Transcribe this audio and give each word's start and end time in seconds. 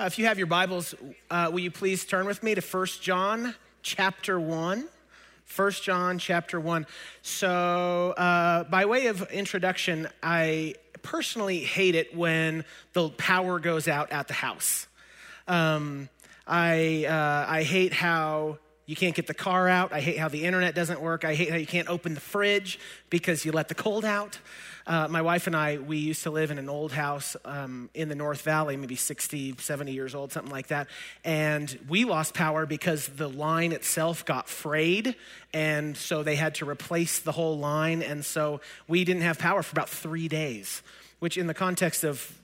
Uh, 0.00 0.06
if 0.06 0.18
you 0.18 0.24
have 0.24 0.38
your 0.38 0.46
Bibles, 0.46 0.94
uh, 1.30 1.50
will 1.52 1.60
you 1.60 1.70
please 1.70 2.06
turn 2.06 2.24
with 2.24 2.42
me 2.42 2.54
to 2.54 2.62
1 2.62 2.86
John 3.02 3.54
chapter 3.82 4.40
1? 4.40 4.88
1 5.54 5.70
John 5.72 6.18
chapter 6.18 6.58
1. 6.58 6.86
So, 7.20 8.14
uh, 8.16 8.64
by 8.64 8.86
way 8.86 9.08
of 9.08 9.30
introduction, 9.30 10.08
I 10.22 10.76
personally 11.02 11.58
hate 11.58 11.94
it 11.94 12.16
when 12.16 12.64
the 12.94 13.10
power 13.10 13.58
goes 13.58 13.88
out 13.88 14.10
at 14.10 14.26
the 14.26 14.32
house. 14.32 14.86
Um, 15.46 16.08
I, 16.46 17.04
uh, 17.04 17.44
I 17.46 17.62
hate 17.62 17.92
how 17.92 18.56
you 18.86 18.96
can't 18.96 19.14
get 19.14 19.26
the 19.26 19.34
car 19.34 19.68
out. 19.68 19.92
I 19.92 20.00
hate 20.00 20.16
how 20.16 20.28
the 20.28 20.44
internet 20.44 20.74
doesn't 20.74 21.02
work. 21.02 21.26
I 21.26 21.34
hate 21.34 21.50
how 21.50 21.56
you 21.56 21.66
can't 21.66 21.88
open 21.88 22.14
the 22.14 22.20
fridge 22.20 22.80
because 23.10 23.44
you 23.44 23.52
let 23.52 23.68
the 23.68 23.74
cold 23.74 24.06
out. 24.06 24.38
Uh, 24.90 25.06
my 25.06 25.22
wife 25.22 25.46
and 25.46 25.54
I, 25.54 25.78
we 25.78 25.98
used 25.98 26.24
to 26.24 26.32
live 26.32 26.50
in 26.50 26.58
an 26.58 26.68
old 26.68 26.90
house 26.90 27.36
um, 27.44 27.88
in 27.94 28.08
the 28.08 28.16
North 28.16 28.42
Valley, 28.42 28.76
maybe 28.76 28.96
60, 28.96 29.54
70 29.56 29.92
years 29.92 30.16
old, 30.16 30.32
something 30.32 30.50
like 30.50 30.66
that. 30.66 30.88
And 31.24 31.78
we 31.88 32.04
lost 32.04 32.34
power 32.34 32.66
because 32.66 33.06
the 33.06 33.28
line 33.28 33.70
itself 33.70 34.24
got 34.24 34.48
frayed. 34.48 35.14
And 35.54 35.96
so 35.96 36.24
they 36.24 36.34
had 36.34 36.56
to 36.56 36.68
replace 36.68 37.20
the 37.20 37.30
whole 37.30 37.56
line. 37.56 38.02
And 38.02 38.24
so 38.24 38.60
we 38.88 39.04
didn't 39.04 39.22
have 39.22 39.38
power 39.38 39.62
for 39.62 39.72
about 39.74 39.88
three 39.88 40.26
days, 40.26 40.82
which, 41.20 41.38
in 41.38 41.46
the 41.46 41.54
context 41.54 42.02
of 42.02 42.39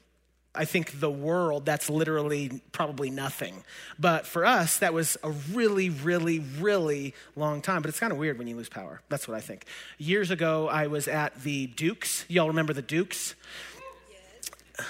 I 0.56 0.64
think 0.64 1.00
the 1.00 1.10
world, 1.10 1.64
that's 1.64 1.88
literally 1.90 2.60
probably 2.72 3.10
nothing. 3.10 3.64
But 3.98 4.26
for 4.26 4.44
us, 4.44 4.78
that 4.78 4.92
was 4.92 5.16
a 5.22 5.30
really, 5.30 5.90
really, 5.90 6.38
really 6.38 7.14
long 7.34 7.62
time. 7.62 7.82
But 7.82 7.88
it's 7.88 8.00
kind 8.00 8.12
of 8.12 8.18
weird 8.18 8.38
when 8.38 8.46
you 8.46 8.56
lose 8.56 8.68
power. 8.68 9.00
That's 9.08 9.28
what 9.28 9.36
I 9.36 9.40
think. 9.40 9.66
Years 9.98 10.30
ago, 10.30 10.68
I 10.68 10.86
was 10.86 11.08
at 11.08 11.42
the 11.42 11.66
Dukes. 11.66 12.24
Y'all 12.28 12.48
remember 12.48 12.72
the 12.72 12.82
Dukes? 12.82 13.34
Yes. 14.10 14.86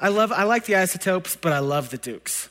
I 0.00 0.08
love, 0.08 0.32
I 0.32 0.44
like 0.44 0.64
the 0.64 0.76
isotopes, 0.76 1.36
but 1.36 1.52
I 1.52 1.58
love 1.58 1.90
the 1.90 1.98
Dukes. 1.98 2.48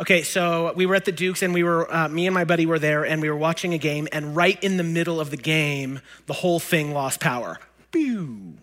Okay, 0.00 0.22
so 0.22 0.72
we 0.76 0.86
were 0.86 0.94
at 0.94 1.04
the 1.04 1.12
Dukes, 1.12 1.42
and 1.42 1.52
we 1.52 1.64
were, 1.64 1.92
uh, 1.92 2.08
me 2.08 2.28
and 2.28 2.34
my 2.34 2.44
buddy 2.44 2.66
were 2.66 2.78
there, 2.78 3.04
and 3.04 3.20
we 3.20 3.28
were 3.28 3.36
watching 3.36 3.74
a 3.74 3.78
game, 3.78 4.06
and 4.12 4.36
right 4.36 4.62
in 4.62 4.76
the 4.76 4.84
middle 4.84 5.20
of 5.20 5.30
the 5.30 5.36
game, 5.36 6.00
the 6.26 6.34
whole 6.34 6.60
thing 6.60 6.92
lost 6.92 7.18
power. 7.18 7.58
Pew 7.90 8.54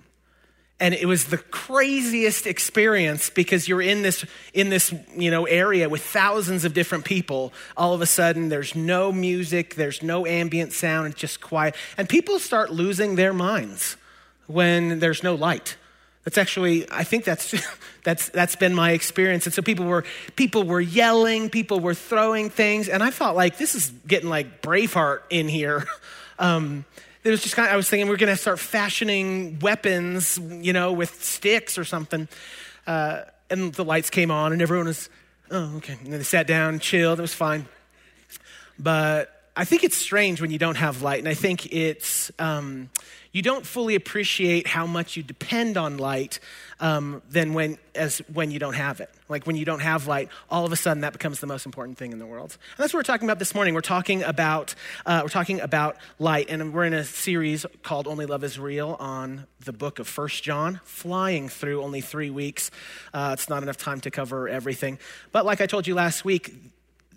and 0.80 0.94
it 0.94 1.06
was 1.06 1.26
the 1.26 1.38
craziest 1.38 2.46
experience 2.46 3.30
because 3.30 3.68
you're 3.68 3.82
in 3.82 4.02
this 4.02 4.26
in 4.54 4.70
this 4.70 4.94
you 5.16 5.32
know 5.32 5.46
area 5.46 5.88
with 5.88 6.04
thousands 6.04 6.66
of 6.66 6.74
different 6.74 7.06
people. 7.06 7.54
All 7.78 7.94
of 7.94 8.02
a 8.02 8.06
sudden 8.06 8.50
there's 8.50 8.76
no 8.76 9.12
music 9.12 9.76
there's 9.76 10.04
no 10.04 10.26
ambient 10.26 10.74
sound 10.74 11.08
it's 11.08 11.20
just 11.20 11.40
quiet. 11.40 11.76
And 11.98 12.10
people 12.10 12.40
start 12.40 12.72
losing 12.72 13.16
their 13.16 13.34
minds 13.34 13.96
when 14.48 15.00
there's 15.00 15.24
no 15.24 15.36
light. 15.36 15.78
That's 16.26 16.38
actually 16.38 16.90
i 16.92 17.04
think 17.04 17.24
that's 17.24 17.56
that's 18.04 18.30
that's 18.30 18.58
been 18.58 18.74
my 18.74 18.92
experience. 18.92 19.46
And 19.46 19.56
so 19.56 19.62
people 19.62 19.86
were 19.86 20.04
people 20.36 20.64
were 20.64 20.82
yelling 20.82 21.50
people 21.50 21.80
were 21.80 21.96
throwing 21.96 22.50
things. 22.50 22.90
And 22.90 23.02
i 23.02 23.12
felt 23.12 23.38
like 23.38 23.58
this 23.58 23.76
is 23.76 23.94
getting 24.06 24.30
like 24.30 24.62
braveheart 24.62 25.22
in 25.30 25.48
here. 25.48 25.86
Um, 26.38 26.84
it 27.26 27.32
was 27.32 27.42
just 27.42 27.56
kind 27.56 27.68
of, 27.68 27.74
I 27.74 27.76
was 27.76 27.90
thinking 27.90 28.08
we 28.08 28.14
are 28.14 28.18
going 28.18 28.32
to 28.32 28.40
start 28.40 28.60
fashioning 28.60 29.58
weapons, 29.60 30.38
you 30.38 30.74
know, 30.74 30.94
with 30.94 31.24
sticks 31.24 31.76
or 31.78 31.84
something. 31.84 32.28
Uh, 32.86 33.22
and 33.50 33.74
the 33.74 33.84
lights 33.84 34.12
came 34.12 34.30
on 34.30 34.54
and 34.54 34.62
everyone 34.62 34.86
was, 34.86 35.10
oh, 35.50 35.78
okay. 35.78 35.98
And 36.04 36.14
they 36.14 36.22
sat 36.22 36.46
down, 36.46 36.78
chilled, 36.80 37.18
it 37.18 37.24
was 37.24 37.34
fine. 37.34 37.66
But 38.78 39.32
I 39.58 39.64
think 39.64 39.86
it's 39.86 39.96
strange 39.96 40.42
when 40.42 40.52
you 40.52 40.58
don't 40.58 40.76
have 40.76 41.02
light. 41.02 41.20
And 41.20 41.30
I 41.30 41.34
think 41.34 41.72
it's, 41.72 42.30
um, 42.40 42.90
you 43.32 43.42
don't 43.42 43.66
fully 43.66 43.96
appreciate 43.96 44.68
how 44.68 44.86
much 44.86 45.16
you 45.16 45.24
depend 45.24 45.78
on 45.78 45.98
light 45.98 46.40
um, 46.82 47.22
than 47.30 47.54
when, 47.54 47.78
as 47.94 48.20
when 48.34 48.52
you 48.52 48.60
don't 48.60 48.74
have 48.74 49.00
it. 49.00 49.10
Like 49.30 49.48
when 49.48 49.56
you 49.56 49.64
don't 49.64 49.80
have 49.80 50.08
light, 50.08 50.28
all 50.50 50.66
of 50.66 50.74
a 50.74 50.76
sudden 50.76 51.02
that 51.02 51.14
becomes 51.14 51.40
the 51.40 51.48
most 51.48 51.66
important 51.66 51.98
thing 51.98 52.12
in 52.12 52.20
the 52.20 52.26
world. 52.26 52.58
And 52.78 52.84
that's 52.84 52.94
what 52.94 53.00
we're 53.00 53.04
talking 53.04 53.28
about 53.28 53.40
this 53.40 53.56
morning. 53.56 53.74
We're 53.74 53.82
talking 53.82 54.24
about, 54.24 54.76
uh, 55.06 55.22
we're 55.24 55.30
talking 55.30 55.62
about 55.62 55.96
light, 56.20 56.50
and 56.50 56.74
we're 56.74 56.86
in 56.86 56.94
a 56.94 57.06
series 57.06 57.66
called 57.82 58.08
Only 58.08 58.26
Love 58.26 58.44
is 58.44 58.60
Real 58.60 58.98
on 59.00 59.48
the 59.64 59.74
book 59.74 60.00
of 60.00 60.08
First 60.08 60.44
John, 60.44 60.82
flying 60.84 61.48
through 61.48 61.82
only 61.82 62.02
three 62.02 62.30
weeks. 62.30 62.72
Uh, 63.14 63.32
it's 63.34 63.48
not 63.48 63.64
enough 63.64 63.78
time 63.78 64.02
to 64.02 64.12
cover 64.12 64.50
everything. 64.50 65.00
But 65.32 65.46
like 65.46 65.62
I 65.62 65.66
told 65.66 65.88
you 65.88 65.96
last 65.96 66.26
week, 66.26 66.54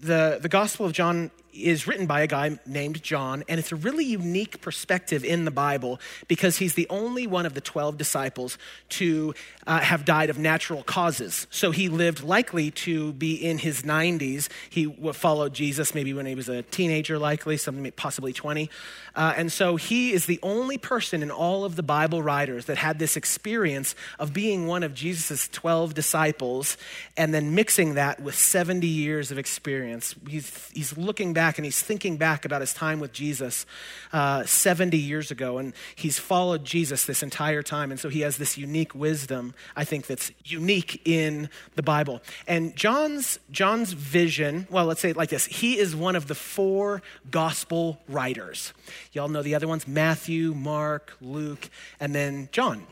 the, 0.00 0.38
the 0.40 0.48
Gospel 0.48 0.86
of 0.86 0.92
John 0.92 1.30
is 1.64 1.86
written 1.86 2.06
by 2.06 2.20
a 2.20 2.26
guy 2.26 2.58
named 2.66 3.02
John, 3.02 3.44
and 3.48 3.58
it's 3.58 3.72
a 3.72 3.76
really 3.76 4.04
unique 4.04 4.60
perspective 4.60 5.24
in 5.24 5.44
the 5.44 5.50
Bible 5.50 6.00
because 6.26 6.58
he's 6.58 6.74
the 6.74 6.86
only 6.90 7.26
one 7.26 7.46
of 7.46 7.54
the 7.54 7.60
12 7.60 7.96
disciples 7.96 8.58
to 8.90 9.34
uh, 9.66 9.80
have 9.80 10.04
died 10.04 10.30
of 10.30 10.38
natural 10.38 10.82
causes. 10.82 11.46
So 11.50 11.70
he 11.70 11.88
lived 11.88 12.22
likely 12.22 12.70
to 12.70 13.12
be 13.12 13.34
in 13.34 13.58
his 13.58 13.82
90s. 13.82 14.48
He 14.70 14.86
followed 15.12 15.54
Jesus 15.54 15.94
maybe 15.94 16.12
when 16.12 16.26
he 16.26 16.34
was 16.34 16.48
a 16.48 16.62
teenager, 16.62 17.18
likely, 17.18 17.56
something 17.56 17.90
possibly 17.92 18.32
20. 18.32 18.70
Uh, 19.14 19.34
and 19.36 19.52
so 19.52 19.76
he 19.76 20.12
is 20.12 20.26
the 20.26 20.38
only 20.42 20.78
person 20.78 21.22
in 21.22 21.30
all 21.30 21.64
of 21.64 21.76
the 21.76 21.82
Bible 21.82 22.22
writers 22.22 22.66
that 22.66 22.78
had 22.78 22.98
this 22.98 23.16
experience 23.16 23.94
of 24.18 24.32
being 24.32 24.66
one 24.66 24.82
of 24.82 24.94
Jesus' 24.94 25.48
12 25.48 25.94
disciples 25.94 26.76
and 27.16 27.34
then 27.34 27.54
mixing 27.54 27.94
that 27.94 28.20
with 28.20 28.36
70 28.36 28.86
years 28.86 29.30
of 29.30 29.38
experience. 29.38 30.14
He's, 30.28 30.70
he's 30.72 30.96
looking 30.96 31.32
back 31.32 31.47
and 31.56 31.64
he's 31.64 31.80
thinking 31.80 32.18
back 32.18 32.44
about 32.44 32.60
his 32.60 32.74
time 32.74 33.00
with 33.00 33.12
Jesus 33.12 33.64
uh, 34.12 34.44
70 34.44 34.98
years 34.98 35.30
ago. 35.30 35.56
And 35.56 35.72
he's 35.94 36.18
followed 36.18 36.64
Jesus 36.64 37.06
this 37.06 37.22
entire 37.22 37.62
time. 37.62 37.90
And 37.90 37.98
so 37.98 38.10
he 38.10 38.20
has 38.20 38.36
this 38.36 38.58
unique 38.58 38.94
wisdom, 38.94 39.54
I 39.74 39.84
think, 39.84 40.06
that's 40.06 40.30
unique 40.44 41.00
in 41.06 41.48
the 41.76 41.82
Bible. 41.82 42.20
And 42.46 42.76
John's, 42.76 43.38
John's 43.50 43.92
vision, 43.92 44.66
well, 44.70 44.84
let's 44.84 45.00
say 45.00 45.10
it 45.10 45.16
like 45.16 45.30
this 45.30 45.46
he 45.46 45.78
is 45.78 45.96
one 45.96 46.16
of 46.16 46.26
the 46.26 46.34
four 46.34 47.02
gospel 47.30 48.00
writers. 48.08 48.72
Y'all 49.12 49.28
know 49.28 49.42
the 49.42 49.54
other 49.54 49.68
ones 49.68 49.86
Matthew, 49.86 50.52
Mark, 50.54 51.16
Luke, 51.20 51.70
and 52.00 52.14
then 52.14 52.48
John. 52.52 52.86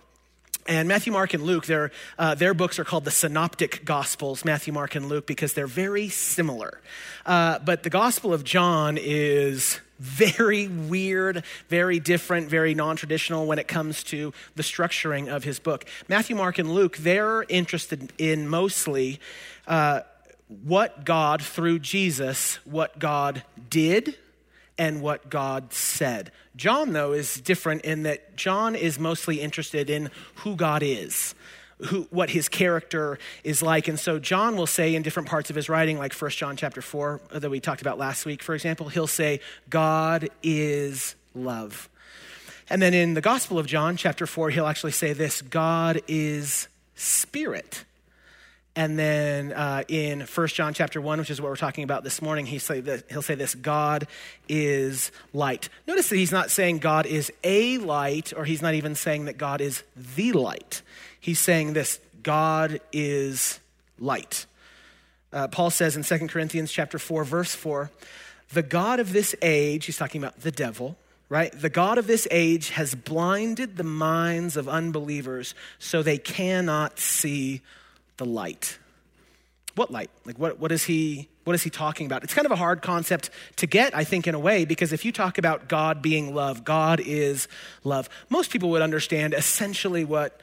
And 0.69 0.89
Matthew, 0.89 1.13
Mark, 1.13 1.33
and 1.35 1.45
Luke, 1.45 1.67
their, 1.67 1.93
uh, 2.19 2.35
their 2.35 2.55
books 2.55 2.79
are 2.79 2.85
called 2.85 3.05
the 3.05 3.11
Synoptic 3.11 3.85
Gospels, 3.85 4.45
Matthew, 4.45 4.73
Mark, 4.73 4.95
and 4.95 5.09
Luke, 5.09 5.27
because 5.27 5.53
they're 5.53 5.67
very 5.67 6.09
similar. 6.09 6.81
Uh, 7.25 7.59
but 7.61 7.83
the 7.83 7.91
Gospel 7.91 8.35
of 8.35 8.43
John 8.43 8.99
is 9.01 9.81
very 9.99 10.69
weird, 10.69 11.45
very 11.69 12.01
different, 12.01 12.49
very 12.49 12.75
non 12.75 12.97
traditional 12.97 13.47
when 13.47 13.59
it 13.59 13.69
comes 13.69 14.03
to 14.05 14.33
the 14.57 14.63
structuring 14.63 15.29
of 15.29 15.45
his 15.45 15.59
book. 15.59 15.85
Matthew, 16.09 16.37
Mark, 16.37 16.59
and 16.59 16.73
Luke, 16.73 16.97
they're 16.97 17.45
interested 17.45 18.13
in 18.19 18.49
mostly 18.49 19.21
uh, 19.67 20.01
what 20.65 21.05
God, 21.05 21.43
through 21.43 21.79
Jesus, 21.79 22.57
what 22.65 22.99
God 22.99 23.43
did 23.71 24.17
and 24.79 25.03
what 25.03 25.31
God 25.31 25.73
said. 25.73 26.31
John, 26.55 26.93
though, 26.93 27.13
is 27.13 27.41
different 27.41 27.83
in 27.83 28.03
that 28.05 28.37
John 28.37 28.75
is 28.75 28.99
mostly 28.99 29.41
interested 29.41 29.91
in 29.91 30.11
who 30.37 30.57
God 30.57 30.83
is. 30.83 31.35
Who, 31.89 32.07
what 32.09 32.31
his 32.31 32.49
character 32.49 33.19
is 33.45 33.61
like. 33.61 33.87
And 33.87 34.01
so 34.01 34.19
John 34.19 34.57
will 34.57 34.67
say 34.67 34.95
in 34.95 35.03
different 35.03 35.29
parts 35.29 35.51
of 35.51 35.57
his 35.57 35.69
writing, 35.69 35.99
like 35.99 36.15
1 36.15 36.31
John 36.31 36.57
chapter 36.57 36.81
4 36.81 37.21
uh, 37.31 37.39
that 37.39 37.51
we 37.51 37.61
talked 37.61 37.83
about 37.83 37.99
last 37.99 38.25
week, 38.25 38.43
for 38.43 38.55
example, 38.55 38.89
he'll 38.89 39.07
say, 39.07 39.41
God 39.69 40.31
is 40.43 41.17
love. 41.35 41.91
And 42.71 42.81
then 42.81 42.95
in 42.95 43.13
the 43.13 43.21
Gospel 43.21 43.59
of 43.59 43.67
John, 43.67 43.99
chapter 43.99 44.27
4, 44.27 44.49
he'll 44.51 44.67
actually 44.67 44.93
say 44.93 45.13
this 45.13 45.43
God 45.43 46.01
is 46.09 46.69
spirit. 46.95 47.85
And 48.77 48.99
then 48.99 49.55
uh, 49.55 49.85
in 49.89 50.21
1 50.21 50.47
John 50.49 50.75
chapter 50.75 51.01
1, 51.01 51.19
which 51.19 51.31
is 51.31 51.41
what 51.41 51.49
we're 51.49 51.57
talking 51.57 51.83
about 51.83 52.05
this 52.05 52.21
morning, 52.21 52.45
he 52.45 52.59
say 52.59 52.81
that, 52.81 53.11
he'll 53.11 53.23
say 53.23 53.35
this 53.35 53.55
God 53.55 54.07
is 54.51 55.11
light. 55.33 55.71
Notice 55.87 56.11
that 56.11 56.17
he's 56.17 56.31
not 56.31 56.51
saying 56.51 56.79
God 56.79 57.07
is 57.07 57.33
a 57.43 57.79
light, 57.79 58.35
or 58.37 58.45
he's 58.45 58.61
not 58.61 58.75
even 58.75 58.95
saying 58.95 59.25
that 59.25 59.39
God 59.39 59.63
is 59.63 59.83
the 59.97 60.33
light. 60.33 60.83
He's 61.19 61.39
saying 61.39 61.73
this 61.73 61.99
God 62.23 62.81
is 62.93 63.61
light. 63.99 64.45
Uh, 65.33 65.49
Paul 65.49 65.71
says 65.71 65.97
in 65.97 66.03
2 66.03 66.29
Corinthians 66.29 66.71
chapter 66.71 66.99
4, 66.99 67.25
verse 67.25 67.55
4, 67.55 67.91
the 68.53 68.63
God 68.63 69.01
of 69.01 69.15
this 69.15 69.35
age, 69.41 69.87
he's 69.87 69.97
talking 69.97 70.23
about 70.23 70.41
the 70.41 70.53
devil, 70.53 70.97
right? 71.31 71.51
The 71.51 71.71
God 71.71 71.97
of 71.97 72.07
this 72.07 72.29
age 72.31 72.71
has 72.71 72.95
blinded 72.95 73.77
the 73.79 73.85
minds 73.85 74.57
of 74.57 74.69
unbelievers 74.69 75.55
so 75.79 76.03
they 76.03 76.19
cannot 76.19 77.01
see 77.01 77.63
the 78.17 78.25
light. 78.25 78.79
What 79.75 79.91
light? 79.91 80.11
Like 80.25 80.39
what, 80.39 80.59
what 80.59 80.73
is 80.73 80.85
he 80.85 81.29
what 81.45 81.55
is 81.55 81.63
he 81.63 81.71
talking 81.71 82.07
about? 82.07 82.25
It's 82.25 82.35
kind 82.35 82.45
of 82.45 82.51
a 82.51 82.57
hard 82.57 82.83
concept 82.83 83.31
to 83.57 83.69
get, 83.69 83.95
I 83.95 84.03
think, 84.03 84.27
in 84.27 84.35
a 84.35 84.39
way, 84.39 84.65
because 84.65 84.93
if 84.93 85.05
you 85.05 85.13
talk 85.13 85.39
about 85.39 85.69
God 85.69 86.03
being 86.03 86.35
love, 86.35 86.65
God 86.65 86.99
is 86.99 87.47
love. 87.85 88.09
Most 88.29 88.51
people 88.51 88.71
would 88.71 88.83
understand 88.83 89.33
essentially 89.33 90.05
what 90.05 90.41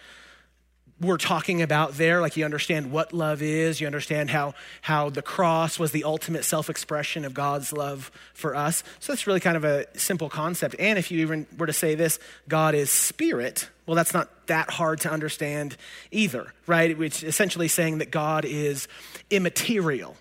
we're 1.01 1.17
talking 1.17 1.61
about 1.61 1.93
there. 1.93 2.21
Like 2.21 2.37
you 2.37 2.45
understand 2.45 2.91
what 2.91 3.13
love 3.13 3.41
is, 3.41 3.81
you 3.81 3.87
understand 3.87 4.29
how, 4.29 4.53
how 4.81 5.09
the 5.09 5.21
cross 5.21 5.79
was 5.79 5.91
the 5.91 6.03
ultimate 6.03 6.45
self 6.45 6.69
expression 6.69 7.25
of 7.25 7.33
God's 7.33 7.73
love 7.73 8.11
for 8.33 8.55
us. 8.55 8.83
So 8.99 9.11
that's 9.11 9.27
really 9.27 9.39
kind 9.39 9.57
of 9.57 9.63
a 9.63 9.85
simple 9.97 10.29
concept. 10.29 10.75
And 10.79 10.97
if 10.97 11.11
you 11.11 11.19
even 11.21 11.47
were 11.57 11.67
to 11.67 11.73
say 11.73 11.95
this, 11.95 12.19
God 12.47 12.75
is 12.75 12.89
spirit, 12.89 13.69
well, 13.85 13.95
that's 13.95 14.13
not 14.13 14.47
that 14.47 14.69
hard 14.69 15.01
to 15.01 15.11
understand 15.11 15.75
either, 16.11 16.53
right? 16.67 16.97
Which 16.97 17.23
essentially 17.23 17.67
saying 17.67 17.97
that 17.97 18.11
God 18.11 18.45
is 18.45 18.87
immaterial, 19.29 20.15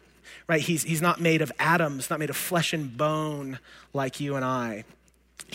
right? 0.48 0.60
He's, 0.60 0.82
he's 0.82 1.02
not 1.02 1.20
made 1.20 1.42
of 1.42 1.52
atoms, 1.58 2.10
not 2.10 2.18
made 2.18 2.30
of 2.30 2.36
flesh 2.36 2.72
and 2.72 2.96
bone 2.96 3.58
like 3.92 4.20
you 4.20 4.36
and 4.36 4.44
I. 4.44 4.84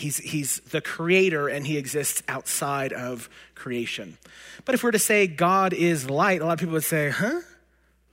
He's, 0.00 0.18
he's 0.18 0.60
the 0.60 0.80
creator 0.80 1.48
and 1.48 1.66
he 1.66 1.76
exists 1.76 2.22
outside 2.28 2.92
of 2.92 3.28
creation. 3.54 4.18
But 4.64 4.74
if 4.74 4.82
we're 4.82 4.92
to 4.92 4.98
say 4.98 5.26
God 5.26 5.72
is 5.72 6.08
light, 6.08 6.40
a 6.40 6.44
lot 6.46 6.54
of 6.54 6.58
people 6.58 6.74
would 6.74 6.84
say, 6.84 7.10
huh? 7.10 7.40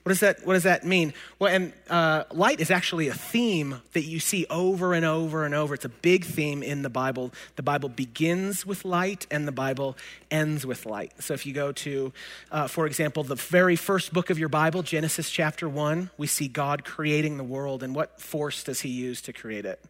What 0.06 0.12
does 0.12 0.20
that, 0.20 0.46
what 0.46 0.54
does 0.54 0.64
that 0.64 0.86
mean? 0.86 1.16
Well, 1.40 1.52
and 1.52 1.74
uh, 1.90 2.26
light 2.32 2.60
is 2.60 2.70
actually 2.70 3.08
a 3.08 3.14
theme 3.16 3.82
that 3.94 4.04
you 4.04 4.20
see 4.20 4.46
over 4.52 4.94
and 4.94 5.04
over 5.04 5.46
and 5.46 5.56
over. 5.56 5.74
It's 5.74 5.84
a 5.84 5.90
big 5.90 6.26
theme 6.26 6.62
in 6.62 6.84
the 6.84 6.92
Bible. 6.92 7.34
The 7.56 7.64
Bible 7.64 7.90
begins 7.90 8.68
with 8.68 8.86
light 8.86 9.26
and 9.32 9.48
the 9.48 9.52
Bible 9.52 9.98
ends 10.30 10.64
with 10.64 10.86
light. 10.86 11.12
So 11.24 11.34
if 11.34 11.48
you 11.48 11.54
go 11.54 11.72
to, 11.72 12.14
uh, 12.52 12.68
for 12.68 12.86
example, 12.86 13.24
the 13.24 13.34
very 13.34 13.76
first 13.76 14.14
book 14.14 14.30
of 14.30 14.38
your 14.38 14.48
Bible, 14.48 14.84
Genesis 14.84 15.32
chapter 15.32 15.68
1, 15.68 16.12
we 16.20 16.28
see 16.28 16.48
God 16.48 16.86
creating 16.86 17.38
the 17.38 17.44
world. 17.44 17.82
And 17.82 17.96
what 17.96 18.22
force 18.22 18.64
does 18.64 18.82
he 18.82 18.90
use 18.90 19.24
to 19.24 19.34
create 19.34 19.66
it? 19.66 19.84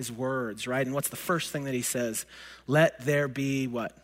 His 0.00 0.10
words, 0.10 0.66
right? 0.66 0.86
And 0.86 0.94
what's 0.94 1.10
the 1.10 1.16
first 1.16 1.50
thing 1.50 1.64
that 1.64 1.74
he 1.74 1.82
says? 1.82 2.24
Let 2.66 2.98
there 3.04 3.28
be 3.28 3.66
what? 3.66 3.94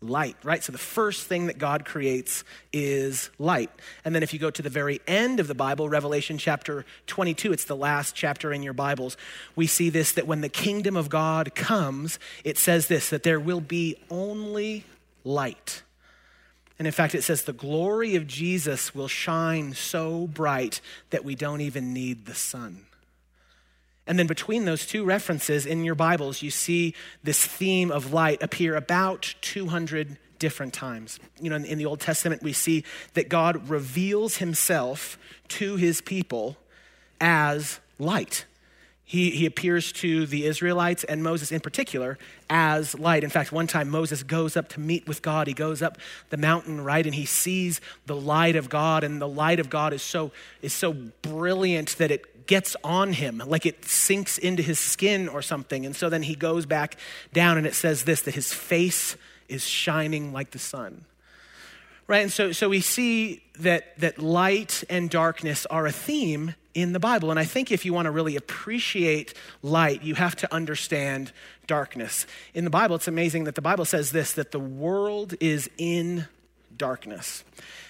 Light, 0.00 0.36
right? 0.42 0.64
So 0.64 0.72
the 0.72 0.78
first 0.78 1.26
thing 1.26 1.48
that 1.48 1.58
God 1.58 1.84
creates 1.84 2.44
is 2.72 3.28
light. 3.38 3.70
And 4.06 4.14
then 4.14 4.22
if 4.22 4.32
you 4.32 4.38
go 4.38 4.50
to 4.50 4.62
the 4.62 4.70
very 4.70 5.02
end 5.06 5.38
of 5.38 5.48
the 5.48 5.54
Bible, 5.54 5.86
Revelation 5.90 6.38
chapter 6.38 6.86
22, 7.08 7.52
it's 7.52 7.66
the 7.66 7.76
last 7.76 8.14
chapter 8.14 8.54
in 8.54 8.62
your 8.62 8.72
Bibles, 8.72 9.18
we 9.54 9.66
see 9.66 9.90
this 9.90 10.12
that 10.12 10.26
when 10.26 10.40
the 10.40 10.48
kingdom 10.48 10.96
of 10.96 11.10
God 11.10 11.54
comes, 11.54 12.18
it 12.42 12.56
says 12.56 12.88
this 12.88 13.10
that 13.10 13.22
there 13.22 13.38
will 13.38 13.60
be 13.60 13.96
only 14.10 14.84
light. 15.24 15.82
And 16.78 16.86
in 16.86 16.92
fact, 16.92 17.14
it 17.14 17.20
says 17.20 17.42
the 17.42 17.52
glory 17.52 18.16
of 18.16 18.26
Jesus 18.26 18.94
will 18.94 19.08
shine 19.08 19.74
so 19.74 20.26
bright 20.26 20.80
that 21.10 21.22
we 21.22 21.34
don't 21.34 21.60
even 21.60 21.92
need 21.92 22.24
the 22.24 22.34
sun. 22.34 22.86
And 24.06 24.18
then 24.18 24.26
between 24.26 24.64
those 24.64 24.86
two 24.86 25.04
references 25.04 25.64
in 25.64 25.84
your 25.84 25.94
Bibles, 25.94 26.42
you 26.42 26.50
see 26.50 26.94
this 27.22 27.44
theme 27.44 27.90
of 27.90 28.12
light 28.12 28.42
appear 28.42 28.74
about 28.74 29.34
200 29.42 30.18
different 30.38 30.74
times. 30.74 31.20
You 31.40 31.50
know, 31.50 31.56
in, 31.56 31.64
in, 31.64 31.78
the 31.78 31.86
Old 31.86 32.00
Testament, 32.00 32.42
we 32.42 32.52
see 32.52 32.82
that 33.14 33.28
God 33.28 33.68
reveals 33.68 34.38
himself 34.38 35.16
to 35.48 35.76
his 35.76 36.00
people 36.00 36.56
as 37.20 37.78
light. 38.00 38.44
He, 39.04 39.30
he 39.30 39.46
appears 39.46 39.92
to 39.92 40.24
the 40.24 40.46
Israelites 40.46 41.04
and 41.04 41.22
Moses 41.22 41.52
in 41.52 41.60
particular 41.60 42.18
as 42.48 42.98
light. 42.98 43.22
In 43.22 43.30
fact, 43.30 43.52
one 43.52 43.66
time 43.66 43.90
Moses 43.90 44.22
goes 44.22 44.56
up 44.56 44.68
to 44.70 44.80
meet 44.80 45.06
with 45.06 45.20
God. 45.20 45.46
He 45.46 45.52
goes 45.52 45.82
up 45.82 45.98
the 46.30 46.38
mountain, 46.38 46.82
right, 46.82 47.04
and 47.04 47.14
he 47.14 47.26
sees 47.26 47.80
the 48.06 48.16
light 48.16 48.56
of 48.56 48.70
God, 48.70 49.04
and 49.04 49.20
the 49.20 49.28
light 49.28 49.60
of 49.60 49.68
God 49.68 49.92
is 49.92 50.02
so, 50.02 50.32
is 50.62 50.72
so 50.72 50.94
brilliant 51.20 51.98
that 51.98 52.10
it 52.10 52.31
gets 52.46 52.76
on 52.84 53.12
him, 53.12 53.42
like 53.46 53.66
it 53.66 53.84
sinks 53.84 54.38
into 54.38 54.62
his 54.62 54.78
skin 54.78 55.28
or 55.28 55.42
something. 55.42 55.86
And 55.86 55.94
so 55.94 56.08
then 56.08 56.22
he 56.22 56.34
goes 56.34 56.66
back 56.66 56.96
down 57.32 57.58
and 57.58 57.66
it 57.66 57.74
says 57.74 58.04
this 58.04 58.22
that 58.22 58.34
his 58.34 58.52
face 58.52 59.16
is 59.48 59.66
shining 59.66 60.32
like 60.32 60.50
the 60.50 60.58
sun. 60.58 61.04
Right? 62.08 62.22
And 62.22 62.32
so, 62.32 62.52
so 62.52 62.68
we 62.68 62.80
see 62.80 63.42
that, 63.60 63.98
that 64.00 64.18
light 64.18 64.84
and 64.90 65.08
darkness 65.08 65.66
are 65.66 65.86
a 65.86 65.92
theme 65.92 66.54
in 66.74 66.92
the 66.92 67.00
Bible. 67.00 67.30
And 67.30 67.38
I 67.38 67.44
think 67.44 67.70
if 67.70 67.84
you 67.84 67.92
want 67.92 68.06
to 68.06 68.10
really 68.10 68.36
appreciate 68.36 69.34
light, 69.62 70.02
you 70.02 70.14
have 70.14 70.36
to 70.36 70.52
understand 70.52 71.32
darkness. 71.66 72.26
In 72.54 72.64
the 72.64 72.70
Bible, 72.70 72.96
it's 72.96 73.08
amazing 73.08 73.44
that 73.44 73.54
the 73.54 73.62
Bible 73.62 73.84
says 73.84 74.10
this 74.10 74.32
that 74.32 74.52
the 74.52 74.58
world 74.58 75.34
is 75.40 75.70
in 75.78 76.26
darkness. 76.76 77.44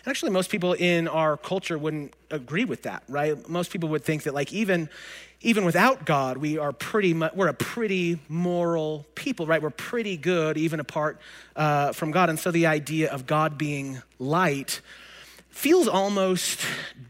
And 0.05 0.11
actually, 0.11 0.33
most 0.33 0.51
people 0.51 0.73
in 0.73 1.09
our 1.09 1.37
culture 1.37 1.79
wouldn't 1.79 2.15
agree 2.31 2.65
with 2.65 2.83
that, 2.83 3.03
right? 3.09 3.49
Most 3.49 3.71
people 3.71 3.89
would 3.91 4.05
think 4.05 4.25
that, 4.25 4.35
like, 4.35 4.53
even 4.53 4.89
even 5.43 5.65
without 5.65 6.05
God, 6.05 6.39
we 6.39 6.59
are 6.59 6.73
pretty 6.73 7.15
much, 7.15 7.35
we're 7.35 7.49
a 7.49 7.55
pretty 7.55 8.21
moral 8.29 9.07
people, 9.15 9.47
right? 9.47 9.61
We're 9.61 9.71
pretty 9.71 10.17
good 10.17 10.57
even 10.57 10.79
apart 10.79 11.21
uh, 11.57 11.93
from 11.93 12.13
God. 12.13 12.31
And 12.31 12.39
so 12.39 12.51
the 12.51 12.67
idea 12.67 13.11
of 13.11 13.27
God 13.27 13.59
being 13.59 14.01
light 14.19 14.81
feels 15.51 15.89
almost 15.89 16.61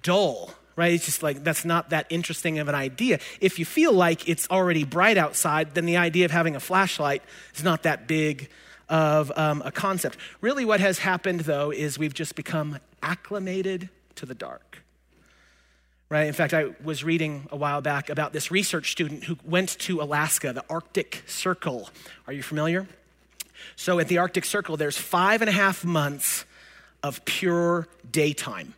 dull, 0.02 0.54
right? 0.76 0.94
It's 0.94 1.04
just 1.04 1.22
like 1.22 1.44
that's 1.44 1.64
not 1.64 1.90
that 1.90 2.06
interesting 2.08 2.58
of 2.58 2.68
an 2.68 2.74
idea. 2.74 3.18
If 3.40 3.58
you 3.58 3.64
feel 3.64 3.92
like 3.92 4.28
it's 4.28 4.48
already 4.50 4.84
bright 4.84 5.18
outside, 5.18 5.74
then 5.74 5.84
the 5.84 5.98
idea 5.98 6.24
of 6.24 6.30
having 6.30 6.56
a 6.56 6.60
flashlight 6.60 7.22
is 7.54 7.62
not 7.62 7.82
that 7.82 8.08
big 8.08 8.48
of 8.92 9.32
um, 9.36 9.62
a 9.64 9.72
concept. 9.72 10.18
Really, 10.42 10.66
what 10.66 10.78
has 10.78 10.98
happened, 10.98 11.40
though, 11.40 11.72
is 11.72 11.98
we've 11.98 12.12
just 12.12 12.36
become 12.36 12.78
acclimated 13.02 13.88
to 14.16 14.26
the 14.26 14.34
dark. 14.34 14.84
Right? 16.10 16.26
In 16.26 16.34
fact, 16.34 16.52
I 16.52 16.66
was 16.84 17.02
reading 17.02 17.48
a 17.50 17.56
while 17.56 17.80
back 17.80 18.10
about 18.10 18.34
this 18.34 18.50
research 18.50 18.92
student 18.92 19.24
who 19.24 19.38
went 19.44 19.78
to 19.80 20.02
Alaska, 20.02 20.52
the 20.52 20.64
Arctic 20.68 21.22
Circle. 21.26 21.88
Are 22.26 22.34
you 22.34 22.42
familiar? 22.42 22.86
So, 23.76 23.98
at 23.98 24.08
the 24.08 24.18
Arctic 24.18 24.44
Circle, 24.44 24.76
there's 24.76 24.98
five 24.98 25.40
and 25.40 25.48
a 25.48 25.52
half 25.54 25.86
months 25.86 26.44
of 27.02 27.24
pure 27.24 27.88
daytime 28.08 28.74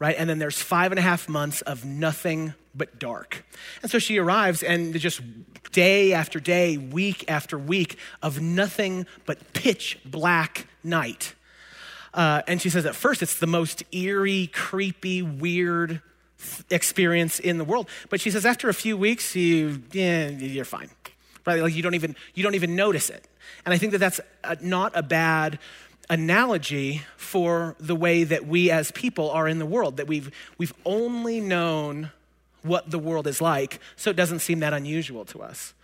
right? 0.00 0.14
And 0.16 0.30
then 0.30 0.38
there's 0.38 0.62
five 0.62 0.92
and 0.92 0.98
a 1.00 1.02
half 1.02 1.28
months 1.28 1.60
of 1.62 1.84
nothing 1.84 2.54
but 2.78 2.98
dark. 2.98 3.44
And 3.82 3.90
so 3.90 3.98
she 3.98 4.18
arrives, 4.18 4.62
and 4.62 4.98
just 4.98 5.20
day 5.72 6.12
after 6.12 6.40
day, 6.40 6.78
week 6.78 7.24
after 7.28 7.58
week 7.58 7.98
of 8.22 8.40
nothing 8.40 9.06
but 9.26 9.52
pitch 9.52 9.98
black 10.04 10.66
night. 10.82 11.34
Uh, 12.14 12.42
and 12.46 12.62
she 12.62 12.70
says, 12.70 12.86
at 12.86 12.94
first, 12.94 13.22
it's 13.22 13.38
the 13.38 13.46
most 13.46 13.82
eerie, 13.92 14.46
creepy, 14.46 15.20
weird 15.22 16.00
experience 16.70 17.38
in 17.38 17.58
the 17.58 17.64
world. 17.64 17.88
But 18.08 18.20
she 18.20 18.30
says, 18.30 18.46
after 18.46 18.68
a 18.68 18.74
few 18.74 18.96
weeks, 18.96 19.36
you, 19.36 19.82
yeah, 19.92 20.28
you're 20.28 20.64
fine. 20.64 20.88
Right? 21.46 21.60
Like 21.62 21.74
you 21.74 21.82
don't 21.82 21.94
even 21.94 22.14
you 22.34 22.42
don't 22.42 22.54
even 22.54 22.76
notice 22.76 23.10
it. 23.10 23.26
And 23.64 23.72
I 23.72 23.78
think 23.78 23.92
that 23.92 23.98
that's 23.98 24.20
a, 24.44 24.56
not 24.60 24.92
a 24.94 25.02
bad 25.02 25.58
analogy 26.10 27.02
for 27.16 27.76
the 27.78 27.94
way 27.94 28.24
that 28.24 28.46
we 28.46 28.70
as 28.70 28.90
people 28.92 29.30
are 29.30 29.46
in 29.48 29.58
the 29.58 29.66
world, 29.66 29.98
that 29.98 30.06
we've, 30.06 30.30
we've 30.56 30.74
only 30.84 31.40
known 31.40 32.10
what 32.62 32.90
the 32.90 32.98
world 32.98 33.26
is 33.26 33.40
like, 33.40 33.80
so 33.96 34.10
it 34.10 34.16
doesn't 34.16 34.40
seem 34.40 34.60
that 34.60 34.72
unusual 34.72 35.24
to 35.26 35.40
us, 35.40 35.74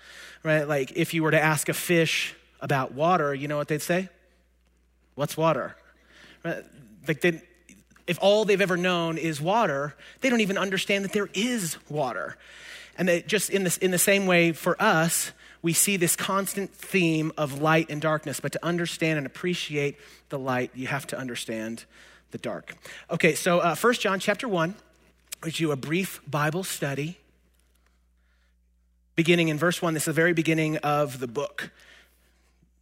right? 0.43 0.67
Like 0.69 0.93
if 0.97 1.15
you 1.15 1.23
were 1.23 1.31
to 1.31 1.41
ask 1.41 1.69
a 1.69 1.75
fish 1.75 2.35
about 2.61 2.93
water, 2.93 3.35
you 3.35 3.49
know 3.49 3.57
what 3.57 3.69
they'd 3.69 3.83
say? 3.83 4.09
What's 5.15 5.37
water? 5.37 5.77
Right? 6.45 6.65
Like 7.07 7.21
they, 7.21 7.43
if 8.07 8.19
all 8.21 8.45
they've 8.45 8.61
ever 8.61 8.77
known 8.77 9.19
is 9.19 9.41
water, 9.41 9.95
they 10.21 10.31
don't 10.31 10.41
even 10.41 10.59
understand 10.59 11.05
that 11.05 11.13
there 11.13 11.29
is 11.35 11.77
water. 11.89 12.37
And 12.97 13.09
that 13.09 13.27
just 13.27 13.51
in, 13.51 13.65
this, 13.65 13.77
in 13.79 13.91
the 13.91 13.99
same 13.99 14.27
way 14.27 14.53
for 14.53 14.81
us, 14.81 15.33
we 15.63 15.73
see 15.73 15.97
this 15.97 16.15
constant 16.15 16.75
theme 16.75 17.33
of 17.37 17.61
light 17.61 17.91
and 17.91 18.01
darkness. 18.01 18.39
But 18.41 18.53
to 18.53 18.65
understand 18.65 19.19
and 19.19 19.27
appreciate 19.27 19.97
the 20.29 20.39
light, 20.39 20.71
you 20.75 20.87
have 20.89 21.07
to 21.09 21.19
understand 21.19 21.85
the 22.33 22.39
dark. 22.39 22.77
Okay, 23.11 23.35
so 23.35 23.61
uh, 23.61 23.75
1 23.75 23.95
John 23.95 24.21
chapter 24.21 24.47
1, 24.47 24.75
we 25.45 25.51
do 25.51 25.73
a 25.73 25.77
brief 25.77 26.23
Bible 26.27 26.65
study. 26.65 27.19
Beginning 29.15 29.49
in 29.49 29.59
verse 29.59 29.83
1, 29.83 29.93
this 29.95 30.05
is 30.05 30.07
the 30.07 30.13
very 30.13 30.33
beginning 30.33 30.79
of 30.79 31.21
the 31.21 31.27
book. 31.27 31.71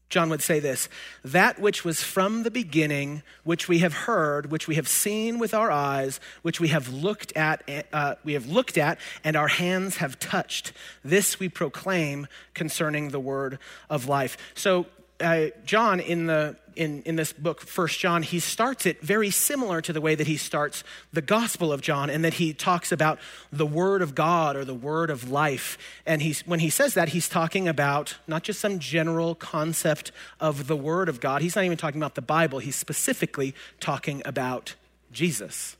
John 0.08 0.28
would 0.30 0.42
say 0.42 0.60
this 0.60 0.88
that 1.24 1.58
which 1.58 1.84
was 1.84 2.02
from 2.02 2.42
the 2.42 2.50
beginning, 2.50 3.22
which 3.44 3.66
we 3.66 3.78
have 3.78 3.94
heard, 3.94 4.50
which 4.50 4.68
we 4.68 4.76
have 4.76 4.86
seen 4.86 5.38
with 5.38 5.54
our 5.54 5.70
eyes, 5.70 6.20
which 6.42 6.60
we 6.60 6.68
have 6.68 6.88
looked 6.92 7.36
at, 7.36 7.68
uh, 7.92 8.14
we 8.22 8.34
have 8.34 8.46
looked 8.46 8.78
at, 8.78 8.98
and 9.24 9.36
our 9.36 9.48
hands 9.48 9.96
have 9.96 10.20
touched. 10.20 10.72
This 11.02 11.40
we 11.40 11.48
proclaim 11.48 12.28
concerning 12.54 13.08
the 13.08 13.20
word 13.20 13.58
of 13.90 14.06
life. 14.06 14.36
So 14.54 14.86
uh, 15.22 15.50
John 15.64 16.00
in 16.00 16.26
the 16.26 16.56
in, 16.76 17.02
in 17.02 17.16
this 17.16 17.32
book, 17.32 17.60
First 17.60 17.98
John, 17.98 18.22
he 18.22 18.40
starts 18.40 18.86
it 18.86 19.00
very 19.02 19.30
similar 19.30 19.80
to 19.82 19.92
the 19.92 20.00
way 20.00 20.14
that 20.14 20.26
he 20.26 20.36
starts 20.36 20.84
the 21.12 21.22
Gospel 21.22 21.72
of 21.72 21.80
John, 21.80 22.10
and 22.10 22.24
that 22.24 22.34
he 22.34 22.52
talks 22.52 22.92
about 22.92 23.18
the 23.52 23.66
Word 23.66 24.02
of 24.02 24.14
God 24.14 24.56
or 24.56 24.64
the 24.64 24.74
Word 24.74 25.10
of 25.10 25.30
life. 25.30 25.78
And 26.06 26.22
he's, 26.22 26.46
when 26.46 26.60
he 26.60 26.70
says 26.70 26.94
that, 26.94 27.10
he's 27.10 27.28
talking 27.28 27.68
about 27.68 28.16
not 28.26 28.42
just 28.42 28.60
some 28.60 28.78
general 28.78 29.34
concept 29.34 30.12
of 30.40 30.66
the 30.66 30.76
Word 30.76 31.08
of 31.08 31.20
God. 31.20 31.42
He's 31.42 31.56
not 31.56 31.64
even 31.64 31.76
talking 31.76 32.00
about 32.00 32.14
the 32.14 32.22
Bible. 32.22 32.58
He's 32.58 32.76
specifically 32.76 33.54
talking 33.80 34.22
about 34.24 34.74
Jesus, 35.12 35.76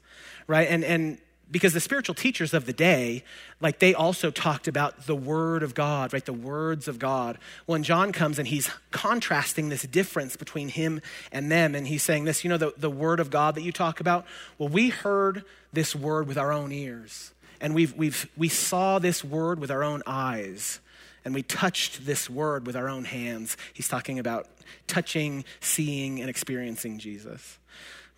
right? 0.46 0.68
And 0.68 0.84
and 0.84 1.18
because 1.50 1.74
the 1.74 1.80
spiritual 1.80 2.14
teachers 2.14 2.54
of 2.54 2.66
the 2.66 2.72
day 2.72 3.24
like 3.60 3.78
they 3.78 3.94
also 3.94 4.30
talked 4.30 4.66
about 4.66 5.06
the 5.06 5.14
word 5.14 5.62
of 5.62 5.74
god 5.74 6.12
right? 6.12 6.24
The 6.24 6.32
words 6.32 6.88
of 6.88 6.98
god. 6.98 7.38
When 7.66 7.82
john 7.82 8.12
comes 8.12 8.38
and 8.38 8.48
he's 8.48 8.70
contrasting 8.90 9.68
this 9.68 9.82
difference 9.82 10.36
between 10.36 10.68
him 10.68 11.00
and 11.30 11.50
them 11.50 11.74
and 11.74 11.86
he's 11.86 12.02
saying 12.02 12.24
this 12.24 12.44
you 12.44 12.50
know 12.50 12.58
the, 12.58 12.72
the 12.76 12.90
word 12.90 13.20
of 13.20 13.30
god 13.30 13.54
that 13.54 13.62
you 13.62 13.72
talk 13.72 14.00
about? 14.00 14.26
Well 14.58 14.68
we 14.68 14.88
heard 14.90 15.44
this 15.72 15.94
word 15.94 16.26
with 16.26 16.38
our 16.38 16.52
own 16.52 16.72
ears 16.72 17.32
and 17.60 17.74
we've, 17.74 17.94
we've 17.94 18.28
we 18.36 18.48
saw 18.48 18.98
this 18.98 19.22
word 19.22 19.60
with 19.60 19.70
our 19.70 19.84
own 19.84 20.02
eyes 20.06 20.80
and 21.24 21.34
we 21.34 21.42
touched 21.42 22.04
this 22.04 22.28
word 22.28 22.66
with 22.66 22.74
our 22.74 22.88
own 22.88 23.04
hands. 23.04 23.56
He's 23.72 23.86
talking 23.86 24.18
about 24.18 24.48
touching 24.86 25.44
seeing 25.60 26.20
and 26.20 26.28
experiencing 26.28 26.98
jesus 26.98 27.58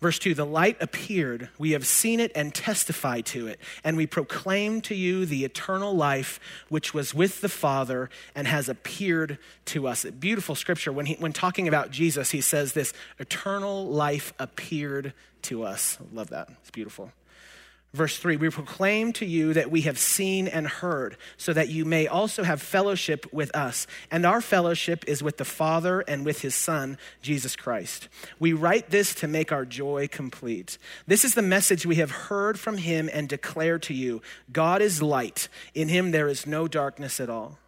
Verse 0.01 0.19
2 0.19 0.33
The 0.33 0.45
light 0.45 0.77
appeared, 0.81 1.49
we 1.57 1.71
have 1.71 1.85
seen 1.85 2.19
it 2.19 2.31
and 2.35 2.53
testified 2.53 3.25
to 3.27 3.47
it, 3.47 3.59
and 3.83 3.97
we 3.97 4.05
proclaim 4.05 4.81
to 4.81 4.95
you 4.95 5.25
the 5.25 5.45
eternal 5.45 5.95
life 5.95 6.39
which 6.69 6.93
was 6.93 7.13
with 7.13 7.41
the 7.41 7.49
Father 7.49 8.09
and 8.33 8.47
has 8.47 8.69
appeared 8.69 9.37
to 9.65 9.87
us. 9.87 10.05
A 10.05 10.11
beautiful 10.11 10.55
scripture. 10.55 10.91
When, 10.91 11.05
he, 11.05 11.15
when 11.15 11.33
talking 11.33 11.67
about 11.67 11.91
Jesus, 11.91 12.31
he 12.31 12.41
says 12.41 12.73
this 12.73 12.93
eternal 13.19 13.85
life 13.87 14.33
appeared 14.39 15.13
to 15.43 15.63
us. 15.63 15.97
I 16.01 16.15
love 16.15 16.29
that. 16.29 16.49
It's 16.61 16.71
beautiful. 16.71 17.11
Verse 17.95 18.17
3 18.17 18.35
We 18.35 18.49
proclaim 18.49 19.13
to 19.13 19.25
you 19.25 19.53
that 19.53 19.71
we 19.71 19.81
have 19.81 19.97
seen 19.97 20.47
and 20.47 20.67
heard, 20.67 21.15
so 21.37 21.53
that 21.53 21.69
you 21.69 21.85
may 21.85 22.07
also 22.07 22.43
have 22.43 22.61
fellowship 22.61 23.25
with 23.31 23.55
us. 23.55 23.87
And 24.11 24.25
our 24.25 24.41
fellowship 24.41 25.05
is 25.07 25.23
with 25.23 25.37
the 25.37 25.45
Father 25.45 26.01
and 26.01 26.25
with 26.25 26.41
his 26.41 26.55
Son, 26.55 26.97
Jesus 27.21 27.55
Christ. 27.55 28.09
We 28.37 28.51
write 28.51 28.89
this 28.89 29.15
to 29.15 29.27
make 29.27 29.53
our 29.53 29.63
joy 29.63 30.09
complete. 30.09 30.77
This 31.07 31.23
is 31.23 31.35
the 31.35 31.41
message 31.41 31.85
we 31.85 31.95
have 31.95 32.11
heard 32.11 32.59
from 32.59 32.77
him 32.77 33.09
and 33.11 33.29
declare 33.29 33.79
to 33.79 33.93
you 33.93 34.21
God 34.51 34.81
is 34.81 35.01
light, 35.01 35.47
in 35.73 35.87
him 35.87 36.11
there 36.11 36.27
is 36.27 36.45
no 36.45 36.67
darkness 36.67 37.21
at 37.21 37.29
all. 37.29 37.59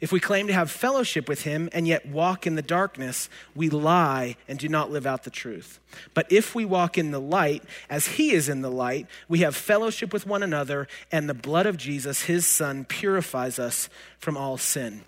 If 0.00 0.12
we 0.12 0.20
claim 0.20 0.46
to 0.46 0.52
have 0.52 0.70
fellowship 0.70 1.28
with 1.28 1.42
him 1.42 1.68
and 1.72 1.88
yet 1.88 2.06
walk 2.06 2.46
in 2.46 2.54
the 2.54 2.62
darkness, 2.62 3.28
we 3.54 3.68
lie 3.68 4.36
and 4.46 4.58
do 4.58 4.68
not 4.68 4.90
live 4.90 5.06
out 5.06 5.24
the 5.24 5.30
truth. 5.30 5.80
But 6.14 6.30
if 6.30 6.54
we 6.54 6.64
walk 6.64 6.96
in 6.96 7.10
the 7.10 7.20
light, 7.20 7.64
as 7.90 8.06
he 8.06 8.30
is 8.30 8.48
in 8.48 8.62
the 8.62 8.70
light, 8.70 9.06
we 9.28 9.40
have 9.40 9.56
fellowship 9.56 10.12
with 10.12 10.26
one 10.26 10.42
another, 10.42 10.86
and 11.10 11.28
the 11.28 11.34
blood 11.34 11.66
of 11.66 11.76
Jesus, 11.76 12.22
his 12.22 12.46
son, 12.46 12.84
purifies 12.84 13.58
us 13.58 13.88
from 14.18 14.36
all 14.36 14.56
sin. 14.56 15.02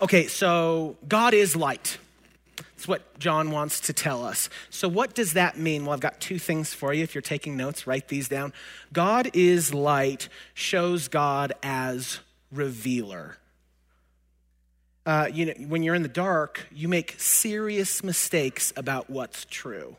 Okay, 0.00 0.26
so 0.28 0.96
God 1.08 1.34
is 1.34 1.56
light. 1.56 1.98
That's 2.56 2.86
what 2.86 3.18
John 3.18 3.50
wants 3.50 3.80
to 3.80 3.92
tell 3.92 4.24
us. 4.24 4.48
So, 4.70 4.88
what 4.88 5.14
does 5.14 5.32
that 5.32 5.58
mean? 5.58 5.84
Well, 5.84 5.94
I've 5.94 6.00
got 6.00 6.20
two 6.20 6.38
things 6.38 6.72
for 6.72 6.92
you. 6.92 7.02
If 7.02 7.14
you're 7.14 7.22
taking 7.22 7.56
notes, 7.56 7.86
write 7.86 8.08
these 8.08 8.28
down. 8.28 8.52
God 8.92 9.30
is 9.32 9.74
light 9.74 10.28
shows 10.54 11.08
God 11.08 11.52
as 11.62 12.20
revealer 12.52 13.38
uh, 15.06 15.28
you 15.32 15.46
know, 15.46 15.52
when 15.68 15.82
you're 15.82 15.94
in 15.94 16.02
the 16.02 16.08
dark, 16.08 16.66
you 16.74 16.88
make 16.88 17.14
serious 17.18 18.02
mistakes 18.02 18.72
about 18.76 19.08
what's 19.08 19.46
true. 19.48 19.96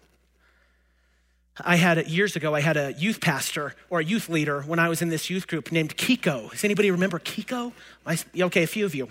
I 1.59 1.77
had 1.77 2.05
years 2.07 2.35
ago, 2.35 2.53
I 2.53 2.61
had 2.61 2.77
a 2.77 2.93
youth 2.93 3.19
pastor 3.19 3.73
or 3.89 3.99
a 3.99 4.03
youth 4.03 4.29
leader 4.29 4.61
when 4.61 4.77
I 4.77 4.89
was 4.89 5.01
in 5.01 5.09
this 5.09 5.29
youth 5.29 5.47
group 5.47 5.71
named 5.71 5.97
Kiko. 5.97 6.51
Does 6.51 6.63
anybody 6.63 6.91
remember 6.91 7.17
Kiko? 7.17 7.71
Okay, 8.39 8.63
a 8.63 8.67
few 8.67 8.85
of 8.85 8.93
you. 8.93 9.09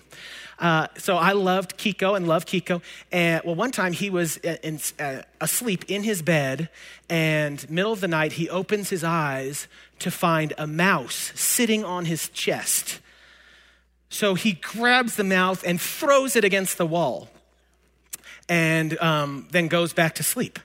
Uh, 0.58 0.86
so 0.96 1.16
I 1.16 1.32
loved 1.32 1.76
Kiko 1.76 2.16
and 2.16 2.28
loved 2.28 2.46
Kiko. 2.46 2.82
And 3.10 3.42
well, 3.44 3.56
one 3.56 3.72
time 3.72 3.92
he 3.92 4.10
was 4.10 4.36
in, 4.36 4.78
uh, 5.00 5.22
asleep 5.40 5.86
in 5.88 6.02
his 6.04 6.22
bed, 6.22 6.68
and 7.08 7.68
middle 7.68 7.92
of 7.92 8.00
the 8.00 8.08
night 8.08 8.34
he 8.34 8.48
opens 8.48 8.90
his 8.90 9.02
eyes 9.02 9.66
to 9.98 10.10
find 10.10 10.52
a 10.56 10.66
mouse 10.66 11.32
sitting 11.34 11.84
on 11.84 12.04
his 12.04 12.28
chest. 12.28 13.00
So 14.08 14.34
he 14.34 14.52
grabs 14.52 15.16
the 15.16 15.25
mouth 15.25 15.64
and 15.66 15.80
throws 15.80 16.36
it 16.36 16.44
against 16.44 16.78
the 16.78 16.86
wall 16.86 17.28
and 18.48 18.98
um, 18.98 19.48
then 19.50 19.68
goes 19.68 19.92
back 19.92 20.14
to 20.16 20.22
sleep. 20.22 20.58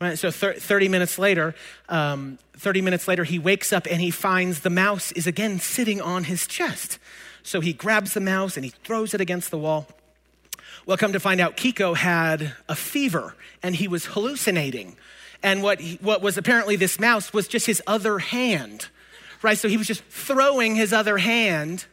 Right, 0.00 0.18
so 0.18 0.30
30 0.30 0.88
minutes 0.88 1.18
later, 1.18 1.54
um, 1.90 2.38
30 2.54 2.80
minutes 2.80 3.06
later, 3.06 3.22
he 3.24 3.38
wakes 3.38 3.70
up 3.70 3.86
and 3.90 4.00
he 4.00 4.10
finds 4.10 4.60
the 4.60 4.70
mouse 4.70 5.12
is 5.12 5.26
again 5.26 5.58
sitting 5.60 6.00
on 6.00 6.24
his 6.24 6.46
chest. 6.46 6.98
So 7.42 7.60
he 7.60 7.74
grabs 7.74 8.14
the 8.14 8.20
mouse 8.20 8.56
and 8.56 8.64
he 8.64 8.70
throws 8.82 9.12
it 9.12 9.20
against 9.20 9.50
the 9.50 9.58
wall. 9.58 9.86
Well, 10.86 10.96
come 10.96 11.12
to 11.12 11.20
find 11.20 11.38
out, 11.38 11.56
Kiko 11.58 11.94
had 11.94 12.54
a 12.66 12.74
fever 12.74 13.34
and 13.62 13.76
he 13.76 13.88
was 13.88 14.06
hallucinating. 14.06 14.96
And 15.42 15.62
what, 15.62 15.80
he, 15.80 15.96
what 15.96 16.22
was 16.22 16.38
apparently 16.38 16.76
this 16.76 16.98
mouse 16.98 17.34
was 17.34 17.46
just 17.46 17.66
his 17.66 17.82
other 17.86 18.18
hand, 18.18 18.88
right? 19.42 19.58
So 19.58 19.68
he 19.68 19.76
was 19.76 19.86
just 19.86 20.02
throwing 20.04 20.76
his 20.76 20.94
other 20.94 21.18
hand 21.18 21.84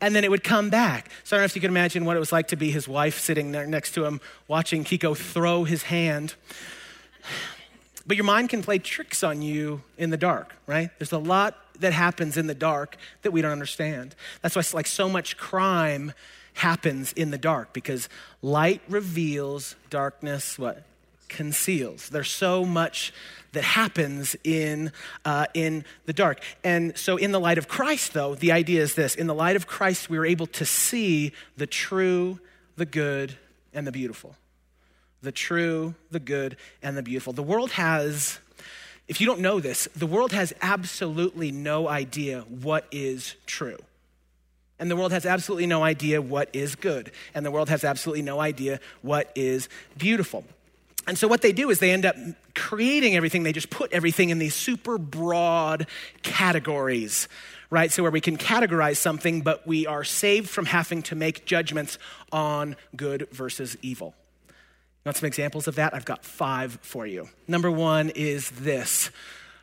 and 0.00 0.14
then 0.14 0.24
it 0.24 0.30
would 0.30 0.44
come 0.44 0.70
back. 0.70 1.10
So 1.24 1.36
I 1.36 1.38
don't 1.38 1.42
know 1.42 1.46
if 1.46 1.54
you 1.54 1.60
can 1.60 1.70
imagine 1.70 2.04
what 2.04 2.16
it 2.16 2.20
was 2.20 2.32
like 2.32 2.48
to 2.48 2.56
be 2.56 2.70
his 2.70 2.88
wife 2.88 3.18
sitting 3.18 3.52
there 3.52 3.66
next 3.66 3.92
to 3.92 4.04
him, 4.04 4.20
watching 4.48 4.84
Kiko 4.84 5.16
throw 5.16 5.64
his 5.64 5.84
hand. 5.84 6.34
But 8.06 8.16
your 8.16 8.24
mind 8.24 8.48
can 8.48 8.62
play 8.62 8.78
tricks 8.78 9.22
on 9.22 9.42
you 9.42 9.82
in 9.98 10.10
the 10.10 10.16
dark, 10.16 10.54
right? 10.66 10.90
There's 10.98 11.12
a 11.12 11.18
lot 11.18 11.56
that 11.80 11.92
happens 11.92 12.36
in 12.36 12.46
the 12.46 12.54
dark 12.54 12.96
that 13.22 13.30
we 13.30 13.42
don't 13.42 13.52
understand. 13.52 14.14
That's 14.42 14.56
why 14.56 14.62
like 14.72 14.86
so 14.86 15.08
much 15.08 15.36
crime 15.36 16.12
happens 16.54 17.12
in 17.12 17.30
the 17.30 17.38
dark 17.38 17.72
because 17.72 18.08
light 18.42 18.82
reveals, 18.88 19.76
darkness 19.88 20.58
what 20.58 20.82
conceals. 21.30 22.10
There's 22.10 22.30
so 22.30 22.66
much 22.66 23.14
that 23.52 23.64
happens 23.64 24.36
in, 24.44 24.92
uh, 25.24 25.46
in 25.54 25.84
the 26.06 26.12
dark. 26.12 26.42
And 26.62 26.96
so, 26.96 27.16
in 27.16 27.32
the 27.32 27.40
light 27.40 27.58
of 27.58 27.68
Christ, 27.68 28.12
though, 28.12 28.34
the 28.34 28.52
idea 28.52 28.82
is 28.82 28.94
this 28.94 29.14
in 29.14 29.26
the 29.26 29.34
light 29.34 29.56
of 29.56 29.66
Christ, 29.66 30.10
we 30.10 30.18
are 30.18 30.26
able 30.26 30.46
to 30.48 30.64
see 30.66 31.32
the 31.56 31.66
true, 31.66 32.38
the 32.76 32.86
good, 32.86 33.36
and 33.72 33.86
the 33.86 33.92
beautiful. 33.92 34.36
The 35.22 35.32
true, 35.32 35.94
the 36.10 36.20
good, 36.20 36.56
and 36.82 36.96
the 36.96 37.02
beautiful. 37.02 37.32
The 37.32 37.42
world 37.42 37.72
has, 37.72 38.38
if 39.08 39.20
you 39.20 39.26
don't 39.26 39.40
know 39.40 39.60
this, 39.60 39.88
the 39.94 40.06
world 40.06 40.32
has 40.32 40.52
absolutely 40.62 41.50
no 41.50 41.88
idea 41.88 42.42
what 42.48 42.86
is 42.90 43.34
true. 43.46 43.78
And 44.78 44.90
the 44.90 44.96
world 44.96 45.12
has 45.12 45.26
absolutely 45.26 45.66
no 45.66 45.82
idea 45.82 46.22
what 46.22 46.48
is 46.54 46.74
good. 46.74 47.12
And 47.34 47.44
the 47.44 47.50
world 47.50 47.68
has 47.68 47.84
absolutely 47.84 48.22
no 48.22 48.40
idea 48.40 48.80
what 49.02 49.30
is 49.34 49.68
beautiful. 49.98 50.42
And 51.06 51.18
so 51.18 51.26
what 51.26 51.42
they 51.42 51.52
do 51.52 51.70
is 51.70 51.78
they 51.78 51.90
end 51.90 52.06
up 52.06 52.14
creating 52.54 53.16
everything, 53.16 53.42
they 53.42 53.52
just 53.52 53.70
put 53.70 53.92
everything 53.92 54.30
in 54.30 54.38
these 54.38 54.54
super 54.54 54.98
broad 54.98 55.86
categories, 56.22 57.26
right? 57.70 57.90
So 57.90 58.02
where 58.02 58.12
we 58.12 58.20
can 58.20 58.36
categorize 58.36 58.96
something, 58.96 59.40
but 59.40 59.66
we 59.66 59.86
are 59.86 60.04
saved 60.04 60.50
from 60.50 60.66
having 60.66 61.02
to 61.04 61.14
make 61.14 61.46
judgments 61.46 61.98
on 62.30 62.76
good 62.96 63.28
versus 63.32 63.76
evil. 63.82 64.14
You 64.48 64.54
want 65.06 65.16
some 65.16 65.26
examples 65.26 65.66
of 65.66 65.76
that? 65.76 65.94
I've 65.94 66.04
got 66.04 66.24
five 66.24 66.78
for 66.82 67.06
you. 67.06 67.30
Number 67.48 67.70
one 67.70 68.10
is 68.10 68.50
this. 68.50 69.10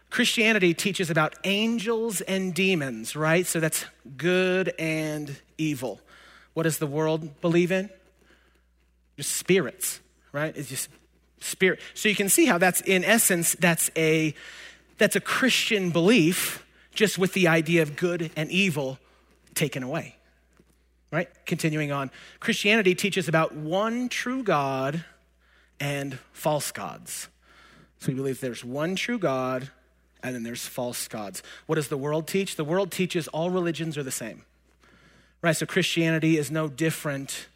Christianity 0.09 0.73
teaches 0.73 1.09
about 1.09 1.35
angels 1.43 2.21
and 2.21 2.53
demons, 2.53 3.15
right? 3.15 3.45
So 3.45 3.59
that's 3.59 3.85
good 4.15 4.73
and 4.79 5.35
evil. 5.57 5.99
What 6.53 6.63
does 6.63 6.79
the 6.79 6.87
world 6.87 7.39
believe 7.41 7.71
in? 7.71 7.89
Just 9.17 9.33
spirits, 9.33 9.99
right? 10.31 10.55
It's 10.57 10.69
just 10.69 10.89
spirit. 11.39 11.79
So 11.93 12.09
you 12.09 12.15
can 12.15 12.29
see 12.29 12.45
how 12.45 12.57
that's 12.57 12.81
in 12.81 13.03
essence 13.03 13.55
that's 13.59 13.89
a 13.95 14.33
that's 14.97 15.15
a 15.15 15.21
Christian 15.21 15.91
belief 15.91 16.65
just 16.93 17.17
with 17.17 17.33
the 17.33 17.47
idea 17.47 17.83
of 17.83 17.95
good 17.95 18.31
and 18.35 18.49
evil 18.49 18.97
taken 19.53 19.83
away. 19.83 20.15
Right? 21.11 21.29
Continuing 21.45 21.91
on. 21.91 22.11
Christianity 22.39 22.93
teaches 22.95 23.27
about 23.27 23.53
one 23.53 24.09
true 24.09 24.43
God 24.43 25.05
and 25.79 26.17
false 26.33 26.71
gods. 26.71 27.29
So 27.99 28.09
we 28.09 28.15
believe 28.15 28.41
there's 28.41 28.65
one 28.65 28.95
true 28.95 29.17
God 29.17 29.69
and 30.21 30.35
then 30.35 30.43
there's 30.43 30.65
false 30.65 31.07
gods. 31.07 31.43
What 31.67 31.75
does 31.75 31.87
the 31.87 31.97
world 31.97 32.27
teach? 32.27 32.55
The 32.55 32.65
world 32.65 32.91
teaches 32.91 33.27
all 33.29 33.49
religions 33.49 33.97
are 33.97 34.03
the 34.03 34.11
same. 34.11 34.43
Right? 35.41 35.55
So 35.55 35.65
Christianity 35.65 36.37
is 36.37 36.51
no 36.51 36.67
different 36.67 37.47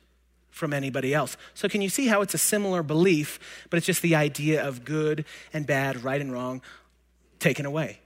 from 0.51 0.73
anybody 0.73 1.13
else. 1.13 1.37
So, 1.53 1.67
can 1.67 1.81
you 1.81 1.89
see 1.89 2.07
how 2.07 2.21
it's 2.21 2.33
a 2.33 2.37
similar 2.37 2.83
belief, 2.83 3.39
but 3.69 3.77
it's 3.77 3.85
just 3.85 4.01
the 4.01 4.15
idea 4.15 4.63
of 4.63 4.85
good 4.85 5.25
and 5.53 5.65
bad, 5.65 6.03
right 6.03 6.21
and 6.21 6.31
wrong 6.31 6.61
taken 7.39 7.65
away? 7.65 7.99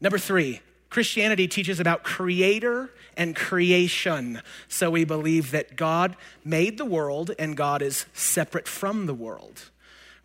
Number 0.00 0.18
three, 0.18 0.60
Christianity 0.90 1.48
teaches 1.48 1.80
about 1.80 2.04
creator 2.04 2.90
and 3.16 3.34
creation. 3.34 4.42
So, 4.68 4.90
we 4.90 5.04
believe 5.04 5.50
that 5.50 5.74
God 5.74 6.16
made 6.44 6.78
the 6.78 6.84
world 6.84 7.32
and 7.38 7.56
God 7.56 7.82
is 7.82 8.06
separate 8.12 8.68
from 8.68 9.06
the 9.06 9.14
world, 9.14 9.70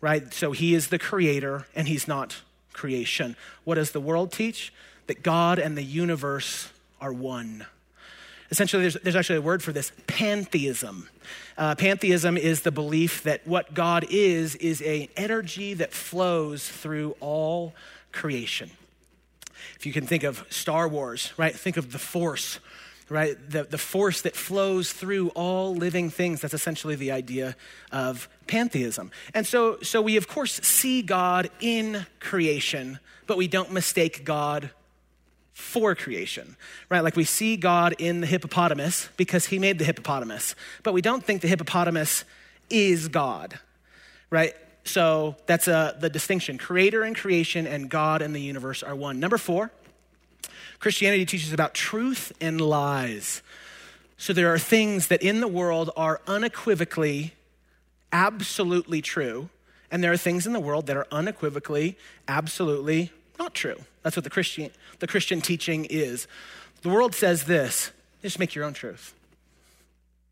right? 0.00 0.32
So, 0.32 0.52
He 0.52 0.74
is 0.74 0.88
the 0.88 0.98
creator 0.98 1.66
and 1.74 1.88
He's 1.88 2.06
not 2.06 2.42
creation. 2.72 3.34
What 3.64 3.76
does 3.76 3.92
the 3.92 4.00
world 4.00 4.30
teach? 4.30 4.72
That 5.06 5.22
God 5.22 5.58
and 5.58 5.76
the 5.76 5.82
universe 5.82 6.70
are 7.00 7.12
one. 7.12 7.66
Essentially, 8.52 8.82
there's, 8.82 8.98
there's 9.02 9.16
actually 9.16 9.38
a 9.38 9.42
word 9.42 9.62
for 9.62 9.72
this 9.72 9.92
pantheism. 10.06 11.08
Uh, 11.56 11.74
pantheism 11.74 12.36
is 12.36 12.60
the 12.60 12.70
belief 12.70 13.22
that 13.22 13.46
what 13.46 13.72
God 13.72 14.04
is, 14.10 14.56
is 14.56 14.82
an 14.82 15.08
energy 15.16 15.72
that 15.72 15.90
flows 15.90 16.68
through 16.68 17.16
all 17.20 17.72
creation. 18.12 18.70
If 19.76 19.86
you 19.86 19.92
can 19.94 20.06
think 20.06 20.22
of 20.22 20.44
Star 20.50 20.86
Wars, 20.86 21.32
right? 21.38 21.54
Think 21.54 21.78
of 21.78 21.92
the 21.92 21.98
Force, 21.98 22.58
right? 23.08 23.38
The, 23.50 23.64
the 23.64 23.78
force 23.78 24.20
that 24.20 24.36
flows 24.36 24.92
through 24.92 25.30
all 25.30 25.74
living 25.74 26.10
things. 26.10 26.42
That's 26.42 26.52
essentially 26.52 26.94
the 26.94 27.10
idea 27.10 27.56
of 27.90 28.28
pantheism. 28.48 29.10
And 29.32 29.46
so, 29.46 29.78
so 29.80 30.02
we, 30.02 30.18
of 30.18 30.28
course, 30.28 30.60
see 30.62 31.00
God 31.00 31.50
in 31.60 32.04
creation, 32.20 32.98
but 33.26 33.38
we 33.38 33.48
don't 33.48 33.72
mistake 33.72 34.26
God 34.26 34.70
for 35.52 35.94
creation, 35.94 36.56
right? 36.88 37.00
Like 37.00 37.16
we 37.16 37.24
see 37.24 37.56
God 37.56 37.94
in 37.98 38.20
the 38.20 38.26
hippopotamus 38.26 39.08
because 39.16 39.46
he 39.46 39.58
made 39.58 39.78
the 39.78 39.84
hippopotamus, 39.84 40.54
but 40.82 40.94
we 40.94 41.02
don't 41.02 41.22
think 41.24 41.42
the 41.42 41.48
hippopotamus 41.48 42.24
is 42.70 43.08
God, 43.08 43.58
right? 44.30 44.54
So 44.84 45.36
that's 45.46 45.68
uh, 45.68 45.96
the 45.98 46.08
distinction. 46.08 46.58
Creator 46.58 47.02
and 47.02 47.14
creation 47.14 47.66
and 47.66 47.88
God 47.88 48.22
and 48.22 48.34
the 48.34 48.40
universe 48.40 48.82
are 48.82 48.96
one. 48.96 49.20
Number 49.20 49.38
four, 49.38 49.70
Christianity 50.78 51.24
teaches 51.24 51.52
about 51.52 51.74
truth 51.74 52.32
and 52.40 52.60
lies. 52.60 53.42
So 54.16 54.32
there 54.32 54.52
are 54.52 54.58
things 54.58 55.08
that 55.08 55.22
in 55.22 55.40
the 55.40 55.48
world 55.48 55.90
are 55.96 56.20
unequivocally, 56.26 57.34
absolutely 58.12 59.02
true, 59.02 59.48
and 59.90 60.02
there 60.02 60.12
are 60.12 60.16
things 60.16 60.46
in 60.46 60.52
the 60.52 60.60
world 60.60 60.86
that 60.86 60.96
are 60.96 61.06
unequivocally, 61.12 61.96
absolutely 62.26 63.12
not 63.38 63.54
true. 63.54 63.76
That's 64.02 64.16
what 64.16 64.24
the 64.24 64.30
Christian, 64.30 64.70
the 64.98 65.06
Christian 65.06 65.40
teaching 65.40 65.86
is. 65.86 66.26
The 66.82 66.88
world 66.88 67.14
says 67.14 67.44
this 67.44 67.92
just 68.22 68.38
make 68.38 68.54
your 68.54 68.64
own 68.64 68.72
truth, 68.72 69.14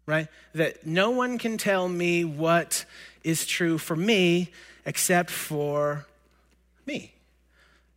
right? 0.07 0.29
That 0.55 0.87
no 0.87 1.11
one 1.11 1.39
can 1.39 1.59
tell 1.59 1.89
me 1.89 2.25
what 2.25 2.85
is 3.25 3.47
true 3.47 3.79
for 3.79 3.97
me 3.97 4.51
except 4.85 5.31
for 5.31 6.07
me. 6.87 7.13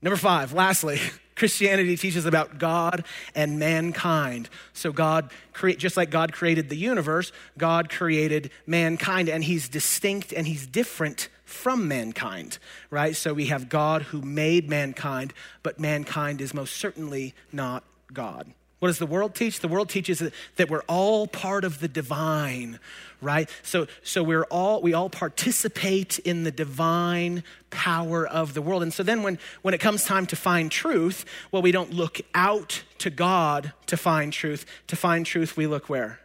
Number 0.01 0.17
five, 0.17 0.53
lastly, 0.53 0.99
Christianity 1.35 1.97
teaches 1.97 2.25
about 2.25 2.59
God 2.59 3.05
and 3.33 3.57
mankind. 3.57 4.49
So 4.73 4.91
God 4.91 5.31
create 5.51 5.79
just 5.79 5.97
like 5.97 6.11
God 6.11 6.31
created 6.33 6.69
the 6.69 6.75
universe, 6.75 7.31
God 7.57 7.89
created 7.89 8.51
mankind 8.67 9.29
and 9.29 9.43
he's 9.43 9.67
distinct 9.67 10.31
and 10.31 10.45
he's 10.45 10.67
different 10.67 11.29
from 11.53 11.87
mankind, 11.87 12.57
right? 12.89 13.15
So 13.15 13.33
we 13.33 13.45
have 13.45 13.69
God 13.69 14.03
who 14.03 14.21
made 14.21 14.69
mankind, 14.69 15.33
but 15.61 15.79
mankind 15.79 16.41
is 16.41 16.53
most 16.53 16.75
certainly 16.75 17.33
not 17.51 17.83
God. 18.11 18.53
What 18.83 18.89
does 18.89 18.99
the 18.99 19.05
world 19.05 19.33
teach? 19.33 19.61
The 19.61 19.69
world 19.69 19.87
teaches 19.87 20.21
that 20.57 20.69
we're 20.69 20.81
all 20.89 21.25
part 21.25 21.63
of 21.63 21.79
the 21.79 21.87
divine, 21.87 22.79
right? 23.21 23.49
So, 23.61 23.87
so 24.03 24.21
we're 24.21 24.43
all, 24.43 24.81
we 24.81 24.93
all 24.93 25.09
participate 25.09 26.19
in 26.19 26.43
the 26.43 26.51
divine 26.51 27.45
power 27.69 28.27
of 28.27 28.53
the 28.53 28.61
world. 28.61 28.83
And 28.83 28.93
so 28.93 29.01
then 29.01 29.23
when, 29.23 29.39
when 29.61 29.73
it 29.73 29.79
comes 29.79 30.03
time 30.03 30.25
to 30.25 30.35
find 30.35 30.69
truth, 30.69 31.23
well, 31.49 31.61
we 31.61 31.71
don't 31.71 31.93
look 31.93 32.19
out 32.35 32.83
to 32.97 33.09
God 33.09 33.71
to 33.85 33.95
find 33.95 34.33
truth. 34.33 34.65
To 34.87 34.97
find 34.97 35.25
truth, 35.25 35.55
we 35.55 35.65
look 35.65 35.87
where? 35.87 36.19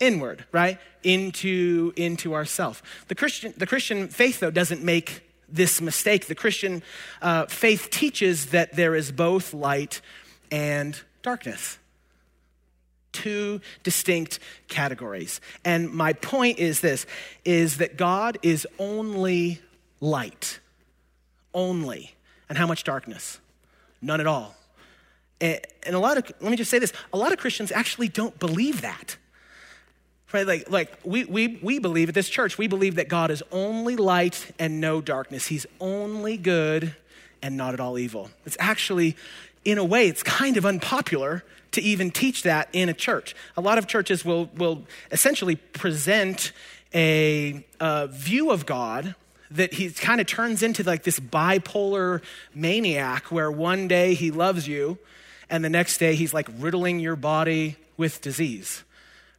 Inward, 0.00 0.46
right? 0.50 0.78
Into, 1.02 1.92
into 1.96 2.34
ourself. 2.34 2.82
The 3.08 3.14
Christian, 3.14 3.54
the 3.56 3.66
Christian 3.66 4.08
faith, 4.08 4.40
though, 4.40 4.50
doesn't 4.50 4.82
make 4.82 5.22
this 5.52 5.80
mistake. 5.80 6.26
The 6.26 6.34
Christian 6.34 6.82
uh, 7.20 7.46
faith 7.46 7.90
teaches 7.90 8.46
that 8.46 8.74
there 8.74 8.94
is 8.94 9.12
both 9.12 9.52
light 9.52 10.00
and 10.50 10.98
darkness. 11.22 11.78
Two 13.12 13.60
distinct 13.82 14.38
categories. 14.68 15.40
And 15.64 15.92
my 15.92 16.12
point 16.12 16.58
is 16.58 16.80
this 16.80 17.06
is 17.44 17.78
that 17.78 17.96
God 17.96 18.38
is 18.42 18.66
only 18.78 19.60
light. 20.00 20.60
Only. 21.52 22.14
And 22.48 22.56
how 22.56 22.66
much 22.66 22.84
darkness? 22.84 23.40
None 24.00 24.20
at 24.20 24.26
all. 24.26 24.54
And, 25.40 25.60
and 25.82 25.96
a 25.96 25.98
lot 25.98 26.16
of 26.16 26.24
let 26.40 26.50
me 26.50 26.56
just 26.56 26.70
say 26.70 26.78
this, 26.78 26.92
a 27.12 27.18
lot 27.18 27.32
of 27.32 27.38
Christians 27.38 27.72
actually 27.72 28.08
don't 28.08 28.38
believe 28.38 28.82
that. 28.82 29.16
Right? 30.32 30.46
Like, 30.46 30.70
like 30.70 30.92
we, 31.04 31.24
we, 31.24 31.58
we 31.62 31.78
believe 31.78 32.08
at 32.08 32.14
this 32.14 32.28
church, 32.28 32.56
we 32.56 32.68
believe 32.68 32.96
that 32.96 33.08
God 33.08 33.30
is 33.30 33.42
only 33.50 33.96
light 33.96 34.52
and 34.58 34.80
no 34.80 35.00
darkness. 35.00 35.46
He's 35.46 35.66
only 35.80 36.36
good 36.36 36.94
and 37.42 37.56
not 37.56 37.74
at 37.74 37.80
all 37.80 37.98
evil. 37.98 38.30
It's 38.46 38.56
actually 38.60 39.16
in 39.64 39.78
a 39.78 39.84
way, 39.84 40.08
it's 40.08 40.22
kind 40.22 40.56
of 40.56 40.64
unpopular 40.64 41.44
to 41.72 41.82
even 41.82 42.10
teach 42.10 42.42
that 42.42 42.68
in 42.72 42.88
a 42.88 42.94
church. 42.94 43.34
A 43.56 43.60
lot 43.60 43.78
of 43.78 43.86
churches 43.86 44.24
will, 44.24 44.46
will 44.56 44.84
essentially 45.10 45.56
present 45.56 46.52
a, 46.94 47.64
a 47.78 48.08
view 48.08 48.50
of 48.50 48.66
God 48.66 49.14
that 49.50 49.74
he 49.74 49.90
kind 49.90 50.20
of 50.20 50.26
turns 50.26 50.62
into 50.62 50.82
like 50.82 51.02
this 51.02 51.20
bipolar 51.20 52.22
maniac 52.54 53.24
where 53.26 53.50
one 53.50 53.88
day 53.88 54.14
he 54.14 54.30
loves 54.30 54.66
you 54.66 54.98
and 55.48 55.64
the 55.64 55.68
next 55.68 55.98
day 55.98 56.14
he's 56.14 56.32
like 56.32 56.48
riddling 56.58 57.00
your 57.00 57.16
body 57.16 57.76
with 57.96 58.20
disease 58.20 58.84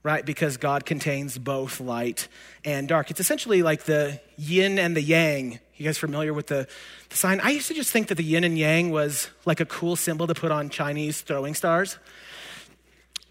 right? 0.03 0.25
Because 0.25 0.57
God 0.57 0.85
contains 0.85 1.37
both 1.37 1.79
light 1.79 2.27
and 2.65 2.87
dark. 2.87 3.11
It's 3.11 3.19
essentially 3.19 3.61
like 3.61 3.83
the 3.83 4.19
yin 4.37 4.79
and 4.79 4.95
the 4.95 5.01
yang. 5.01 5.59
You 5.77 5.85
guys 5.85 5.97
familiar 5.97 6.33
with 6.33 6.47
the, 6.47 6.67
the 7.09 7.15
sign? 7.15 7.39
I 7.39 7.51
used 7.51 7.67
to 7.67 7.73
just 7.73 7.91
think 7.91 8.07
that 8.07 8.15
the 8.15 8.23
yin 8.23 8.43
and 8.43 8.57
yang 8.57 8.91
was 8.91 9.29
like 9.45 9.59
a 9.59 9.65
cool 9.65 9.95
symbol 9.95 10.27
to 10.27 10.33
put 10.33 10.51
on 10.51 10.69
Chinese 10.69 11.21
throwing 11.21 11.53
stars. 11.53 11.97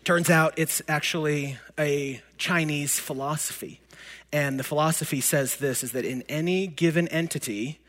Turns 0.05 0.31
out 0.31 0.55
it's 0.57 0.81
actually 0.89 1.59
a 1.79 2.23
Chinese 2.39 2.99
philosophy. 2.99 3.81
And 4.33 4.59
the 4.59 4.65
philosophy 4.65 5.21
says 5.21 5.57
this 5.57 5.83
is 5.83 5.93
that 5.93 6.05
in 6.05 6.23
any 6.23 6.67
given 6.67 7.09
entity, 7.09 7.81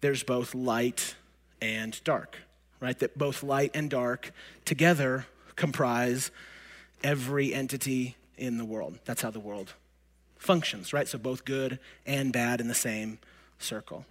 there's 0.00 0.22
both 0.22 0.54
light 0.54 1.14
and 1.62 2.02
dark, 2.04 2.38
right? 2.80 2.98
That 2.98 3.16
both 3.16 3.42
light 3.42 3.70
and 3.74 3.88
dark 3.88 4.32
together 4.64 5.26
comprise 5.56 6.30
every 7.02 7.54
entity 7.54 8.16
in 8.38 8.58
the 8.58 8.64
world. 8.64 8.98
That's 9.04 9.22
how 9.22 9.30
the 9.30 9.40
world 9.40 9.74
functions, 10.38 10.92
right? 10.92 11.08
So 11.08 11.18
both 11.18 11.44
good 11.44 11.78
and 12.06 12.32
bad 12.32 12.60
in 12.60 12.68
the 12.68 12.74
same 12.74 13.18
circle. 13.58 14.04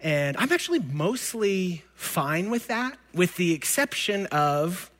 And 0.00 0.36
I'm 0.36 0.52
actually 0.52 0.80
mostly 0.80 1.82
fine 1.94 2.50
with 2.50 2.68
that, 2.68 2.98
with 3.14 3.36
the 3.36 3.52
exception 3.52 4.26
of 4.26 4.90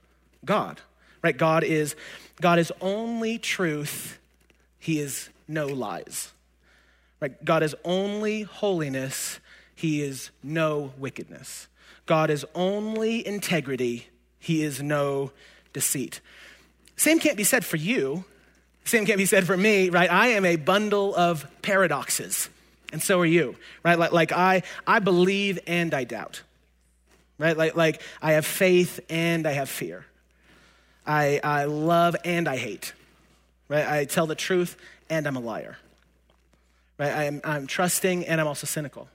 God. 0.45 0.81
Right? 1.23 1.37
God 1.37 1.65
is 1.65 1.95
God 2.41 2.59
is 2.59 2.73
only 2.81 3.39
truth. 3.39 4.19
He 4.79 5.01
is 5.01 5.31
no 5.49 5.67
lies. 5.67 6.33
Right? 7.21 7.43
God 7.45 7.63
is 7.63 7.75
only 7.85 8.43
holiness. 8.43 9.41
He 9.75 10.03
is 10.03 10.31
no 10.43 10.93
wickedness. 10.99 11.69
God 12.07 12.31
is 12.31 12.47
only 12.55 13.27
integrity. 13.27 14.09
He 14.39 14.63
is 14.63 14.83
no 14.83 15.33
deceit. 15.73 16.21
Same 16.97 17.19
can't 17.19 17.37
be 17.37 17.45
said 17.45 17.65
for 17.65 17.77
you 17.77 18.25
same 18.87 19.05
can 19.05 19.19
be 19.19 19.27
said 19.27 19.47
for 19.47 19.57
me, 19.57 19.91
right? 19.91 20.11
I 20.11 20.29
am 20.29 20.45
a 20.45 20.57
bundle 20.57 21.15
of 21.15 21.47
paradoxes, 21.63 22.49
and 22.93 23.03
so 23.03 23.21
are 23.21 23.27
you, 23.27 23.57
right? 23.85 23.99
Like, 23.99 24.13
like 24.13 24.33
I, 24.33 24.63
I 24.87 25.01
believe 25.01 25.59
and 25.67 25.93
I 25.93 26.05
doubt, 26.05 26.43
right? 27.39 27.57
Like, 27.57 27.77
like 27.77 28.01
I 28.23 28.33
have 28.33 28.47
faith 28.47 29.01
and 29.11 29.47
I 29.47 29.53
have 29.53 29.69
fear. 29.69 30.07
I, 31.07 31.41
I 31.43 31.65
love 31.65 32.17
and 32.25 32.49
I 32.49 32.57
hate, 32.57 32.93
right? 33.69 33.87
I 33.87 34.05
tell 34.07 34.27
the 34.27 34.35
truth 34.35 34.77
and 35.09 35.27
I'm 35.27 35.37
a 35.37 35.41
liar, 35.41 35.79
right? 36.99 37.13
I 37.13 37.25
am, 37.25 37.41
I'm 37.45 37.67
trusting 37.67 38.25
and 38.27 38.41
I'm 38.41 38.47
also 38.47 38.67
cynical. 38.67 39.09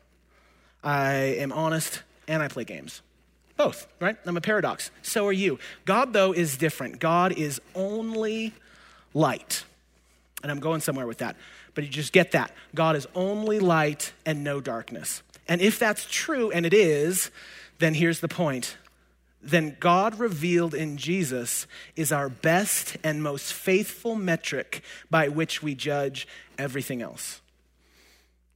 I 0.84 1.14
am 1.14 1.52
honest 1.52 2.04
and 2.28 2.42
I 2.42 2.48
play 2.48 2.64
games. 2.64 3.02
Both, 3.58 3.88
right? 4.00 4.18
I'm 4.26 4.38
a 4.38 4.42
paradox. 4.42 4.90
So 5.02 5.28
are 5.28 5.34
you. 5.34 5.60
God, 5.86 6.14
though, 6.14 6.32
is 6.32 6.58
different. 6.58 7.00
God 7.00 7.34
is 7.34 7.62
only 7.76 8.54
light. 9.14 9.64
And 10.44 10.52
I'm 10.52 10.60
going 10.60 10.82
somewhere 10.82 11.08
with 11.08 11.20
that. 11.20 11.36
But 11.74 11.84
you 11.84 11.90
just 11.90 12.14
get 12.14 12.32
that. 12.32 12.52
God 12.76 12.96
is 12.96 13.08
only 13.16 13.60
light 13.60 14.14
and 14.26 14.44
no 14.44 14.60
darkness. 14.60 15.22
And 15.48 15.62
if 15.62 15.80
that's 15.80 16.06
true, 16.10 16.52
and 16.52 16.66
it 16.66 16.74
is, 16.74 17.32
then 17.80 17.94
here's 17.94 18.20
the 18.20 18.28
point. 18.28 18.78
Then 19.42 19.76
God 19.80 20.20
revealed 20.20 20.74
in 20.74 20.98
Jesus 20.98 21.66
is 21.96 22.12
our 22.12 22.30
best 22.30 22.98
and 23.04 23.24
most 23.24 23.54
faithful 23.54 24.16
metric 24.16 24.84
by 25.10 25.28
which 25.28 25.64
we 25.64 25.74
judge 25.74 26.28
everything 26.58 27.02
else. 27.02 27.42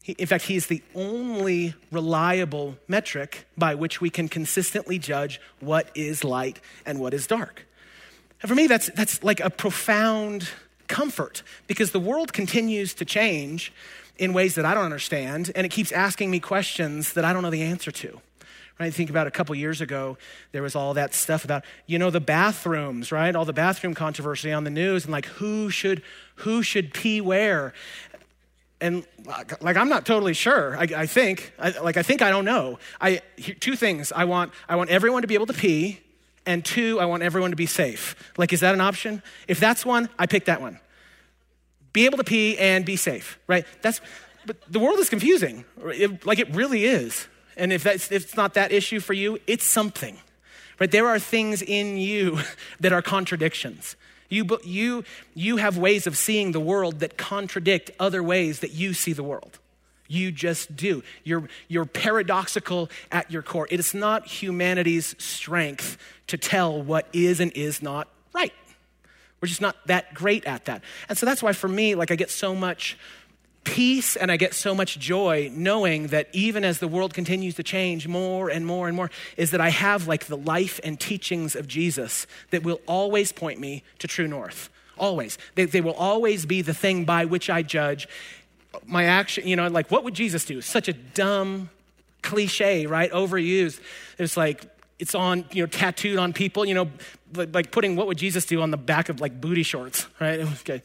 in 0.06 0.28
fact, 0.28 0.44
He 0.44 0.56
is 0.56 0.68
the 0.68 0.84
only 0.94 1.74
reliable 1.92 2.78
metric 2.88 3.48
by 3.58 3.74
which 3.74 4.00
we 4.00 4.12
can 4.12 4.30
consistently 4.30 5.00
judge 5.00 5.42
what 5.60 5.90
is 5.96 6.24
light 6.24 6.60
and 6.86 7.00
what 7.00 7.14
is 7.14 7.26
dark. 7.26 7.66
And 8.46 8.50
for 8.52 8.56
me, 8.56 8.68
that's, 8.68 8.92
that's 8.92 9.24
like 9.24 9.40
a 9.40 9.50
profound 9.50 10.50
comfort 10.88 11.42
because 11.66 11.90
the 11.90 12.00
world 12.00 12.32
continues 12.32 12.94
to 12.94 13.04
change 13.04 13.74
in 14.20 14.34
ways 14.34 14.54
that 14.54 14.66
I 14.66 14.76
don't 14.76 14.86
understand, 14.86 15.52
and 15.56 15.66
it 15.66 15.70
keeps 15.70 15.92
asking 15.92 16.30
me 16.30 16.40
questions 16.40 17.14
that 17.14 17.26
I 17.26 17.34
don't 17.34 17.42
know 17.42 17.50
the 17.50 17.64
answer 17.64 17.90
to. 17.90 18.22
Right? 18.80 18.94
Think 18.94 19.10
about 19.10 19.26
a 19.26 19.32
couple 19.32 19.56
years 19.56 19.82
ago, 19.82 20.20
there 20.52 20.62
was 20.62 20.76
all 20.76 20.94
that 20.94 21.16
stuff 21.16 21.44
about, 21.44 21.66
you 21.88 21.98
know, 21.98 22.12
the 22.12 22.20
bathrooms, 22.20 23.12
right? 23.12 23.36
All 23.36 23.46
the 23.46 23.52
bathroom 23.52 23.96
controversy 23.96 24.52
on 24.52 24.64
the 24.64 24.70
news 24.70 25.06
and 25.06 25.12
like 25.12 25.26
who 25.26 25.72
should 25.72 26.04
who 26.36 26.62
should 26.62 26.94
pee 26.94 27.22
where. 27.22 27.74
and 28.80 29.08
like 29.60 29.76
i'm 29.76 29.90
not 29.90 30.06
totally 30.06 30.34
sure 30.34 30.78
i, 30.78 30.84
I 30.84 31.06
think 31.08 31.54
I, 31.58 31.70
like 31.80 31.98
i 31.98 32.04
think 32.04 32.22
i 32.22 32.30
don't 32.30 32.44
know 32.44 32.78
i 33.00 33.22
two 33.62 33.78
things 33.78 34.12
i 34.12 34.26
want 34.26 34.52
i 34.68 34.76
want 34.76 34.90
everyone 34.90 35.22
to 35.22 35.28
be 35.28 35.34
able 35.34 35.48
to 35.48 35.54
pee 35.54 36.02
and 36.46 36.64
two 36.64 37.00
i 37.00 37.06
want 37.06 37.24
everyone 37.24 37.52
to 37.52 37.56
be 37.56 37.66
safe. 37.66 38.16
Like 38.38 38.54
is 38.54 38.60
that 38.62 38.74
an 38.74 38.82
option? 38.82 39.22
If 39.48 39.60
that's 39.60 39.86
one 39.86 40.10
i 40.20 40.26
pick 40.26 40.46
that 40.46 40.62
one. 40.62 40.80
Be 41.94 42.06
able 42.06 42.18
to 42.18 42.24
pee 42.24 42.58
and 42.58 42.86
be 42.86 42.96
safe 42.96 43.40
right? 43.48 43.66
That's 43.82 44.02
but 44.46 44.58
the 44.72 44.80
world 44.80 45.00
is 45.00 45.10
confusing. 45.10 45.66
It, 45.86 46.24
like 46.26 46.38
it 46.38 46.54
really 46.54 46.86
is. 46.86 47.28
And 47.58 47.74
if 47.74 47.84
that's 47.84 48.12
if 48.12 48.24
it's 48.24 48.36
not 48.36 48.54
that 48.56 48.72
issue 48.72 49.00
for 49.00 49.14
you 49.14 49.40
it's 49.48 49.66
something 49.66 50.18
right? 50.80 50.92
There 50.92 51.08
are 51.08 51.20
things 51.20 51.62
in 51.62 51.98
you 51.98 52.40
that 52.80 52.94
are 52.94 53.02
contradictions. 53.02 53.96
You, 54.28 54.48
you, 54.64 55.04
you 55.34 55.58
have 55.58 55.78
ways 55.78 56.08
of 56.08 56.18
seeing 56.18 56.52
the 56.52 56.60
world 56.60 57.00
that 57.00 57.18
contradict 57.18 57.92
other 58.00 58.24
ways 58.24 58.60
that 58.60 58.72
you 58.72 58.94
see 58.94 59.14
the 59.14 59.24
world. 59.24 59.60
You 60.08 60.32
just 60.32 60.76
do. 60.76 61.04
You're, 61.24 61.48
you're 61.68 61.86
paradoxical 61.86 62.90
at 63.12 63.32
your 63.32 63.42
core. 63.42 63.68
It 63.70 63.80
is 63.80 63.94
not 63.94 64.28
humanity's 64.28 65.16
strength 65.18 65.98
to 66.28 66.38
tell 66.38 66.82
what 66.82 67.08
is 67.14 67.40
and 67.40 67.52
is 67.54 67.82
not 67.82 68.08
right. 68.34 68.54
We're 69.42 69.48
just 69.48 69.62
not 69.62 69.76
that 69.88 70.14
great 70.14 70.46
at 70.46 70.66
that. 70.66 70.82
And 71.10 71.18
so 71.18 71.26
that's 71.26 71.44
why 71.44 71.54
for 71.54 71.68
me, 71.68 71.96
like 71.96 72.12
I 72.12 72.16
get 72.16 72.30
so 72.30 72.56
much 72.56 72.98
peace 73.64 74.16
and 74.16 74.32
I 74.32 74.38
get 74.38 74.54
so 74.54 74.74
much 74.74 74.98
joy 75.00 75.52
knowing 75.54 76.08
that 76.08 76.30
even 76.34 76.64
as 76.64 76.80
the 76.80 76.88
world 76.88 77.14
continues 77.14 77.56
to 77.56 77.64
change 77.64 78.08
more 78.08 78.50
and 78.50 78.66
more 78.66 78.88
and 78.88 78.96
more, 78.96 79.10
is 79.38 79.52
that 79.52 79.60
I 79.60 79.70
have 79.70 80.08
like 80.08 80.26
the 80.26 80.38
life 80.38 80.80
and 80.84 81.00
teachings 81.00 81.56
of 81.56 81.68
Jesus 81.68 82.28
that 82.52 82.64
will 82.64 82.80
always 82.88 83.32
point 83.32 83.60
me 83.60 83.84
to 84.00 84.08
true 84.08 84.28
north. 84.28 84.70
Always. 84.98 85.38
They, 85.56 85.66
they 85.66 85.82
will 85.82 85.94
always 85.94 86.46
be 86.46 86.62
the 86.62 86.74
thing 86.74 87.06
by 87.06 87.26
which 87.26 87.50
I 87.50 87.64
judge 87.64 88.08
my 88.86 89.06
action. 89.06 89.48
You 89.48 89.56
know, 89.56 89.68
like 89.68 89.92
what 89.92 90.04
would 90.04 90.14
Jesus 90.14 90.46
do? 90.46 90.62
Such 90.62 90.88
a 90.88 90.94
dumb 90.94 91.70
cliche, 92.22 92.86
right? 92.86 93.12
Overused. 93.12 93.80
It's 94.18 94.36
like, 94.38 94.66
it's 94.98 95.14
on, 95.14 95.46
you 95.52 95.64
know, 95.64 95.68
tattooed 95.68 96.18
on 96.18 96.34
people, 96.34 96.66
you 96.66 96.74
know, 96.74 96.90
like 97.34 97.72
putting 97.72 97.96
what 97.96 98.08
would 98.08 98.18
Jesus 98.18 98.46
do 98.46 98.62
on 98.62 98.72
the 98.72 98.78
back 98.78 99.10
of 99.10 99.20
like 99.20 99.40
booty 99.40 99.64
shorts, 99.64 100.08
right? 100.20 100.40
Okay. 100.62 100.82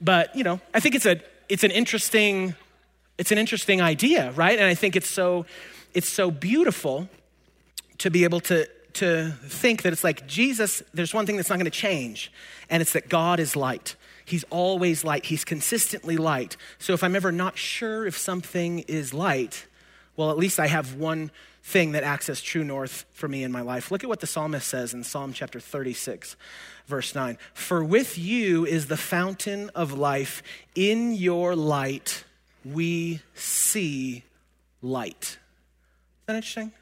But, 0.00 0.34
you 0.36 0.44
know, 0.44 0.60
I 0.74 0.80
think 0.80 0.94
it's 0.94 1.06
a 1.06 1.20
it's 1.48 1.64
an 1.64 1.70
interesting 1.70 2.54
it's 3.18 3.32
an 3.32 3.38
interesting 3.38 3.80
idea, 3.80 4.32
right? 4.32 4.58
And 4.58 4.66
I 4.66 4.74
think 4.74 4.96
it's 4.96 5.08
so 5.08 5.46
it's 5.94 6.08
so 6.08 6.30
beautiful 6.30 7.08
to 7.98 8.10
be 8.10 8.24
able 8.24 8.40
to 8.40 8.68
to 8.94 9.30
think 9.44 9.82
that 9.82 9.92
it's 9.92 10.04
like 10.04 10.26
Jesus, 10.26 10.82
there's 10.94 11.12
one 11.12 11.26
thing 11.26 11.36
that's 11.36 11.50
not 11.50 11.56
going 11.56 11.70
to 11.70 11.70
change, 11.70 12.32
and 12.70 12.80
it's 12.80 12.92
that 12.92 13.08
God 13.08 13.40
is 13.40 13.54
light. 13.56 13.94
He's 14.26 14.44
always 14.50 15.04
light. 15.04 15.24
He's 15.24 15.44
consistently 15.44 16.16
light. 16.16 16.56
So 16.78 16.92
if 16.92 17.02
I'm 17.02 17.16
ever 17.16 17.32
not 17.32 17.56
sure 17.56 18.06
if 18.06 18.18
something 18.18 18.80
is 18.80 19.14
light, 19.14 19.66
well, 20.16 20.30
at 20.30 20.36
least 20.36 20.58
I 20.60 20.66
have 20.66 20.94
one 20.94 21.30
thing 21.62 21.92
that 21.92 22.02
acts 22.02 22.28
as 22.28 22.42
true 22.42 22.64
north 22.64 23.06
for 23.12 23.28
me 23.28 23.44
in 23.44 23.52
my 23.52 23.60
life. 23.60 23.90
Look 23.90 24.04
at 24.04 24.08
what 24.08 24.20
the 24.20 24.26
psalmist 24.26 24.66
says 24.66 24.92
in 24.92 25.04
Psalm 25.04 25.32
chapter 25.32 25.60
36 25.60 26.36
verse 26.86 27.14
9. 27.14 27.38
For 27.54 27.84
with 27.84 28.18
you 28.18 28.64
is 28.66 28.86
the 28.86 28.96
fountain 28.96 29.70
of 29.74 29.92
life. 29.92 30.42
In 30.74 31.14
your 31.14 31.54
light 31.54 32.24
we 32.64 33.20
see 33.34 34.24
light. 34.82 35.22
Is 35.22 36.26
that 36.26 36.36
interesting? 36.36 36.72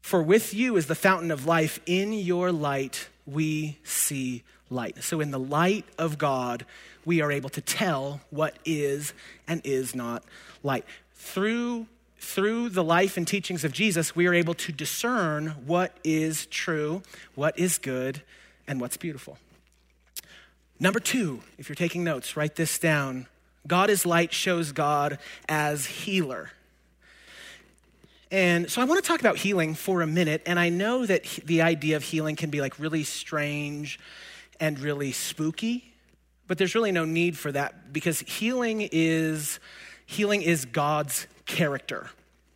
For 0.00 0.22
with 0.22 0.54
you 0.54 0.76
is 0.76 0.86
the 0.86 0.94
fountain 0.94 1.30
of 1.30 1.46
life. 1.46 1.80
In 1.86 2.12
your 2.12 2.52
light 2.52 3.08
we 3.26 3.78
see 3.84 4.42
light. 4.70 5.02
So, 5.02 5.20
in 5.20 5.30
the 5.30 5.38
light 5.38 5.84
of 5.98 6.16
God, 6.16 6.64
we 7.04 7.20
are 7.20 7.32
able 7.32 7.50
to 7.50 7.60
tell 7.60 8.20
what 8.30 8.56
is 8.64 9.12
and 9.46 9.60
is 9.64 9.94
not 9.94 10.24
light. 10.62 10.84
Through, 11.14 11.86
through 12.18 12.70
the 12.70 12.84
life 12.84 13.16
and 13.16 13.26
teachings 13.26 13.64
of 13.64 13.72
Jesus, 13.72 14.16
we 14.16 14.26
are 14.26 14.34
able 14.34 14.54
to 14.54 14.72
discern 14.72 15.48
what 15.66 15.96
is 16.04 16.46
true, 16.46 17.02
what 17.34 17.58
is 17.58 17.78
good, 17.78 18.22
and 18.66 18.80
what's 18.80 18.96
beautiful. 18.96 19.38
Number 20.78 21.00
two, 21.00 21.40
if 21.58 21.68
you're 21.68 21.76
taking 21.76 22.04
notes, 22.04 22.36
write 22.36 22.56
this 22.56 22.78
down. 22.78 23.26
God 23.66 23.90
is 23.90 24.06
light 24.06 24.32
shows 24.32 24.72
God 24.72 25.18
as 25.48 25.84
healer. 25.84 26.50
And 28.30 28.70
so 28.70 28.80
I 28.80 28.84
want 28.84 29.02
to 29.02 29.06
talk 29.06 29.20
about 29.20 29.36
healing 29.36 29.74
for 29.74 30.02
a 30.02 30.06
minute. 30.06 30.42
And 30.46 30.58
I 30.58 30.68
know 30.68 31.04
that 31.04 31.24
the 31.44 31.62
idea 31.62 31.96
of 31.96 32.04
healing 32.04 32.36
can 32.36 32.48
be 32.48 32.60
like 32.60 32.78
really 32.78 33.02
strange 33.02 33.98
and 34.60 34.78
really 34.78 35.12
spooky, 35.12 35.94
but 36.46 36.58
there's 36.58 36.74
really 36.74 36.92
no 36.92 37.04
need 37.04 37.36
for 37.36 37.50
that 37.52 37.92
because 37.92 38.20
healing 38.20 38.88
is 38.92 39.58
healing 40.06 40.42
is 40.42 40.64
God's 40.64 41.26
character. 41.46 42.10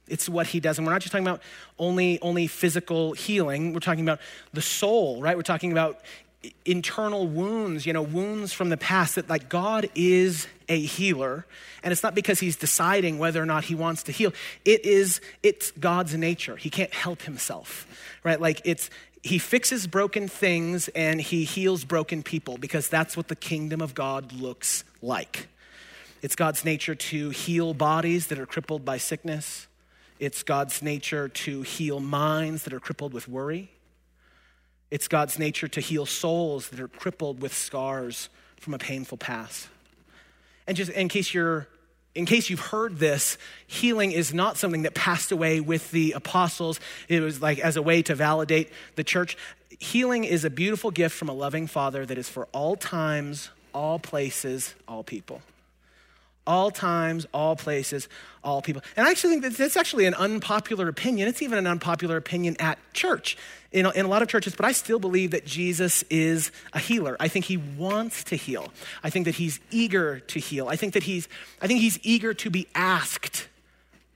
It's 0.09 0.29
what 0.29 0.49
he 0.49 0.61
does. 0.61 0.79
And 0.79 0.87
we're 0.87 0.93
not 0.93 1.01
just 1.01 1.13
talking 1.13 1.27
about 1.27 1.41
only, 1.79 2.21
only 2.21 2.47
physical 2.47 3.13
healing. 3.13 3.73
We're 3.73 3.81
talking 3.81 4.05
about 4.05 4.21
the 4.53 4.61
soul, 4.61 5.23
right? 5.23 5.37
We're 5.37 5.43
talking 5.43 5.73
about 5.73 6.01
internal 6.65 7.27
wounds, 7.27 7.87
you 7.87 7.93
know, 7.93 8.03
wounds 8.03 8.53
from 8.53 8.69
the 8.69 8.77
past 8.77 9.15
that 9.15 9.31
like 9.31 9.49
God 9.49 9.89
is 9.95 10.47
a 10.69 10.79
healer. 10.79 11.47
And 11.83 11.93
it's 11.93 12.03
not 12.03 12.15
because 12.15 12.41
he's 12.41 12.57
deciding 12.57 13.19
whether 13.19 13.43
or 13.43 13.47
not 13.47 13.65
he 13.65 13.75
wants 13.75 14.03
to 14.05 14.13
heal. 14.13 14.33
It 14.65 14.85
is, 14.85 15.21
it's 15.43 15.71
God's 15.71 16.15
nature. 16.15 16.57
He 16.57 16.71
can't 16.71 16.93
help 16.93 17.23
himself, 17.23 17.87
right? 18.25 18.41
Like 18.41 18.61
it's, 18.65 18.91
he 19.25 19.39
fixes 19.39 19.87
broken 19.87 20.29
things 20.29 20.89
and 20.89 21.19
he 21.19 21.45
heals 21.45 21.83
broken 21.83 22.23
people 22.23 22.59
because 22.59 22.91
that's 22.91 23.17
what 23.17 23.29
the 23.29 23.35
kingdom 23.35 23.81
of 23.81 23.95
God 23.95 24.35
looks 24.35 24.85
like. 25.01 25.49
It's 26.21 26.37
God's 26.37 26.63
nature 26.63 26.95
to 26.95 27.31
heal 27.31 27.73
bodies 27.73 28.27
that 28.27 28.39
are 28.39 28.45
crippled 28.45 28.85
by 28.85 28.99
sickness. 28.99 29.67
It's 30.21 30.43
God's 30.43 30.83
nature 30.83 31.29
to 31.29 31.63
heal 31.63 32.01
minds 32.01 32.65
that 32.65 32.75
are 32.75 32.81
crippled 32.81 33.15
with 33.15 33.27
worry. 33.27 33.71
It's 34.91 35.09
God's 35.09 35.39
nature 35.39 35.69
to 35.69 35.81
heal 35.81 36.05
souls 36.05 36.69
that 36.69 36.79
are 36.79 36.89
crippled 36.89 37.41
with 37.41 37.55
scars 37.55 38.29
from 38.61 38.75
a 38.75 38.79
painful 38.79 39.17
past. 39.17 39.69
And 40.67 40.77
just 40.77 40.91
in 40.91 41.09
case 41.09 41.33
you're 41.33 41.67
in 42.15 42.27
case 42.27 42.51
you've 42.51 42.61
heard 42.61 42.99
this, 42.99 43.37
healing 43.67 44.13
is 44.13 44.33
not 44.33 44.57
something 44.57 44.83
that 44.83 44.95
passed 44.95 45.33
away 45.33 45.61
with 45.61 45.91
the 45.91 46.13
apostles. 46.13 46.79
It 47.09 47.21
was 47.21 47.43
like 47.43 47.59
as 47.59 47.77
a 47.77 47.83
way 47.83 48.03
to 48.03 48.15
validate 48.15 48.71
the 48.97 49.05
church. 49.05 49.37
Healing 49.81 50.25
is 50.25 50.45
a 50.45 50.51
beautiful 50.51 50.91
gift 50.91 51.17
from 51.17 51.29
a 51.29 51.33
loving 51.33 51.67
father 51.67 52.07
that 52.07 52.17
is 52.17 52.29
for 52.29 52.47
all 52.53 52.77
times, 52.77 53.51
all 53.73 53.99
places, 53.99 54.75
all 54.87 55.03
people 55.03 55.43
all 56.47 56.71
times, 56.71 57.27
all 57.33 57.57
places, 57.57 58.09
all 58.43 58.61
people. 58.61 58.83
And 58.97 59.07
I 59.07 59.11
actually 59.11 59.31
think 59.31 59.43
that 59.43 59.57
that's 59.57 59.77
actually 59.77 60.07
an 60.07 60.15
unpopular 60.15 60.89
opinion. 60.89 61.29
It's 61.29 61.43
even 61.43 61.59
an 61.59 61.67
unpopular 61.67 62.17
opinion 62.17 62.57
at 62.59 62.79
church, 62.93 63.37
in 63.73 63.87
a, 63.87 63.91
in 63.91 64.05
a 64.05 64.09
lot 64.09 64.23
of 64.23 64.29
churches, 64.29 64.55
but 64.55 64.67
I 64.67 64.73
still 64.73 64.99
believe 64.99 65.31
that 65.31 65.47
Jesus 65.47 66.05
is 66.11 66.53
a 66.73 66.79
healer. 66.79 67.17
I 67.19 67.29
think 67.29 67.47
he 67.47 67.57
wants 67.57 68.25
to 68.25 68.37
heal. 68.37 68.73
I 69.03 69.11
think 69.11 69.25
that 69.25 69.37
he's 69.37 69.61
eager 69.71 70.21
to 70.21 70.39
heal. 70.39 70.69
I 70.69 70.77
think 70.77 70.95
that 70.95 71.05
he's, 71.05 71.29
I 71.61 71.67
think 71.67 71.81
he's 71.81 71.99
eager 72.03 72.35
to 72.35 72.51
be 72.51 72.69
asked 72.75 73.49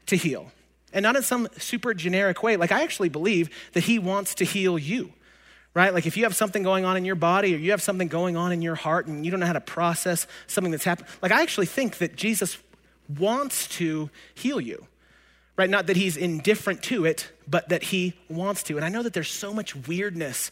to 0.07 0.17
heal. 0.17 0.53
And 0.93 1.03
not 1.03 1.17
in 1.17 1.23
some 1.23 1.49
super 1.59 1.93
generic 1.93 2.43
way. 2.43 2.57
Like, 2.57 2.73
I 2.73 2.83
actually 2.83 3.11
believe 3.11 3.51
that 3.73 3.85
he 3.85 3.99
wants 3.99 4.35
to 4.37 4.45
heal 4.45 4.79
you 4.79 5.13
right? 5.75 5.93
Like 5.95 6.07
if 6.07 6.17
you 6.17 6.25
have 6.25 6.35
something 6.35 6.63
going 6.63 6.85
on 6.85 6.97
in 6.97 7.05
your 7.05 7.15
body 7.15 7.55
or 7.55 7.59
you 7.59 7.71
have 7.71 7.83
something 7.83 8.09
going 8.09 8.37
on 8.37 8.53
in 8.53 8.63
your 8.63 8.75
heart 8.75 9.07
and 9.07 9.25
you 9.25 9.31
don't 9.31 9.41
know 9.41 9.47
how 9.47 9.53
to 9.53 9.61
process 9.61 10.27
something 10.47 10.71
that's 10.71 10.85
happened, 10.85 11.09
like 11.23 11.33
I 11.33 11.43
actually 11.43 11.67
think 11.67 11.99
that 11.99 12.17
Jesus 12.17 12.59
wants 13.19 13.69
to 13.69 14.11
heal 14.35 14.61
you, 14.61 14.87
right? 15.57 15.71
Not 15.71 15.87
that 15.87 15.97
he's 15.97 16.17
indifferent 16.17 16.83
to 16.85 17.05
it, 17.05 17.31
but 17.47 17.69
that 17.69 17.85
he 17.85 18.15
wants 18.29 18.63
to. 18.65 18.77
And 18.77 18.85
I 18.85 18.89
know 18.89 19.03
that 19.03 19.13
there's 19.13 19.31
so 19.31 19.55
much 19.55 19.75
weirdness 19.75 20.51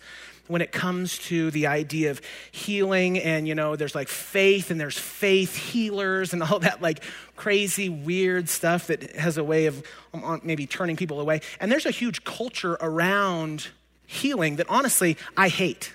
when 0.48 0.62
it 0.62 0.72
comes 0.72 1.18
to 1.18 1.50
the 1.50 1.66
idea 1.66 2.10
of 2.10 2.20
healing 2.52 3.18
and 3.18 3.48
you 3.48 3.54
know 3.54 3.76
there's 3.76 3.94
like 3.94 4.08
faith 4.08 4.70
and 4.70 4.80
there's 4.80 4.98
faith 4.98 5.56
healers 5.56 6.32
and 6.32 6.42
all 6.42 6.60
that 6.60 6.80
like 6.80 7.02
crazy 7.34 7.88
weird 7.88 8.48
stuff 8.48 8.86
that 8.86 9.16
has 9.16 9.38
a 9.38 9.44
way 9.44 9.66
of 9.66 9.84
um, 10.14 10.40
maybe 10.44 10.66
turning 10.66 10.96
people 10.96 11.20
away 11.20 11.40
and 11.60 11.70
there's 11.70 11.86
a 11.86 11.90
huge 11.90 12.24
culture 12.24 12.76
around 12.80 13.68
healing 14.06 14.56
that 14.56 14.66
honestly 14.68 15.16
I 15.36 15.48
hate. 15.48 15.92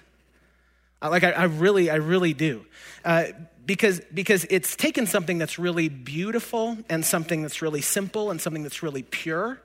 Like 1.01 1.23
I, 1.23 1.31
I 1.31 1.43
really, 1.45 1.89
I 1.89 1.95
really 1.95 2.33
do. 2.33 2.65
Uh, 3.03 3.25
because, 3.65 4.01
because 4.13 4.45
it's 4.49 4.75
taken 4.75 5.05
something 5.05 5.37
that's 5.37 5.57
really 5.57 5.87
beautiful 5.89 6.77
and 6.89 7.05
something 7.05 7.41
that's 7.41 7.61
really 7.61 7.81
simple 7.81 8.31
and 8.31 8.41
something 8.41 8.63
that's 8.63 8.83
really 8.83 9.03
pure 9.03 9.61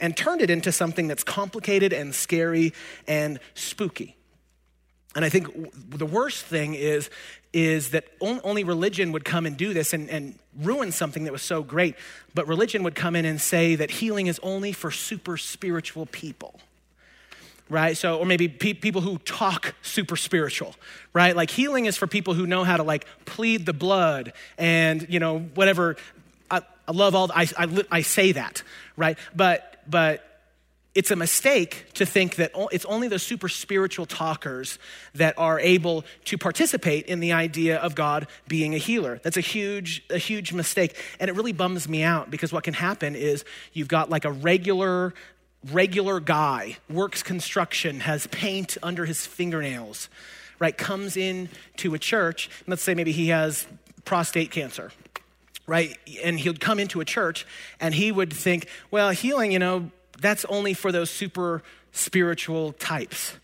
and 0.00 0.16
turned 0.16 0.40
it 0.40 0.50
into 0.50 0.72
something 0.72 1.08
that's 1.08 1.24
complicated 1.24 1.92
and 1.92 2.14
scary 2.14 2.72
and 3.06 3.38
spooky. 3.54 4.16
And 5.14 5.24
I 5.24 5.28
think 5.28 5.48
the 5.90 6.06
worst 6.06 6.44
thing 6.44 6.74
is, 6.74 7.10
is 7.52 7.90
that 7.90 8.04
only 8.20 8.62
religion 8.62 9.10
would 9.12 9.24
come 9.24 9.44
and 9.44 9.56
do 9.56 9.74
this 9.74 9.92
and, 9.92 10.08
and 10.08 10.38
ruin 10.56 10.92
something 10.92 11.24
that 11.24 11.32
was 11.32 11.42
so 11.42 11.64
great. 11.64 11.96
But 12.32 12.46
religion 12.46 12.84
would 12.84 12.94
come 12.94 13.16
in 13.16 13.24
and 13.24 13.40
say 13.40 13.74
that 13.74 13.90
healing 13.90 14.28
is 14.28 14.38
only 14.42 14.72
for 14.72 14.92
super 14.92 15.36
spiritual 15.36 16.06
people 16.06 16.60
right? 17.70 17.96
So, 17.96 18.18
or 18.18 18.26
maybe 18.26 18.48
pe- 18.48 18.74
people 18.74 19.00
who 19.00 19.16
talk 19.18 19.74
super 19.80 20.16
spiritual, 20.16 20.74
right? 21.14 21.34
Like 21.34 21.50
healing 21.50 21.86
is 21.86 21.96
for 21.96 22.06
people 22.06 22.34
who 22.34 22.46
know 22.46 22.64
how 22.64 22.76
to 22.76 22.82
like 22.82 23.06
plead 23.24 23.64
the 23.64 23.72
blood 23.72 24.32
and, 24.58 25.06
you 25.08 25.20
know, 25.20 25.38
whatever. 25.38 25.96
I, 26.50 26.60
I 26.86 26.92
love 26.92 27.14
all, 27.14 27.30
I, 27.32 27.48
I, 27.56 27.84
I 27.90 28.02
say 28.02 28.32
that, 28.32 28.62
right? 28.96 29.16
But, 29.34 29.82
but 29.88 30.26
it's 30.92 31.12
a 31.12 31.16
mistake 31.16 31.86
to 31.94 32.04
think 32.04 32.34
that 32.36 32.50
it's 32.72 32.84
only 32.86 33.06
the 33.06 33.20
super 33.20 33.48
spiritual 33.48 34.06
talkers 34.06 34.78
that 35.14 35.38
are 35.38 35.60
able 35.60 36.04
to 36.24 36.36
participate 36.36 37.06
in 37.06 37.20
the 37.20 37.32
idea 37.32 37.78
of 37.78 37.94
God 37.94 38.26
being 38.48 38.74
a 38.74 38.78
healer. 38.78 39.20
That's 39.22 39.36
a 39.36 39.40
huge, 39.42 40.02
a 40.10 40.18
huge 40.18 40.52
mistake. 40.52 40.96
And 41.20 41.30
it 41.30 41.34
really 41.34 41.52
bums 41.52 41.88
me 41.88 42.02
out 42.02 42.28
because 42.28 42.52
what 42.52 42.64
can 42.64 42.74
happen 42.74 43.14
is 43.14 43.44
you've 43.72 43.86
got 43.86 44.10
like 44.10 44.24
a 44.24 44.32
regular, 44.32 45.14
regular 45.70 46.20
guy, 46.20 46.78
works 46.88 47.22
construction, 47.22 48.00
has 48.00 48.26
paint 48.28 48.78
under 48.82 49.04
his 49.04 49.26
fingernails, 49.26 50.08
right? 50.58 50.76
Comes 50.76 51.16
in 51.16 51.48
to 51.78 51.94
a 51.94 51.98
church. 51.98 52.50
Let's 52.66 52.82
say 52.82 52.94
maybe 52.94 53.12
he 53.12 53.28
has 53.28 53.66
prostate 54.04 54.50
cancer 54.50 54.90
right? 55.70 55.96
And 56.24 56.40
he'd 56.40 56.58
come 56.58 56.80
into 56.80 57.00
a 57.00 57.04
church 57.04 57.46
and 57.78 57.94
he 57.94 58.10
would 58.10 58.32
think, 58.32 58.66
well, 58.90 59.10
healing, 59.10 59.52
you 59.52 59.60
know, 59.60 59.92
that's 60.20 60.44
only 60.46 60.74
for 60.74 60.90
those 60.90 61.10
super 61.10 61.62
spiritual 61.92 62.72
types. 62.72 63.34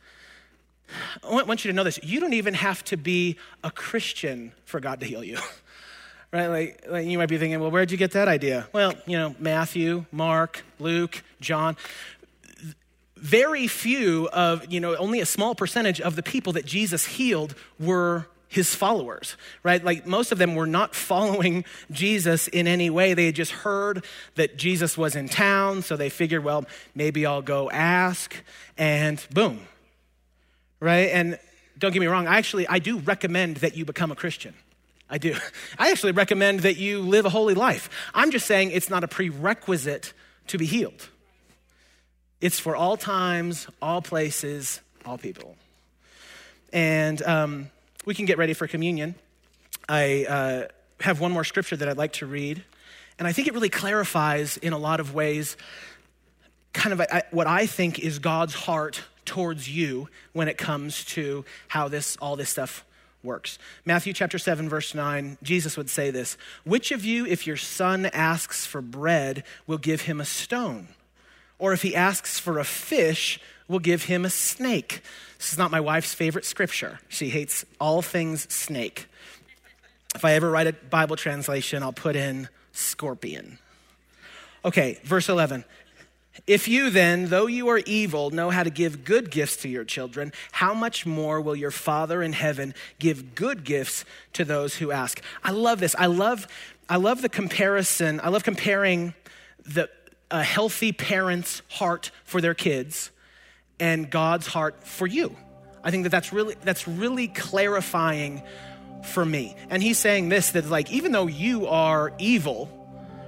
I 1.22 1.42
want 1.42 1.64
you 1.64 1.70
to 1.70 1.76
know 1.76 1.84
this. 1.84 2.00
You 2.02 2.18
don't 2.18 2.32
even 2.32 2.54
have 2.54 2.82
to 2.86 2.96
be 2.96 3.36
a 3.62 3.70
Christian 3.70 4.52
for 4.64 4.80
God 4.80 5.00
to 5.00 5.06
heal 5.06 5.22
you. 5.22 5.38
right? 6.32 6.48
Like, 6.48 6.84
like, 6.88 7.06
you 7.06 7.18
might 7.18 7.28
be 7.28 7.38
thinking, 7.38 7.60
well, 7.60 7.70
where'd 7.70 7.90
you 7.90 7.96
get 7.96 8.12
that 8.12 8.28
idea? 8.28 8.68
Well, 8.72 8.94
you 9.06 9.16
know, 9.16 9.34
Matthew, 9.38 10.04
Mark, 10.12 10.64
Luke, 10.78 11.22
John. 11.40 11.76
Very 13.16 13.66
few 13.66 14.28
of, 14.28 14.70
you 14.70 14.80
know, 14.80 14.94
only 14.96 15.20
a 15.20 15.26
small 15.26 15.54
percentage 15.54 16.00
of 16.00 16.16
the 16.16 16.22
people 16.22 16.52
that 16.52 16.66
Jesus 16.66 17.06
healed 17.06 17.54
were 17.78 18.26
his 18.48 18.74
followers, 18.74 19.36
right? 19.62 19.82
Like 19.82 20.06
most 20.06 20.32
of 20.32 20.38
them 20.38 20.54
were 20.54 20.66
not 20.66 20.94
following 21.10 21.64
Jesus 21.90 22.48
in 22.48 22.66
any 22.66 22.90
way. 22.90 23.14
They 23.14 23.26
had 23.26 23.34
just 23.34 23.52
heard 23.52 24.04
that 24.34 24.56
Jesus 24.56 24.96
was 24.96 25.16
in 25.16 25.28
town, 25.28 25.82
so 25.82 25.96
they 25.96 26.08
figured, 26.08 26.44
well, 26.44 26.64
maybe 26.94 27.26
I'll 27.26 27.42
go 27.42 27.70
ask, 27.70 28.34
and 28.78 29.24
boom, 29.32 29.60
right? 30.80 31.10
And 31.10 31.38
don't 31.78 31.92
get 31.92 32.00
me 32.00 32.06
wrong, 32.06 32.26
I 32.26 32.36
actually, 32.38 32.66
I 32.68 32.78
do 32.78 32.98
recommend 32.98 33.58
that 33.58 33.76
you 33.76 33.84
become 33.84 34.10
a 34.10 34.16
Christian. 34.16 34.54
I 35.08 35.18
do. 35.18 35.36
I 35.78 35.90
actually 35.90 36.12
recommend 36.12 36.60
that 36.60 36.76
you 36.76 37.00
live 37.00 37.26
a 37.26 37.30
holy 37.30 37.54
life. 37.54 37.88
I'm 38.14 38.30
just 38.30 38.46
saying 38.46 38.70
it's 38.70 38.90
not 38.90 39.04
a 39.04 39.08
prerequisite 39.08 40.12
to 40.48 40.58
be 40.58 40.66
healed. 40.66 41.08
It's 42.40 42.60
for 42.60 42.76
all 42.76 42.96
times, 42.96 43.66
all 43.80 44.02
places, 44.02 44.80
all 45.04 45.18
people. 45.18 45.56
And, 46.72 47.22
um, 47.22 47.70
we 48.06 48.14
can 48.14 48.24
get 48.24 48.38
ready 48.38 48.54
for 48.54 48.66
communion. 48.66 49.16
I 49.88 50.24
uh, 50.26 50.68
have 51.00 51.20
one 51.20 51.32
more 51.32 51.44
scripture 51.44 51.76
that 51.76 51.88
I'd 51.88 51.98
like 51.98 52.14
to 52.14 52.26
read, 52.26 52.62
and 53.18 53.28
I 53.28 53.32
think 53.32 53.48
it 53.48 53.54
really 53.54 53.68
clarifies 53.68 54.56
in 54.56 54.72
a 54.72 54.78
lot 54.78 55.00
of 55.00 55.12
ways 55.12 55.56
kind 56.72 56.92
of 56.92 57.00
a, 57.00 57.24
what 57.30 57.46
I 57.46 57.66
think 57.66 57.98
is 57.98 58.18
God's 58.18 58.54
heart 58.54 59.02
towards 59.24 59.68
you 59.68 60.08
when 60.32 60.46
it 60.46 60.56
comes 60.56 61.04
to 61.06 61.44
how 61.68 61.88
this 61.88 62.16
all 62.18 62.36
this 62.36 62.48
stuff 62.48 62.84
works. 63.26 63.58
Matthew 63.84 64.14
chapter 64.14 64.38
7 64.38 64.68
verse 64.70 64.94
9, 64.94 65.36
Jesus 65.42 65.76
would 65.76 65.90
say 65.90 66.10
this, 66.10 66.38
"Which 66.64 66.90
of 66.90 67.04
you 67.04 67.26
if 67.26 67.46
your 67.46 67.58
son 67.58 68.06
asks 68.06 68.64
for 68.64 68.80
bread 68.80 69.44
will 69.66 69.76
give 69.76 70.02
him 70.02 70.18
a 70.20 70.24
stone? 70.24 70.88
Or 71.58 71.74
if 71.74 71.82
he 71.82 71.94
asks 71.94 72.38
for 72.38 72.58
a 72.58 72.64
fish, 72.64 73.38
will 73.68 73.80
give 73.80 74.04
him 74.04 74.24
a 74.24 74.30
snake?" 74.30 75.02
This 75.36 75.52
is 75.52 75.58
not 75.58 75.70
my 75.70 75.80
wife's 75.80 76.14
favorite 76.14 76.46
scripture. 76.46 77.00
She 77.08 77.28
hates 77.28 77.66
all 77.78 78.00
things 78.00 78.50
snake. 78.50 79.06
If 80.14 80.24
I 80.24 80.32
ever 80.32 80.50
write 80.50 80.66
a 80.66 80.72
Bible 80.72 81.16
translation, 81.16 81.82
I'll 81.82 81.92
put 81.92 82.16
in 82.16 82.48
scorpion. 82.72 83.58
Okay, 84.64 84.98
verse 85.04 85.28
11. 85.28 85.64
If 86.46 86.68
you 86.68 86.90
then, 86.90 87.28
though 87.28 87.46
you 87.46 87.68
are 87.68 87.78
evil, 87.78 88.30
know 88.30 88.50
how 88.50 88.62
to 88.62 88.70
give 88.70 89.04
good 89.04 89.30
gifts 89.30 89.56
to 89.58 89.68
your 89.68 89.84
children, 89.84 90.32
how 90.52 90.74
much 90.74 91.06
more 91.06 91.40
will 91.40 91.56
your 91.56 91.70
Father 91.70 92.22
in 92.22 92.32
heaven 92.32 92.74
give 92.98 93.34
good 93.34 93.64
gifts 93.64 94.04
to 94.34 94.44
those 94.44 94.76
who 94.76 94.90
ask? 94.90 95.22
I 95.42 95.50
love 95.50 95.80
this. 95.80 95.94
I 95.98 96.06
love, 96.06 96.46
I 96.88 96.96
love 96.96 97.22
the 97.22 97.28
comparison. 97.28 98.20
I 98.22 98.28
love 98.28 98.44
comparing 98.44 99.14
the, 99.64 99.88
a 100.30 100.42
healthy 100.42 100.92
parent's 100.92 101.62
heart 101.70 102.10
for 102.24 102.40
their 102.40 102.54
kids 102.54 103.10
and 103.80 104.10
God's 104.10 104.46
heart 104.46 104.84
for 104.84 105.06
you. 105.06 105.36
I 105.82 105.90
think 105.90 106.02
that 106.02 106.10
that's 106.10 106.32
really, 106.32 106.56
that's 106.62 106.88
really 106.88 107.28
clarifying 107.28 108.42
for 109.04 109.24
me. 109.24 109.54
And 109.70 109.82
he's 109.82 109.98
saying 109.98 110.28
this 110.28 110.50
that, 110.52 110.66
like, 110.66 110.90
even 110.90 111.12
though 111.12 111.28
you 111.28 111.68
are 111.68 112.12
evil, 112.18 112.68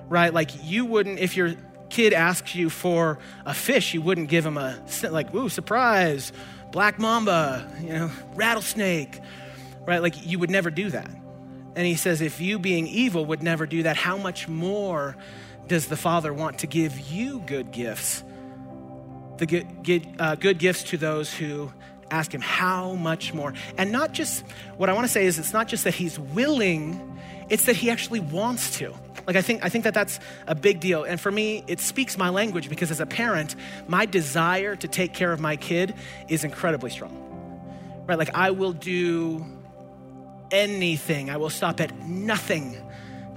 right? 0.08 0.32
Like, 0.32 0.50
you 0.64 0.84
wouldn't, 0.84 1.18
if 1.20 1.36
your 1.36 1.54
kid 1.90 2.12
asks 2.12 2.54
you 2.54 2.70
for 2.70 3.18
a 3.44 3.54
fish, 3.54 3.94
you 3.94 4.02
wouldn't 4.02 4.28
give 4.28 4.44
him 4.44 4.56
a, 4.56 4.78
like, 5.10 5.34
ooh, 5.34 5.48
surprise, 5.48 6.32
black 6.70 6.98
mamba, 6.98 7.70
you 7.80 7.88
know, 7.88 8.10
rattlesnake, 8.34 9.20
right? 9.86 10.02
Like, 10.02 10.26
you 10.26 10.38
would 10.38 10.50
never 10.50 10.70
do 10.70 10.90
that. 10.90 11.10
And 11.76 11.86
he 11.86 11.94
says, 11.94 12.20
if 12.20 12.40
you 12.40 12.58
being 12.58 12.86
evil 12.86 13.24
would 13.26 13.42
never 13.42 13.66
do 13.66 13.84
that, 13.84 13.96
how 13.96 14.16
much 14.16 14.48
more 14.48 15.16
does 15.66 15.86
the 15.86 15.96
Father 15.96 16.32
want 16.32 16.60
to 16.60 16.66
give 16.66 16.98
you 16.98 17.40
good 17.46 17.70
gifts? 17.70 18.24
the 19.38 19.46
good, 19.46 19.82
good, 19.82 20.06
uh, 20.18 20.34
good 20.34 20.58
gifts 20.58 20.82
to 20.84 20.96
those 20.96 21.32
who 21.32 21.72
ask 22.10 22.32
him 22.32 22.40
how 22.40 22.94
much 22.94 23.32
more. 23.32 23.54
And 23.76 23.90
not 23.90 24.12
just, 24.12 24.44
what 24.76 24.88
I 24.88 24.92
want 24.92 25.06
to 25.06 25.12
say 25.12 25.26
is 25.26 25.38
it's 25.38 25.52
not 25.52 25.68
just 25.68 25.84
that 25.84 25.94
he's 25.94 26.18
willing, 26.18 27.07
it's 27.50 27.64
that 27.64 27.76
he 27.76 27.90
actually 27.90 28.20
wants 28.20 28.78
to. 28.78 28.94
Like 29.26 29.36
I 29.36 29.42
think 29.42 29.64
I 29.64 29.68
think 29.68 29.84
that 29.84 29.94
that's 29.94 30.20
a 30.46 30.54
big 30.54 30.80
deal. 30.80 31.04
And 31.04 31.20
for 31.20 31.30
me, 31.30 31.64
it 31.66 31.80
speaks 31.80 32.16
my 32.16 32.28
language 32.30 32.68
because 32.68 32.90
as 32.90 33.00
a 33.00 33.06
parent, 33.06 33.56
my 33.86 34.06
desire 34.06 34.74
to 34.76 34.88
take 34.88 35.12
care 35.12 35.32
of 35.32 35.40
my 35.40 35.56
kid 35.56 35.94
is 36.28 36.44
incredibly 36.44 36.90
strong. 36.90 38.04
Right? 38.06 38.18
Like 38.18 38.34
I 38.34 38.50
will 38.52 38.72
do 38.72 39.44
anything. 40.50 41.28
I 41.30 41.36
will 41.36 41.50
stop 41.50 41.80
at 41.80 41.94
nothing 42.06 42.76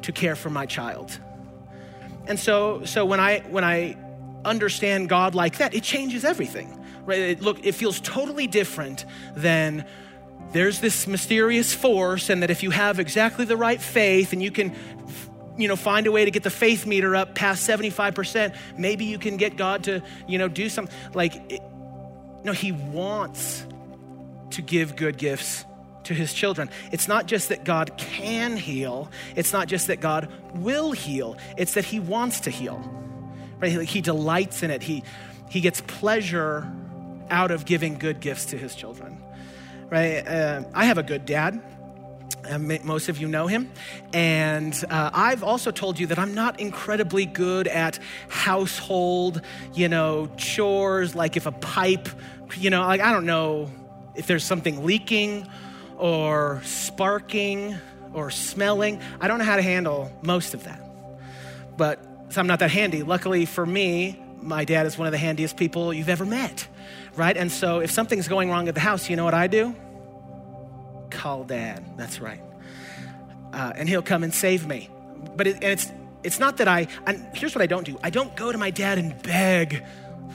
to 0.04 0.12
care 0.12 0.36
for 0.36 0.50
my 0.50 0.66
child. 0.66 1.20
And 2.26 2.40
so 2.40 2.86
so 2.86 3.06
when 3.06 3.20
I 3.20 3.40
when 3.50 3.64
I 3.64 3.98
understand 4.46 5.10
God 5.10 5.36
like 5.36 5.58
that, 5.58 5.74
it 5.74 5.84
changes 5.84 6.24
everything. 6.24 6.78
Right? 7.06 7.20
It, 7.20 7.42
look, 7.42 7.66
it 7.66 7.74
feels 7.74 8.00
totally 8.00 8.48
different 8.48 9.06
than 9.36 9.86
there's 10.54 10.80
this 10.80 11.08
mysterious 11.08 11.74
force, 11.74 12.30
and 12.30 12.44
that 12.44 12.50
if 12.50 12.64
you 12.64 12.72
have 12.72 13.00
exactly 13.00 13.46
the 13.46 13.58
right 13.58 13.82
faith 13.82 14.34
and 14.34 14.42
you 14.44 14.52
can 14.52 14.76
you 15.58 15.68
know 15.68 15.76
find 15.76 16.08
a 16.08 16.12
way 16.12 16.26
to 16.26 16.32
get 16.32 16.44
the 16.44 16.50
faith 16.50 16.86
meter 16.86 17.14
up 17.14 17.36
past 17.36 17.70
75% 17.70 18.56
maybe 18.78 19.04
you 19.04 19.20
can 19.20 19.36
get 19.36 19.58
god 19.58 19.84
to 19.84 20.02
you 20.26 20.38
know 20.38 20.48
do 20.48 20.70
something 20.70 20.96
like 21.14 21.36
it, 21.52 21.62
no 22.46 22.54
he 22.54 22.72
wants 22.72 23.66
to 24.52 24.62
give 24.62 24.96
good 24.96 25.18
gifts 25.18 25.66
to 26.04 26.14
his 26.14 26.34
children. 26.34 26.70
It's 26.92 27.08
not 27.08 27.26
just 27.26 27.50
that 27.50 27.64
god 27.64 27.98
can 27.98 28.58
heal. 28.58 29.10
It's 29.36 29.54
not 29.54 29.68
just 29.68 29.88
that 29.88 30.00
god 30.00 30.32
will 30.56 30.92
heal. 30.92 31.38
It's 31.58 31.74
that 31.76 31.86
he 31.86 32.00
wants 32.00 32.42
to 32.42 32.50
heal. 32.50 32.78
Right? 33.60 33.72
He, 33.72 33.86
he 33.86 34.02
delights 34.02 34.64
in 34.64 34.72
it. 34.72 34.82
He, 34.82 35.04
he 35.50 35.62
gets 35.62 35.82
pleasure 35.82 36.72
out 37.30 37.52
of 37.52 37.66
giving 37.66 37.98
good 37.98 38.20
gifts 38.20 38.46
to 38.46 38.58
his 38.58 38.76
children, 38.76 39.18
right? 39.92 40.26
Uh, 40.26 40.64
I 40.74 40.86
have 40.86 40.98
a 40.98 41.04
good 41.04 41.26
dad. 41.26 41.62
Uh, 42.50 42.58
most 42.58 43.08
of 43.08 43.20
you 43.20 43.28
know 43.28 43.46
him. 43.46 43.70
And 44.14 44.74
uh, 44.90 45.12
I've 45.14 45.44
also 45.44 45.70
told 45.70 46.00
you 46.00 46.08
that 46.08 46.18
I'm 46.18 46.34
not 46.34 46.60
incredibly 46.60 47.28
good 47.28 47.68
at 47.68 48.00
household, 48.30 49.42
you 49.76 49.88
know, 49.88 50.28
chores, 50.38 51.14
like 51.14 51.38
if 51.38 51.46
a 51.46 51.52
pipe, 51.52 52.10
you 52.58 52.72
know, 52.72 52.82
like 52.82 53.02
I 53.02 53.12
don't 53.12 53.28
know 53.28 53.70
if 54.16 54.26
there's 54.26 54.44
something 54.44 54.84
leaking 54.86 55.48
or 55.98 56.62
sparking 56.64 57.78
or 58.14 58.32
smelling. 58.32 59.00
I 59.20 59.28
don't 59.28 59.38
know 59.38 59.46
how 59.46 59.58
to 59.58 59.62
handle 59.62 60.12
most 60.24 60.56
of 60.56 60.64
that. 60.64 60.82
But 61.78 62.04
so 62.30 62.42
I'm 62.42 62.48
not 62.48 62.60
that 62.60 62.72
handy. 62.72 63.04
Luckily 63.04 63.46
for 63.46 63.66
me, 63.66 64.20
my 64.42 64.66
dad 64.66 64.88
is 64.88 64.98
one 64.98 65.08
of 65.08 65.12
the 65.12 65.20
handiest 65.20 65.58
people 65.58 65.94
you've 65.94 66.10
ever 66.10 66.26
met, 66.26 66.68
right? 67.16 67.36
And 67.36 67.52
so 67.52 67.80
if 67.80 67.92
something's 67.92 68.28
going 68.28 68.50
wrong 68.50 68.68
at 68.68 68.74
the 68.74 68.82
house, 68.82 69.10
you 69.10 69.16
know 69.16 69.26
what 69.26 69.34
I 69.34 69.48
do? 69.48 69.76
Call 71.10 71.44
dad. 71.44 71.98
That's 71.98 72.20
right. 72.20 72.42
Uh, 73.54 73.74
and 73.76 73.90
he'll 73.90 74.02
come 74.02 74.24
and 74.24 74.34
save 74.34 74.66
me. 74.66 74.90
But 75.36 75.48
it, 75.48 75.56
and 75.56 75.66
it's 75.66 75.92
it's 76.24 76.40
not 76.40 76.58
that 76.58 76.68
I. 76.68 76.88
And 77.06 77.28
here's 77.34 77.56
what 77.56 77.62
I 77.62 77.68
don't 77.68 77.86
do. 77.86 78.00
I 78.04 78.10
don't 78.10 78.36
go 78.36 78.52
to 78.52 78.58
my 78.58 78.70
dad 78.70 78.98
and 78.98 79.22
beg 79.22 79.84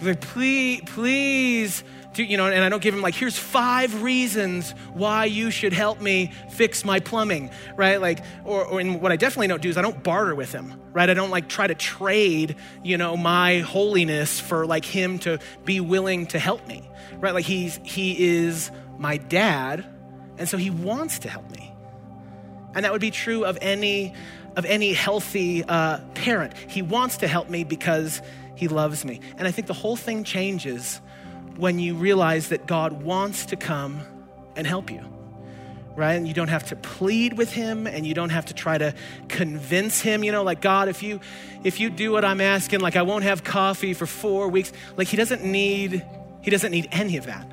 Like, 0.02 0.20
please, 0.20 0.82
please, 0.86 1.82
you 2.22 2.36
know, 2.36 2.46
and 2.46 2.64
I 2.64 2.68
don't 2.68 2.82
give 2.82 2.94
him 2.94 3.02
like, 3.02 3.14
here's 3.14 3.38
five 3.38 4.02
reasons 4.02 4.72
why 4.94 5.26
you 5.26 5.50
should 5.50 5.72
help 5.72 6.00
me 6.00 6.32
fix 6.50 6.84
my 6.84 7.00
plumbing, 7.00 7.50
right? 7.76 8.00
Like, 8.00 8.24
or, 8.44 8.64
or 8.64 8.80
and 8.80 9.00
what 9.00 9.12
I 9.12 9.16
definitely 9.16 9.48
don't 9.48 9.62
do 9.62 9.68
is 9.68 9.76
I 9.76 9.82
don't 9.82 10.02
barter 10.02 10.34
with 10.34 10.52
him, 10.52 10.80
right? 10.92 11.08
I 11.08 11.14
don't 11.14 11.30
like 11.30 11.48
try 11.48 11.66
to 11.66 11.74
trade, 11.74 12.56
you 12.82 12.98
know, 12.98 13.16
my 13.16 13.60
holiness 13.60 14.40
for 14.40 14.66
like 14.66 14.84
him 14.84 15.18
to 15.20 15.38
be 15.64 15.80
willing 15.80 16.26
to 16.28 16.38
help 16.38 16.66
me, 16.66 16.88
right? 17.16 17.34
Like 17.34 17.44
he's, 17.44 17.80
he 17.82 18.36
is 18.36 18.70
my 18.98 19.16
dad, 19.16 19.84
and 20.38 20.48
so 20.48 20.56
he 20.56 20.70
wants 20.70 21.20
to 21.20 21.28
help 21.28 21.50
me. 21.50 21.72
And 22.74 22.84
that 22.84 22.92
would 22.92 23.00
be 23.00 23.10
true 23.10 23.44
of 23.44 23.56
any, 23.60 24.12
of 24.54 24.64
any 24.66 24.92
healthy 24.92 25.64
uh, 25.64 26.00
parent. 26.14 26.52
He 26.68 26.82
wants 26.82 27.18
to 27.18 27.28
help 27.28 27.48
me 27.48 27.64
because 27.64 28.20
he 28.54 28.68
loves 28.68 29.04
me. 29.04 29.20
And 29.38 29.46
I 29.46 29.50
think 29.50 29.66
the 29.66 29.74
whole 29.74 29.96
thing 29.96 30.24
changes 30.24 31.00
when 31.56 31.78
you 31.78 31.94
realize 31.94 32.48
that 32.48 32.66
God 32.66 33.02
wants 33.02 33.46
to 33.46 33.56
come 33.56 34.00
and 34.54 34.66
help 34.66 34.90
you. 34.90 35.02
Right? 35.94 36.12
And 36.12 36.28
you 36.28 36.34
don't 36.34 36.48
have 36.48 36.66
to 36.68 36.76
plead 36.76 37.38
with 37.38 37.52
him 37.52 37.86
and 37.86 38.06
you 38.06 38.12
don't 38.12 38.28
have 38.28 38.46
to 38.46 38.54
try 38.54 38.76
to 38.76 38.94
convince 39.28 40.02
him, 40.02 40.22
you 40.22 40.30
know, 40.30 40.42
like 40.42 40.60
God, 40.60 40.88
if 40.88 41.02
you 41.02 41.20
if 41.64 41.80
you 41.80 41.88
do 41.88 42.12
what 42.12 42.22
I'm 42.22 42.42
asking, 42.42 42.80
like 42.80 42.96
I 42.96 43.02
won't 43.02 43.24
have 43.24 43.42
coffee 43.42 43.94
for 43.94 44.04
4 44.04 44.48
weeks. 44.48 44.72
Like 44.98 45.08
he 45.08 45.16
doesn't 45.16 45.42
need 45.42 46.04
he 46.42 46.50
doesn't 46.50 46.70
need 46.70 46.88
any 46.92 47.16
of 47.16 47.26
that. 47.26 47.50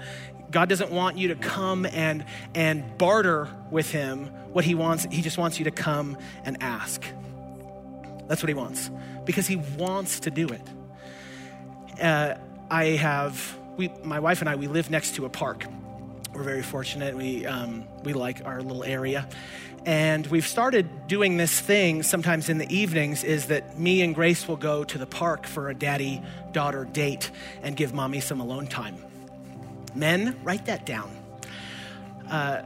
God 0.51 0.67
doesn't 0.67 0.91
want 0.91 1.17
you 1.17 1.29
to 1.29 1.35
come 1.35 1.85
and 1.85 2.25
and 2.53 2.97
barter 2.97 3.47
with 3.71 3.89
him 3.89 4.25
what 4.51 4.65
he 4.65 4.75
wants. 4.75 5.07
He 5.09 5.21
just 5.21 5.37
wants 5.37 5.57
you 5.57 5.63
to 5.65 5.71
come 5.71 6.17
and 6.43 6.61
ask. 6.61 7.01
That's 8.27 8.43
what 8.43 8.49
he 8.49 8.55
wants 8.55 8.91
because 9.23 9.47
he 9.47 9.55
wants 9.55 10.19
to 10.21 10.31
do 10.31 10.49
it 10.49 10.67
uh, 12.01 12.35
I 12.69 12.85
have, 12.85 13.57
we, 13.77 13.89
my 14.03 14.19
wife 14.19 14.41
and 14.41 14.49
I, 14.49 14.55
we 14.55 14.67
live 14.67 14.89
next 14.89 15.15
to 15.15 15.25
a 15.25 15.29
park. 15.29 15.65
We're 16.33 16.43
very 16.43 16.63
fortunate. 16.63 17.15
We, 17.15 17.45
um, 17.45 17.85
we 18.03 18.13
like 18.13 18.45
our 18.45 18.61
little 18.61 18.83
area. 18.83 19.27
And 19.85 20.25
we've 20.27 20.47
started 20.47 21.07
doing 21.07 21.37
this 21.37 21.59
thing 21.59 22.03
sometimes 22.03 22.49
in 22.49 22.57
the 22.57 22.73
evenings 22.73 23.23
is 23.23 23.47
that 23.47 23.77
me 23.77 24.01
and 24.01 24.15
Grace 24.15 24.47
will 24.47 24.55
go 24.55 24.83
to 24.85 24.97
the 24.97 25.05
park 25.05 25.45
for 25.45 25.69
a 25.69 25.73
daddy 25.73 26.21
daughter 26.53 26.85
date 26.85 27.31
and 27.61 27.75
give 27.75 27.93
mommy 27.93 28.21
some 28.21 28.39
alone 28.39 28.67
time. 28.67 29.03
Men, 29.93 30.39
write 30.43 30.65
that 30.67 30.85
down. 30.85 31.11
Uh, 32.29 32.61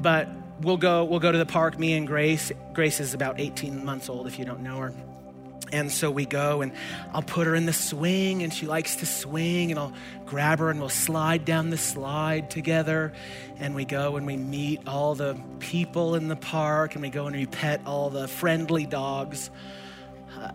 but 0.00 0.28
we'll 0.62 0.78
go, 0.78 1.04
we'll 1.04 1.20
go 1.20 1.30
to 1.30 1.38
the 1.38 1.46
park, 1.46 1.78
me 1.78 1.92
and 1.92 2.06
Grace. 2.06 2.50
Grace 2.72 3.00
is 3.00 3.12
about 3.12 3.38
18 3.38 3.84
months 3.84 4.08
old 4.08 4.26
if 4.26 4.38
you 4.38 4.44
don't 4.44 4.60
know 4.60 4.78
her. 4.78 4.94
And 5.76 5.92
so 5.92 6.10
we 6.10 6.24
go, 6.24 6.62
and 6.62 6.72
I'll 7.12 7.20
put 7.20 7.46
her 7.46 7.54
in 7.54 7.66
the 7.66 7.72
swing, 7.74 8.42
and 8.42 8.50
she 8.52 8.66
likes 8.66 8.96
to 8.96 9.06
swing, 9.06 9.70
and 9.70 9.78
I'll 9.78 9.92
grab 10.24 10.58
her, 10.60 10.70
and 10.70 10.80
we'll 10.80 10.88
slide 10.88 11.44
down 11.44 11.68
the 11.68 11.76
slide 11.76 12.50
together. 12.50 13.12
And 13.58 13.74
we 13.74 13.84
go 13.84 14.16
and 14.16 14.26
we 14.26 14.38
meet 14.38 14.80
all 14.88 15.14
the 15.14 15.38
people 15.58 16.14
in 16.14 16.28
the 16.28 16.36
park, 16.36 16.94
and 16.94 17.02
we 17.02 17.10
go 17.10 17.26
and 17.26 17.36
we 17.36 17.44
pet 17.44 17.82
all 17.84 18.08
the 18.08 18.26
friendly 18.26 18.86
dogs. 18.86 19.50
Uh, 20.38 20.52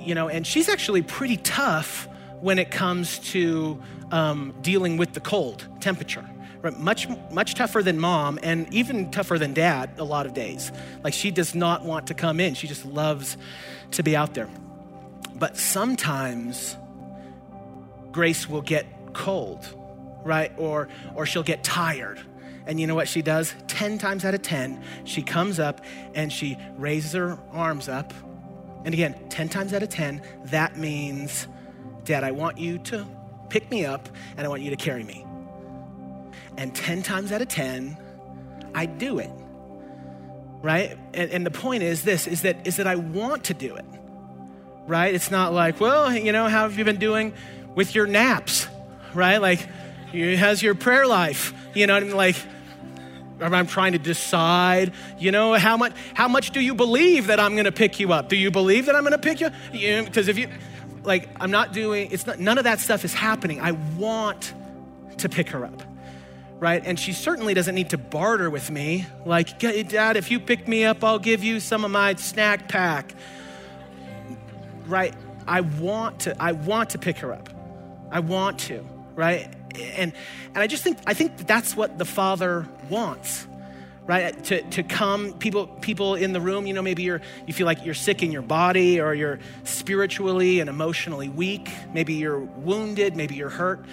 you 0.00 0.16
know, 0.16 0.28
and 0.28 0.44
she's 0.44 0.68
actually 0.68 1.02
pretty 1.02 1.36
tough 1.36 2.08
when 2.40 2.58
it 2.58 2.72
comes 2.72 3.20
to 3.20 3.80
um, 4.10 4.52
dealing 4.62 4.96
with 4.96 5.12
the 5.12 5.20
cold 5.20 5.66
temperature. 5.78 6.28
Right? 6.66 6.78
Much, 6.78 7.08
much 7.30 7.54
tougher 7.54 7.80
than 7.82 7.98
mom, 7.98 8.40
and 8.42 8.72
even 8.74 9.10
tougher 9.12 9.38
than 9.38 9.54
dad 9.54 9.90
a 9.98 10.04
lot 10.04 10.26
of 10.26 10.34
days. 10.34 10.72
Like 11.04 11.14
she 11.14 11.30
does 11.30 11.54
not 11.54 11.84
want 11.84 12.08
to 12.08 12.14
come 12.14 12.40
in. 12.40 12.54
She 12.54 12.66
just 12.66 12.84
loves 12.84 13.36
to 13.92 14.02
be 14.02 14.16
out 14.16 14.34
there. 14.34 14.48
But 15.36 15.56
sometimes 15.56 16.76
Grace 18.10 18.48
will 18.48 18.62
get 18.62 18.86
cold, 19.12 19.64
right? 20.24 20.50
Or, 20.56 20.88
or 21.14 21.24
she'll 21.24 21.44
get 21.44 21.62
tired. 21.62 22.18
And 22.66 22.80
you 22.80 22.88
know 22.88 22.96
what 22.96 23.06
she 23.06 23.22
does? 23.22 23.54
10 23.68 23.98
times 23.98 24.24
out 24.24 24.34
of 24.34 24.42
10, 24.42 24.82
she 25.04 25.22
comes 25.22 25.60
up 25.60 25.84
and 26.14 26.32
she 26.32 26.58
raises 26.76 27.12
her 27.12 27.38
arms 27.52 27.88
up. 27.88 28.12
And 28.84 28.92
again, 28.92 29.14
10 29.28 29.48
times 29.50 29.72
out 29.72 29.84
of 29.84 29.88
10, 29.88 30.20
that 30.46 30.76
means, 30.76 31.46
Dad, 32.04 32.24
I 32.24 32.32
want 32.32 32.58
you 32.58 32.78
to 32.78 33.06
pick 33.50 33.70
me 33.70 33.84
up 33.84 34.08
and 34.36 34.44
I 34.44 34.48
want 34.48 34.62
you 34.62 34.70
to 34.70 34.76
carry 34.76 35.04
me. 35.04 35.25
And 36.56 36.74
10 36.74 37.02
times 37.02 37.32
out 37.32 37.42
of 37.42 37.48
10, 37.48 37.96
I 38.74 38.86
do 38.86 39.18
it 39.18 39.30
right? 40.66 40.98
And, 41.14 41.30
and 41.30 41.46
the 41.46 41.50
point 41.50 41.84
is 41.84 42.02
this, 42.02 42.26
is 42.26 42.42
that, 42.42 42.66
is 42.66 42.76
that 42.76 42.88
I 42.88 42.96
want 42.96 43.44
to 43.44 43.54
do 43.54 43.76
it, 43.76 43.84
right? 44.88 45.14
It's 45.14 45.30
not 45.30 45.52
like, 45.52 45.80
well, 45.80 46.12
you 46.12 46.32
know, 46.32 46.48
how 46.48 46.62
have 46.62 46.76
you 46.76 46.84
been 46.84 46.98
doing 46.98 47.32
with 47.76 47.94
your 47.94 48.06
naps, 48.06 48.66
right? 49.14 49.38
Like, 49.38 49.60
how's 50.12 50.60
your 50.60 50.74
prayer 50.74 51.06
life? 51.06 51.54
You 51.72 51.86
know 51.86 51.94
what 51.94 52.02
I 52.02 52.06
mean? 52.06 52.16
Like, 52.16 52.36
I'm 53.40 53.68
trying 53.68 53.92
to 53.92 53.98
decide, 53.98 54.92
you 55.18 55.30
know, 55.30 55.54
how 55.54 55.76
much, 55.76 55.92
how 56.14 56.26
much 56.26 56.50
do 56.50 56.60
you 56.60 56.74
believe 56.74 57.28
that 57.28 57.38
I'm 57.38 57.52
going 57.52 57.66
to 57.66 57.72
pick 57.72 58.00
you 58.00 58.12
up? 58.12 58.28
Do 58.28 58.34
you 58.36 58.50
believe 58.50 58.86
that 58.86 58.96
I'm 58.96 59.02
going 59.02 59.12
to 59.12 59.18
pick 59.18 59.40
you? 59.40 59.50
Because 60.02 60.26
if 60.26 60.36
you, 60.36 60.48
like, 61.04 61.28
I'm 61.38 61.52
not 61.52 61.74
doing, 61.74 62.10
it's 62.10 62.26
not, 62.26 62.40
none 62.40 62.58
of 62.58 62.64
that 62.64 62.80
stuff 62.80 63.04
is 63.04 63.14
happening. 63.14 63.60
I 63.60 63.72
want 63.72 64.52
to 65.18 65.28
pick 65.28 65.50
her 65.50 65.64
up 65.64 65.82
right? 66.58 66.82
And 66.84 66.98
she 66.98 67.12
certainly 67.12 67.54
doesn't 67.54 67.74
need 67.74 67.90
to 67.90 67.98
barter 67.98 68.48
with 68.50 68.70
me. 68.70 69.06
Like, 69.24 69.58
Dad, 69.58 70.16
if 70.16 70.30
you 70.30 70.40
pick 70.40 70.66
me 70.66 70.84
up, 70.84 71.04
I'll 71.04 71.18
give 71.18 71.44
you 71.44 71.60
some 71.60 71.84
of 71.84 71.90
my 71.90 72.14
snack 72.14 72.68
pack. 72.68 73.14
Right? 74.86 75.14
I 75.46 75.60
want 75.60 76.20
to, 76.20 76.42
I 76.42 76.52
want 76.52 76.90
to 76.90 76.98
pick 76.98 77.18
her 77.18 77.32
up. 77.32 77.50
I 78.10 78.20
want 78.20 78.60
to, 78.60 78.86
right? 79.14 79.48
And 79.74 80.12
and 80.54 80.58
I 80.58 80.66
just 80.66 80.82
think 80.82 80.98
I 81.06 81.12
think 81.12 81.36
that's 81.46 81.76
what 81.76 81.98
the 81.98 82.04
Father 82.04 82.66
wants. 82.88 83.46
Right? 84.06 84.44
To, 84.44 84.62
to 84.62 84.84
come, 84.84 85.32
people 85.32 85.66
people 85.66 86.14
in 86.14 86.32
the 86.32 86.40
room, 86.40 86.68
you 86.68 86.74
know, 86.74 86.82
maybe 86.82 87.02
you're 87.02 87.20
you 87.46 87.52
feel 87.52 87.66
like 87.66 87.84
you're 87.84 87.94
sick 87.94 88.22
in 88.22 88.30
your 88.30 88.42
body 88.42 89.00
or 89.00 89.12
you're 89.12 89.40
spiritually 89.64 90.60
and 90.60 90.70
emotionally 90.70 91.28
weak. 91.28 91.68
Maybe 91.92 92.14
you're 92.14 92.38
wounded, 92.38 93.16
maybe 93.16 93.34
you're 93.34 93.50
hurt 93.50 93.84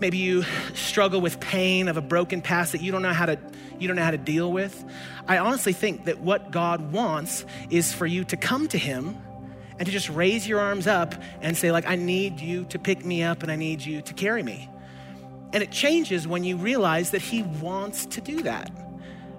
Maybe 0.00 0.18
you 0.18 0.44
struggle 0.74 1.20
with 1.20 1.40
pain 1.40 1.88
of 1.88 1.96
a 1.96 2.02
broken 2.02 2.42
past 2.42 2.72
that 2.72 2.82
you 2.82 2.92
don't 2.92 3.02
know 3.02 3.12
how 3.12 3.26
to 3.26 3.38
you 3.78 3.88
don't 3.88 3.96
know 3.96 4.04
how 4.04 4.12
to 4.12 4.18
deal 4.18 4.52
with. 4.52 4.84
I 5.26 5.38
honestly 5.38 5.72
think 5.72 6.04
that 6.04 6.20
what 6.20 6.50
God 6.50 6.92
wants 6.92 7.44
is 7.70 7.92
for 7.92 8.06
you 8.06 8.24
to 8.24 8.36
come 8.36 8.68
to 8.68 8.78
him 8.78 9.16
and 9.78 9.86
to 9.86 9.92
just 9.92 10.08
raise 10.08 10.46
your 10.46 10.60
arms 10.60 10.86
up 10.86 11.14
and 11.40 11.56
say 11.56 11.72
like 11.72 11.86
I 11.86 11.96
need 11.96 12.40
you 12.40 12.64
to 12.66 12.78
pick 12.78 13.04
me 13.04 13.22
up 13.22 13.42
and 13.42 13.50
I 13.50 13.56
need 13.56 13.82
you 13.82 14.02
to 14.02 14.14
carry 14.14 14.42
me. 14.42 14.68
And 15.52 15.62
it 15.62 15.70
changes 15.70 16.26
when 16.26 16.42
you 16.42 16.56
realize 16.56 17.10
that 17.12 17.22
he 17.22 17.42
wants 17.42 18.06
to 18.06 18.20
do 18.20 18.42
that. 18.42 18.70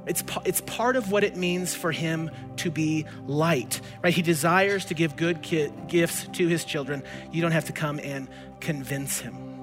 It's, 0.05 0.23
it's 0.45 0.61
part 0.61 0.95
of 0.95 1.11
what 1.11 1.23
it 1.23 1.35
means 1.35 1.73
for 1.73 1.91
him 1.91 2.29
to 2.57 2.69
be 2.69 3.05
light, 3.25 3.81
right? 4.03 4.13
He 4.13 4.21
desires 4.21 4.85
to 4.85 4.93
give 4.93 5.15
good 5.15 5.41
ki- 5.41 5.73
gifts 5.87 6.27
to 6.33 6.47
his 6.47 6.63
children. 6.63 7.03
You 7.31 7.41
don't 7.41 7.51
have 7.51 7.65
to 7.65 7.73
come 7.73 7.99
and 7.99 8.29
convince 8.61 9.19
him 9.19 9.54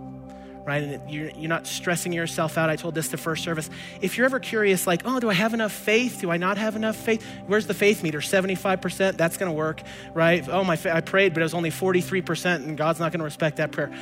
right? 0.64 0.82
And 0.82 1.10
you're, 1.10 1.30
you're 1.30 1.48
not 1.48 1.66
stressing 1.66 2.12
yourself 2.12 2.56
out. 2.56 2.70
I 2.70 2.76
told 2.76 2.94
this 2.94 3.08
to 3.08 3.16
first 3.16 3.42
service. 3.42 3.68
If 4.00 4.16
you're 4.16 4.26
ever 4.26 4.38
curious, 4.38 4.86
like, 4.86 5.02
oh, 5.04 5.18
do 5.20 5.28
I 5.28 5.34
have 5.34 5.54
enough 5.54 5.72
faith? 5.72 6.20
Do 6.20 6.30
I 6.30 6.36
not 6.36 6.58
have 6.58 6.76
enough 6.76 6.96
faith? 6.96 7.24
Where's 7.46 7.66
the 7.66 7.74
faith 7.74 8.02
meter? 8.02 8.18
75%? 8.18 9.16
That's 9.16 9.36
going 9.36 9.50
to 9.50 9.56
work, 9.56 9.82
right? 10.14 10.48
Oh, 10.48 10.64
my, 10.64 10.78
I 10.84 11.00
prayed, 11.00 11.34
but 11.34 11.40
it 11.40 11.44
was 11.44 11.54
only 11.54 11.70
43%, 11.70 12.56
and 12.56 12.76
God's 12.76 13.00
not 13.00 13.12
going 13.12 13.18
to 13.18 13.24
respect 13.24 13.56
that 13.56 13.72
prayer. 13.72 13.92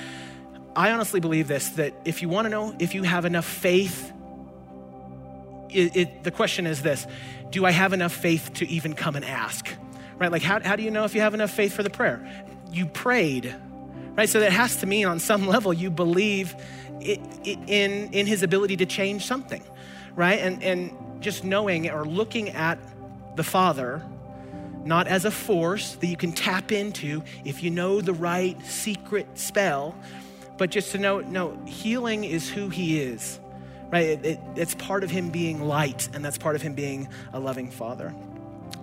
I 0.77 0.93
honestly 0.93 1.21
believe 1.21 1.49
this 1.49 1.71
that 1.71 1.95
if 2.05 2.23
you 2.23 2.29
want 2.29 2.47
to 2.47 2.49
know 2.49 2.75
if 2.79 2.95
you 2.95 3.03
have 3.03 3.25
enough 3.25 3.45
faith, 3.45 4.13
it, 5.69 5.97
it, 5.97 6.25
the 6.25 6.31
question 6.31 6.67
is 6.67 6.83
this 6.83 7.07
Do 7.51 7.65
I 7.67 7.71
have 7.71 7.93
enough 7.93 8.13
faith 8.13 8.53
to 8.55 8.69
even 8.69 8.95
come 8.95 9.17
and 9.17 9.25
ask? 9.25 9.69
Right? 10.19 10.31
Like, 10.31 10.43
how, 10.43 10.61
how 10.61 10.77
do 10.77 10.83
you 10.83 10.91
know 10.91 11.05
if 11.05 11.15
you 11.15 11.23
have 11.23 11.35
enough 11.35 11.51
faith 11.51 11.73
for 11.73 11.83
the 11.83 11.91
prayer? 11.91 12.45
You 12.71 12.87
prayed 12.87 13.55
right? 14.21 14.29
So 14.29 14.41
that 14.41 14.53
has 14.53 14.77
to 14.77 14.87
mean 14.87 15.07
on 15.07 15.19
some 15.19 15.47
level 15.47 15.73
you 15.73 15.91
believe 15.91 16.55
in, 17.01 18.13
in 18.13 18.27
his 18.27 18.43
ability 18.43 18.77
to 18.77 18.85
change 18.85 19.25
something, 19.25 19.63
right? 20.15 20.39
And, 20.39 20.63
and 20.63 21.23
just 21.23 21.43
knowing 21.43 21.89
or 21.89 22.05
looking 22.05 22.51
at 22.51 22.79
the 23.37 23.43
Father 23.43 24.03
not 24.85 25.07
as 25.07 25.25
a 25.25 25.31
force 25.31 25.95
that 25.95 26.07
you 26.07 26.19
can 26.19 26.33
tap 26.33 26.71
into 26.71 27.23
if 27.47 27.63
you 27.63 27.71
know 27.71 28.03
the 28.03 28.13
right 28.13 28.63
secret 28.67 29.27
spell, 29.39 29.97
but 30.59 30.69
just 30.69 30.93
to 30.93 30.99
know, 30.99 31.21
no, 31.21 31.59
healing 31.65 32.25
is 32.25 32.47
who 32.47 32.69
he 32.69 33.01
is, 33.01 33.41
right? 33.91 34.05
It, 34.05 34.27
it, 34.27 34.41
it's 34.55 34.75
part 34.75 35.03
of 35.03 35.11
him 35.11 35.31
being 35.31 35.67
light, 35.67 36.11
and 36.13 36.23
that's 36.23 36.37
part 36.37 36.57
of 36.57 36.61
him 36.61 36.75
being 36.75 37.09
a 37.33 37.41
loving 37.41 37.71
father. 37.71 38.15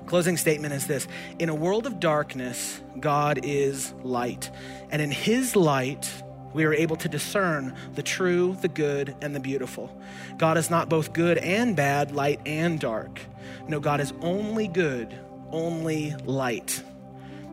Closing 0.05 0.37
statement 0.37 0.73
is 0.73 0.87
this 0.87 1.07
In 1.39 1.49
a 1.49 1.55
world 1.55 1.85
of 1.85 1.99
darkness, 1.99 2.81
God 2.99 3.41
is 3.43 3.93
light. 4.03 4.49
And 4.89 5.01
in 5.01 5.11
his 5.11 5.55
light, 5.55 6.11
we 6.53 6.65
are 6.65 6.73
able 6.73 6.95
to 6.97 7.09
discern 7.09 7.75
the 7.93 8.03
true, 8.03 8.57
the 8.61 8.67
good, 8.67 9.15
and 9.21 9.35
the 9.35 9.39
beautiful. 9.39 9.95
God 10.37 10.57
is 10.57 10.69
not 10.69 10.89
both 10.89 11.13
good 11.13 11.37
and 11.37 11.75
bad, 11.75 12.11
light 12.11 12.39
and 12.45 12.79
dark. 12.79 13.19
No, 13.67 13.79
God 13.79 13.99
is 13.99 14.13
only 14.21 14.67
good, 14.67 15.13
only 15.51 16.15
light. 16.25 16.81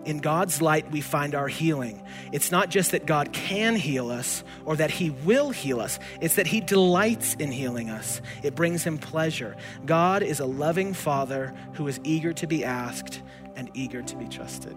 In 0.04 0.18
God's 0.18 0.60
light, 0.60 0.90
we 0.90 1.00
find 1.00 1.34
our 1.34 1.48
healing. 1.48 2.02
It's 2.32 2.50
not 2.50 2.68
just 2.68 2.90
that 2.90 3.06
God 3.06 3.32
can 3.32 3.74
heal 3.76 4.10
us 4.10 4.44
or 4.64 4.76
that 4.76 4.90
He 4.90 5.10
will 5.10 5.50
heal 5.50 5.80
us, 5.80 5.98
it's 6.20 6.34
that 6.34 6.46
He 6.46 6.60
delights 6.60 7.34
in 7.34 7.50
healing 7.50 7.90
us. 7.90 8.20
It 8.42 8.54
brings 8.54 8.84
Him 8.84 8.98
pleasure. 8.98 9.56
God 9.86 10.22
is 10.22 10.40
a 10.40 10.46
loving 10.46 10.92
Father 10.92 11.54
who 11.74 11.88
is 11.88 12.00
eager 12.04 12.32
to 12.34 12.46
be 12.46 12.64
asked 12.64 13.22
and 13.56 13.70
eager 13.74 14.02
to 14.02 14.16
be 14.16 14.26
trusted. 14.26 14.76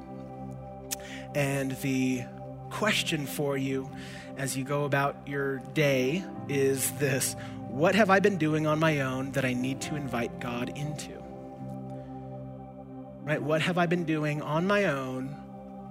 And 1.36 1.72
the 1.82 2.24
question 2.70 3.26
for 3.26 3.58
you 3.58 3.90
as 4.38 4.56
you 4.56 4.64
go 4.64 4.86
about 4.86 5.16
your 5.28 5.58
day 5.74 6.24
is 6.48 6.92
this 6.92 7.36
What 7.70 7.96
have 7.96 8.10
I 8.10 8.20
been 8.20 8.38
doing 8.38 8.68
on 8.68 8.80
my 8.80 9.02
own 9.02 9.32
that 9.32 9.46
I 9.46 9.54
need 9.54 9.82
to 9.82 9.96
invite 9.96 10.40
God 10.40 10.70
into? 10.78 11.17
Right? 13.28 13.44
What 13.44 13.62
have 13.62 13.78
I 13.78 13.86
been 13.88 14.06
doing 14.06 14.42
on 14.42 14.66
my 14.66 14.86
own 14.86 15.36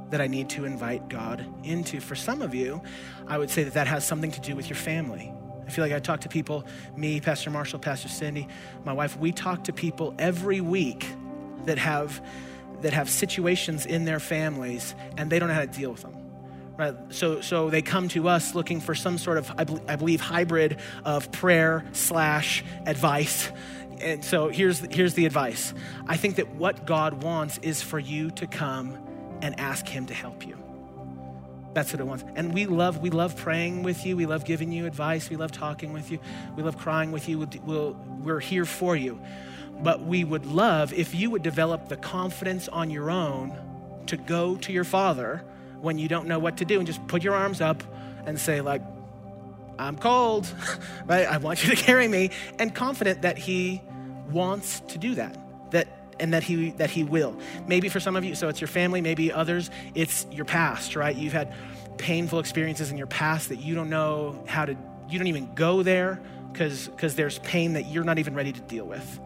that 0.08 0.22
I 0.22 0.26
need 0.26 0.48
to 0.50 0.64
invite 0.64 1.08
God 1.08 1.44
into? 1.62 2.00
For 2.00 2.14
some 2.14 2.40
of 2.40 2.54
you, 2.54 2.80
I 3.26 3.36
would 3.36 3.50
say 3.50 3.62
that 3.64 3.74
that 3.74 3.86
has 3.86 4.06
something 4.06 4.30
to 4.30 4.40
do 4.40 4.56
with 4.56 4.70
your 4.70 4.76
family. 4.76 5.30
I 5.66 5.70
feel 5.70 5.84
like 5.84 5.92
I 5.92 5.98
talk 5.98 6.22
to 6.22 6.30
people, 6.30 6.64
me, 6.96 7.20
Pastor 7.20 7.50
Marshall, 7.50 7.78
Pastor 7.78 8.08
Cindy, 8.08 8.48
my 8.84 8.94
wife, 8.94 9.18
we 9.18 9.32
talk 9.32 9.64
to 9.64 9.72
people 9.74 10.14
every 10.18 10.62
week 10.62 11.06
that 11.66 11.76
have 11.78 12.24
that 12.82 12.92
have 12.92 13.08
situations 13.08 13.86
in 13.86 14.04
their 14.04 14.20
families 14.20 14.94
and 15.16 15.30
they 15.30 15.38
don't 15.38 15.48
know 15.48 15.54
how 15.54 15.62
to 15.62 15.66
deal 15.66 15.90
with 15.90 16.02
them. 16.02 16.14
Right? 16.76 16.94
So, 17.08 17.40
so 17.40 17.70
they 17.70 17.80
come 17.80 18.08
to 18.08 18.28
us 18.28 18.54
looking 18.54 18.80
for 18.80 18.94
some 18.94 19.16
sort 19.16 19.38
of, 19.38 19.50
I, 19.52 19.64
I 19.92 19.96
believe, 19.96 20.20
hybrid 20.20 20.78
of 21.04 21.32
prayer 21.32 21.86
slash 21.92 22.62
advice 22.84 23.50
and 24.00 24.24
so 24.24 24.48
here's, 24.48 24.80
here's 24.80 25.14
the 25.14 25.26
advice 25.26 25.74
I 26.06 26.16
think 26.16 26.36
that 26.36 26.54
what 26.54 26.86
God 26.86 27.22
wants 27.22 27.58
is 27.58 27.82
for 27.82 27.98
you 27.98 28.30
to 28.32 28.46
come 28.46 28.98
and 29.42 29.58
ask 29.60 29.86
Him 29.86 30.06
to 30.06 30.14
help 30.14 30.46
you. 30.46 30.56
That's 31.74 31.92
what 31.92 32.00
it 32.00 32.06
wants. 32.06 32.24
And 32.36 32.54
we 32.54 32.64
love, 32.64 33.02
we 33.02 33.10
love 33.10 33.36
praying 33.36 33.82
with 33.82 34.06
you. 34.06 34.16
We 34.16 34.24
love 34.24 34.46
giving 34.46 34.72
you 34.72 34.86
advice. 34.86 35.28
We 35.28 35.36
love 35.36 35.52
talking 35.52 35.92
with 35.92 36.10
you. 36.10 36.18
We 36.56 36.62
love 36.62 36.78
crying 36.78 37.12
with 37.12 37.28
you. 37.28 37.46
We'll, 37.66 37.92
we're 38.22 38.40
here 38.40 38.64
for 38.64 38.96
you. 38.96 39.20
But 39.82 40.02
we 40.02 40.24
would 40.24 40.46
love 40.46 40.94
if 40.94 41.14
you 41.14 41.28
would 41.30 41.42
develop 41.42 41.88
the 41.88 41.98
confidence 41.98 42.66
on 42.68 42.90
your 42.90 43.10
own 43.10 43.54
to 44.06 44.16
go 44.16 44.56
to 44.56 44.72
your 44.72 44.84
Father 44.84 45.44
when 45.82 45.98
you 45.98 46.08
don't 46.08 46.26
know 46.26 46.38
what 46.38 46.56
to 46.58 46.64
do 46.64 46.78
and 46.78 46.86
just 46.86 47.06
put 47.08 47.22
your 47.22 47.34
arms 47.34 47.60
up 47.60 47.82
and 48.24 48.40
say, 48.40 48.62
like, 48.62 48.80
I'm 49.78 49.96
cold, 49.96 50.46
right? 51.06 51.26
I 51.26 51.38
want 51.38 51.64
you 51.64 51.74
to 51.74 51.76
carry 51.82 52.08
me, 52.08 52.30
and 52.58 52.74
confident 52.74 53.22
that 53.22 53.38
He 53.38 53.82
wants 54.30 54.80
to 54.88 54.98
do 54.98 55.14
that. 55.16 55.36
That 55.70 55.88
and 56.18 56.32
that 56.32 56.42
he 56.42 56.70
that 56.72 56.90
he 56.90 57.04
will. 57.04 57.36
Maybe 57.66 57.88
for 57.88 58.00
some 58.00 58.16
of 58.16 58.24
you, 58.24 58.34
so 58.34 58.48
it's 58.48 58.60
your 58.60 58.68
family, 58.68 59.00
maybe 59.00 59.32
others, 59.32 59.70
it's 59.94 60.26
your 60.30 60.44
past, 60.44 60.96
right? 60.96 61.14
You've 61.14 61.32
had 61.32 61.52
painful 61.98 62.38
experiences 62.38 62.90
in 62.90 62.98
your 62.98 63.06
past 63.06 63.48
that 63.48 63.56
you 63.56 63.74
don't 63.74 63.90
know 63.90 64.42
how 64.46 64.64
to 64.64 64.76
you 65.08 65.18
don't 65.18 65.28
even 65.28 65.54
go 65.54 65.82
there 65.82 66.20
because 66.52 66.88
because 66.88 67.14
there's 67.14 67.38
pain 67.40 67.74
that 67.74 67.86
you're 67.86 68.04
not 68.04 68.18
even 68.18 68.34
ready 68.34 68.52
to 68.52 68.60
deal 68.62 68.84
with. 68.84 69.20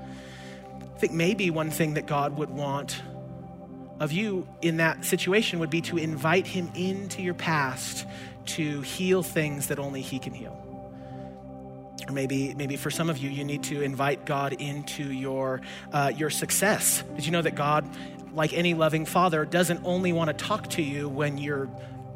I 0.82 0.98
think 0.98 1.12
maybe 1.12 1.50
one 1.50 1.70
thing 1.70 1.94
that 1.94 2.06
God 2.06 2.36
would 2.36 2.50
want 2.50 3.00
of 4.00 4.12
you 4.12 4.48
in 4.62 4.78
that 4.78 5.04
situation 5.04 5.58
would 5.60 5.70
be 5.70 5.82
to 5.82 5.98
invite 5.98 6.46
him 6.46 6.70
into 6.74 7.22
your 7.22 7.34
past 7.34 8.06
to 8.46 8.80
heal 8.82 9.22
things 9.22 9.68
that 9.68 9.78
only 9.78 10.00
He 10.02 10.18
can 10.18 10.32
heal. 10.32 10.56
Or 12.08 12.12
maybe, 12.12 12.54
maybe 12.54 12.76
for 12.76 12.90
some 12.90 13.10
of 13.10 13.18
you, 13.18 13.30
you 13.30 13.44
need 13.44 13.62
to 13.64 13.82
invite 13.82 14.26
God 14.26 14.54
into 14.54 15.12
your, 15.12 15.60
uh, 15.92 16.12
your 16.14 16.30
success. 16.30 17.04
Did 17.14 17.26
you 17.26 17.32
know 17.32 17.42
that 17.42 17.54
God, 17.54 17.88
like 18.34 18.52
any 18.52 18.74
loving 18.74 19.06
father, 19.06 19.44
doesn't 19.44 19.80
only 19.84 20.12
want 20.12 20.28
to 20.28 20.44
talk 20.44 20.68
to 20.70 20.82
you 20.82 21.08
when 21.08 21.38
you're 21.38 21.68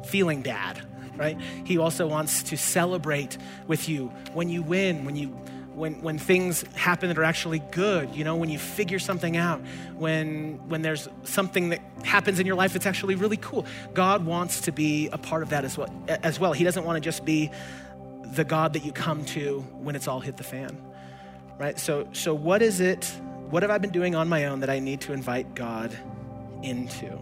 feeling 0.03 0.41
bad, 0.41 0.81
right? 1.15 1.39
He 1.63 1.77
also 1.77 2.07
wants 2.07 2.43
to 2.43 2.57
celebrate 2.57 3.37
with 3.67 3.87
you 3.87 4.07
when 4.33 4.49
you 4.49 4.63
win, 4.63 5.05
when 5.05 5.15
you 5.15 5.39
when, 5.75 6.01
when 6.01 6.17
things 6.17 6.63
happen 6.75 7.09
that 7.09 7.17
are 7.17 7.23
actually 7.23 7.59
good, 7.71 8.15
you 8.15 8.23
know, 8.23 8.35
when 8.35 8.49
you 8.49 8.57
figure 8.57 8.99
something 8.99 9.35
out, 9.35 9.59
when, 9.97 10.59
when 10.69 10.81
there's 10.81 11.09
something 11.23 11.69
that 11.69 11.81
happens 12.03 12.39
in 12.39 12.45
your 12.45 12.55
life 12.55 12.73
that's 12.73 12.85
actually 12.85 13.15
really 13.15 13.37
cool. 13.37 13.65
God 13.93 14.25
wants 14.25 14.61
to 14.61 14.71
be 14.71 15.09
a 15.09 15.17
part 15.17 15.43
of 15.43 15.49
that 15.49 15.65
as 15.65 15.77
well. 15.77 15.89
As 16.07 16.39
well. 16.39 16.53
He 16.53 16.63
doesn't 16.63 16.85
want 16.85 16.95
to 16.95 17.01
just 17.01 17.25
be 17.25 17.51
the 18.23 18.43
God 18.43 18.73
that 18.73 18.85
you 18.85 18.91
come 18.91 19.25
to 19.25 19.59
when 19.73 19.95
it's 19.95 20.07
all 20.07 20.19
hit 20.19 20.37
the 20.37 20.43
fan, 20.43 20.81
right? 21.57 21.77
So, 21.77 22.07
so 22.13 22.33
what 22.33 22.61
is 22.61 22.79
it, 22.79 23.05
what 23.49 23.63
have 23.63 23.71
I 23.71 23.77
been 23.77 23.91
doing 23.91 24.15
on 24.15 24.27
my 24.27 24.45
own 24.45 24.61
that 24.61 24.69
I 24.69 24.79
need 24.79 25.01
to 25.01 25.13
invite 25.13 25.55
God 25.55 25.95
into? 26.63 27.19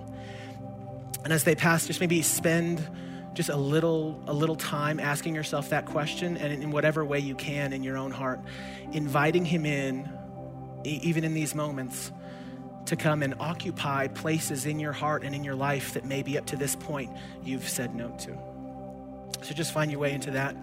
And 1.23 1.31
as 1.31 1.43
they 1.43 1.55
pass, 1.55 1.87
just 1.87 1.99
maybe 1.99 2.21
spend 2.21 2.87
just 3.33 3.49
a 3.49 3.57
little 3.57 4.21
a 4.27 4.33
little 4.33 4.55
time 4.55 4.99
asking 4.99 5.33
yourself 5.35 5.69
that 5.69 5.85
question 5.85 6.37
and 6.37 6.63
in 6.63 6.71
whatever 6.71 7.03
way 7.03 7.19
you 7.19 7.35
can 7.35 7.73
in 7.73 7.83
your 7.83 7.97
own 7.97 8.11
heart 8.11 8.39
inviting 8.91 9.43
him 9.43 9.65
in 9.65 10.09
even 10.83 11.23
in 11.23 11.33
these 11.33 11.55
moments 11.55 12.11
to 12.85 12.95
come 12.95 13.23
and 13.23 13.33
occupy 13.39 14.07
places 14.07 14.65
in 14.65 14.79
your 14.79 14.91
heart 14.91 15.23
and 15.23 15.33
in 15.33 15.43
your 15.43 15.55
life 15.55 15.93
that 15.93 16.05
maybe 16.05 16.37
up 16.37 16.45
to 16.45 16.55
this 16.55 16.75
point 16.75 17.09
you've 17.43 17.67
said 17.67 17.95
no 17.95 18.09
to. 18.19 18.37
So 19.41 19.53
just 19.53 19.71
find 19.71 19.89
your 19.89 19.99
way 19.99 20.11
into 20.13 20.31
that 20.31 20.55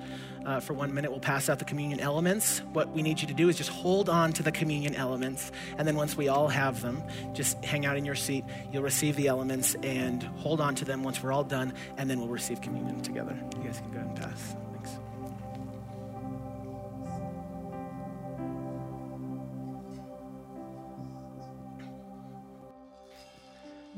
uh, 0.47 0.61
for 0.61 0.75
one 0.75 0.95
minute. 0.95 1.11
We'll 1.11 1.21
pass 1.21 1.49
out 1.49 1.59
the 1.59 1.65
communion 1.65 2.01
elements. 2.01 2.61
What 2.73 2.91
we 2.91 3.03
need 3.03 3.21
you 3.21 3.29
to 3.29 3.35
do 3.35 3.49
is 3.49 3.57
just 3.57 3.71
hold 3.71 4.09
on 4.09 4.33
to 4.35 4.43
the 4.43 4.53
communion 4.53 4.95
elements. 4.95 5.53
And 5.79 5.87
then 5.87 5.97
once 5.97 6.17
we 6.17 6.29
all 6.29 6.49
have 6.49 6.81
them, 6.83 7.03
just 7.33 7.63
hang 7.65 7.87
out 7.87 7.97
in 7.97 8.05
your 8.05 8.15
seat. 8.15 8.45
You'll 8.73 8.83
receive 8.83 9.17
the 9.17 9.29
elements 9.29 9.75
and 9.83 10.23
hold 10.23 10.61
on 10.61 10.75
to 10.77 10.85
them 10.85 11.03
once 11.03 11.23
we're 11.23 11.33
all 11.33 11.45
done. 11.45 11.73
And 11.99 12.09
then 12.09 12.19
we'll 12.19 12.29
receive 12.29 12.61
communion 12.61 13.01
together. 13.03 13.37
You 13.57 13.65
guys 13.65 13.79
can 13.79 13.91
go 13.91 13.99
ahead 13.99 14.09
and 14.09 14.21
pass. 14.21 14.57
Thanks. 14.73 14.99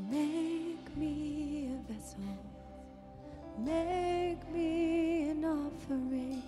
Make 0.09 0.97
me 0.97 1.73
a 1.73 1.93
vessel. 1.93 2.52
Make 3.57 4.49
me 4.51 5.29
an 5.29 5.45
offering. 5.45 6.43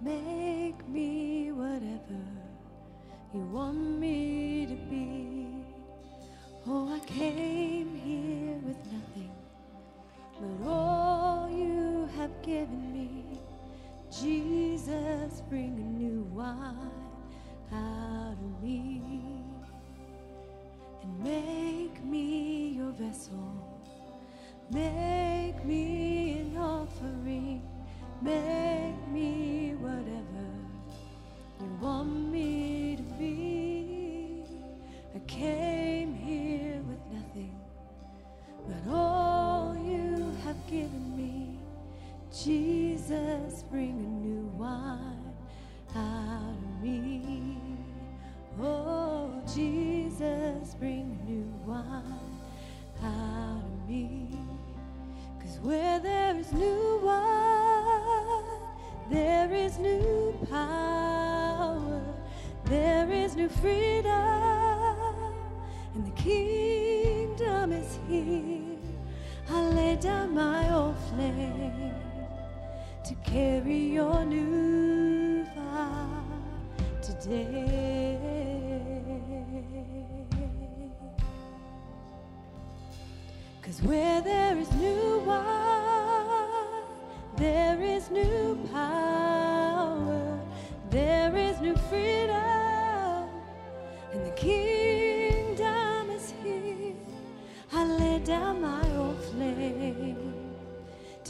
Make 0.00 0.88
me 0.88 1.50
whatever 1.52 2.22
you 3.34 3.40
want 3.40 3.98
me 3.98 4.66
to 4.66 4.74
be. 4.88 5.48
Oh, 6.66 6.94
I 6.94 7.00
came 7.00 7.94
here 7.96 8.58
with 8.66 8.78
nothing 8.92 9.32
but 10.40 10.68
all 10.68 11.50
you 11.50 12.08
have 12.16 12.30
given 12.42 12.92
me. 12.92 13.40
Jesus, 14.10 15.42
bring 15.48 15.74
a 15.76 16.00
new 16.00 16.22
wine 16.32 16.92
out 17.72 18.32
of 18.32 18.62
me 18.62 19.37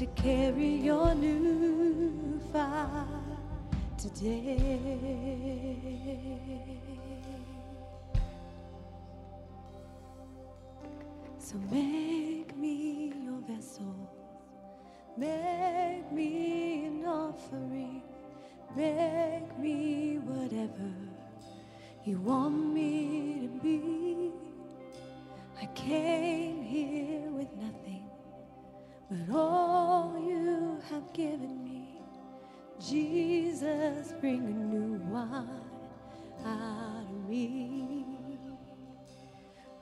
carry 0.07 0.77
your 0.77 1.13
new 1.15 2.41
fire 2.53 3.05
today. 3.97 5.19
So 11.39 11.57
make 11.71 12.57
me 12.57 13.13
your 13.25 13.41
vessel, 13.49 13.95
make 15.17 16.13
me 16.13 16.87
an 16.87 17.05
offering, 17.05 18.03
make 18.77 19.59
me 19.59 20.19
whatever 20.19 20.93
you 22.05 22.21
want 22.21 22.73
me 22.73 23.41
to 23.43 23.49
be. 23.63 24.31
I 25.61 25.67
came 25.75 26.63
here 26.63 27.31
with 27.33 27.53
nothing 27.57 27.88
but 29.11 29.35
all 29.35 30.19
you 30.19 30.79
have 30.91 31.13
given 31.13 31.65
me. 31.65 32.01
Jesus, 32.79 34.13
bring 34.21 34.41
a 34.41 34.51
new 34.51 35.01
wine 35.11 35.49
out 36.45 37.05
of 37.09 37.29
me. 37.29 38.39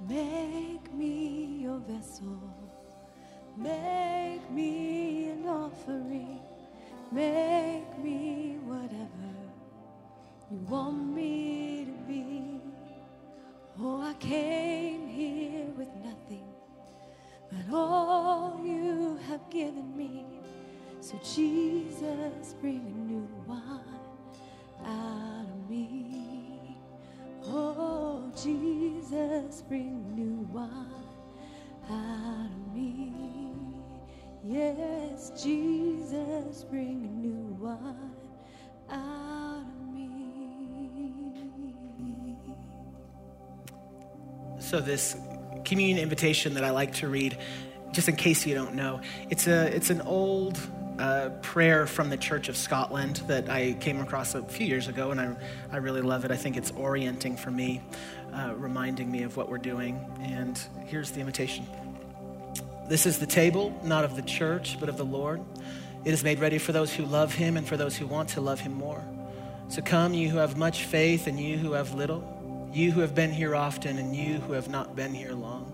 Make 0.08 0.92
me 0.94 1.62
your 1.62 1.78
vessel. 1.80 2.40
Make 3.56 4.48
me 4.50 5.30
an 5.30 5.46
offering. 5.46 6.40
Make 7.10 7.98
me 7.98 8.58
whatever 8.64 9.34
you 10.50 10.58
want 10.68 11.14
me 11.14 11.86
to 11.86 11.92
be. 12.06 12.60
Oh, 13.80 14.02
I 14.02 14.14
came 14.14 15.08
here 15.08 15.66
with 15.76 15.88
nothing 16.04 16.55
but 17.50 17.74
all 17.74 18.60
you 18.64 19.18
have 19.28 19.48
given 19.50 19.96
me. 19.96 20.24
So, 21.00 21.18
Jesus, 21.34 22.54
bring 22.60 22.80
a 22.80 22.98
new 23.10 23.28
wine 23.46 23.80
out 24.84 25.46
of 25.46 25.70
me. 25.70 26.76
Oh, 27.44 28.32
Jesus, 28.34 29.62
bring 29.68 30.14
new 30.14 30.46
wine 30.52 30.70
out 31.88 32.50
of 32.50 32.74
me. 32.74 33.12
Yes, 34.44 35.30
Jesus, 35.42 36.64
bring 36.64 37.04
a 37.04 37.08
new 37.08 37.56
wine 37.60 38.10
out 38.90 39.62
of 39.62 39.94
me. 39.94 40.06
So 44.58 44.80
this 44.80 45.16
communion 45.66 45.98
invitation 45.98 46.54
that 46.54 46.64
I 46.64 46.70
like 46.70 46.94
to 46.94 47.08
read, 47.08 47.36
just 47.92 48.08
in 48.08 48.16
case 48.16 48.46
you 48.46 48.54
don't 48.54 48.74
know, 48.74 49.00
it's 49.28 49.46
a 49.46 49.74
it's 49.74 49.90
an 49.90 50.00
old 50.00 50.58
uh, 50.98 51.28
prayer 51.42 51.86
from 51.86 52.08
the 52.08 52.16
Church 52.16 52.48
of 52.48 52.56
Scotland 52.56 53.16
that 53.26 53.50
I 53.50 53.74
came 53.74 54.00
across 54.00 54.34
a 54.34 54.42
few 54.42 54.66
years 54.66 54.88
ago, 54.88 55.10
and 55.10 55.20
I 55.20 55.36
I 55.70 55.76
really 55.78 56.00
love 56.00 56.24
it. 56.24 56.30
I 56.30 56.36
think 56.36 56.56
it's 56.56 56.70
orienting 56.70 57.36
for 57.36 57.50
me, 57.50 57.82
uh, 58.32 58.54
reminding 58.56 59.10
me 59.10 59.24
of 59.24 59.36
what 59.36 59.50
we're 59.50 59.58
doing. 59.58 60.00
And 60.22 60.58
here's 60.86 61.10
the 61.10 61.20
invitation. 61.20 61.66
This 62.88 63.04
is 63.04 63.18
the 63.18 63.26
table, 63.26 63.78
not 63.82 64.04
of 64.04 64.14
the 64.14 64.22
church, 64.22 64.78
but 64.78 64.88
of 64.88 64.96
the 64.96 65.04
Lord. 65.04 65.40
It 66.04 66.14
is 66.14 66.22
made 66.22 66.38
ready 66.38 66.58
for 66.58 66.70
those 66.70 66.94
who 66.94 67.04
love 67.04 67.34
Him 67.34 67.56
and 67.56 67.66
for 67.66 67.76
those 67.76 67.96
who 67.96 68.06
want 68.06 68.28
to 68.30 68.40
love 68.40 68.60
Him 68.60 68.72
more. 68.72 69.04
So 69.68 69.82
come, 69.82 70.14
you 70.14 70.30
who 70.30 70.38
have 70.38 70.56
much 70.56 70.84
faith, 70.84 71.26
and 71.26 71.40
you 71.40 71.58
who 71.58 71.72
have 71.72 71.94
little, 71.94 72.22
you 72.76 72.92
who 72.92 73.00
have 73.00 73.14
been 73.14 73.32
here 73.32 73.56
often, 73.56 73.98
and 73.98 74.14
you 74.14 74.34
who 74.40 74.52
have 74.52 74.68
not 74.68 74.94
been 74.94 75.14
here 75.14 75.32
long, 75.32 75.72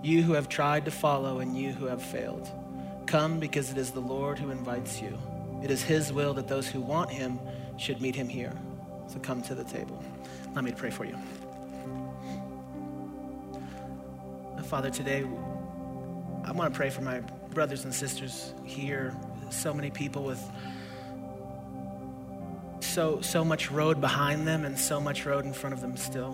you 0.00 0.22
who 0.22 0.34
have 0.34 0.48
tried 0.48 0.84
to 0.84 0.90
follow, 0.90 1.40
and 1.40 1.58
you 1.58 1.72
who 1.72 1.86
have 1.86 2.00
failed. 2.00 2.48
Come 3.06 3.40
because 3.40 3.72
it 3.72 3.76
is 3.76 3.90
the 3.90 4.00
Lord 4.00 4.38
who 4.38 4.50
invites 4.50 5.02
you. 5.02 5.18
It 5.60 5.72
is 5.72 5.82
His 5.82 6.12
will 6.12 6.32
that 6.34 6.46
those 6.46 6.68
who 6.68 6.80
want 6.80 7.10
Him 7.10 7.40
should 7.76 8.00
meet 8.00 8.14
Him 8.14 8.28
here. 8.28 8.52
So 9.08 9.18
come 9.18 9.42
to 9.42 9.56
the 9.56 9.64
table. 9.64 10.00
Let 10.54 10.62
me 10.62 10.70
pray 10.70 10.90
for 10.90 11.04
you. 11.04 11.18
Father, 14.66 14.90
today 14.90 15.24
I 16.44 16.52
want 16.52 16.72
to 16.72 16.76
pray 16.76 16.90
for 16.90 17.02
my 17.02 17.18
brothers 17.52 17.84
and 17.84 17.92
sisters 17.92 18.54
here. 18.64 19.16
So 19.50 19.74
many 19.74 19.90
people 19.90 20.22
with 20.22 20.40
so 22.90 23.20
so 23.20 23.44
much 23.44 23.70
road 23.70 24.00
behind 24.00 24.46
them 24.46 24.64
and 24.64 24.78
so 24.78 25.00
much 25.00 25.24
road 25.24 25.44
in 25.44 25.52
front 25.52 25.72
of 25.72 25.80
them 25.80 25.96
still. 25.96 26.32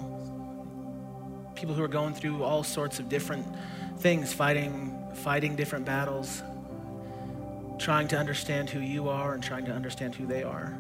People 1.55 1.75
who 1.75 1.83
are 1.83 1.89
going 1.89 2.15
through 2.15 2.43
all 2.43 2.63
sorts 2.63 2.99
of 2.99 3.09
different 3.09 3.47
things, 3.99 4.33
fighting 4.33 4.93
fighting 5.15 5.57
different 5.57 5.85
battles, 5.85 6.43
trying 7.79 8.09
to 8.09 8.19
understand 8.19 8.71
who 8.71 8.81
you 8.81 9.09
are 9.09 9.35
and 9.35 9.43
trying 9.43 9.65
to 9.67 9.73
understand 9.73 10.15
who 10.15 10.27
they 10.27 10.43
are. 10.43 10.77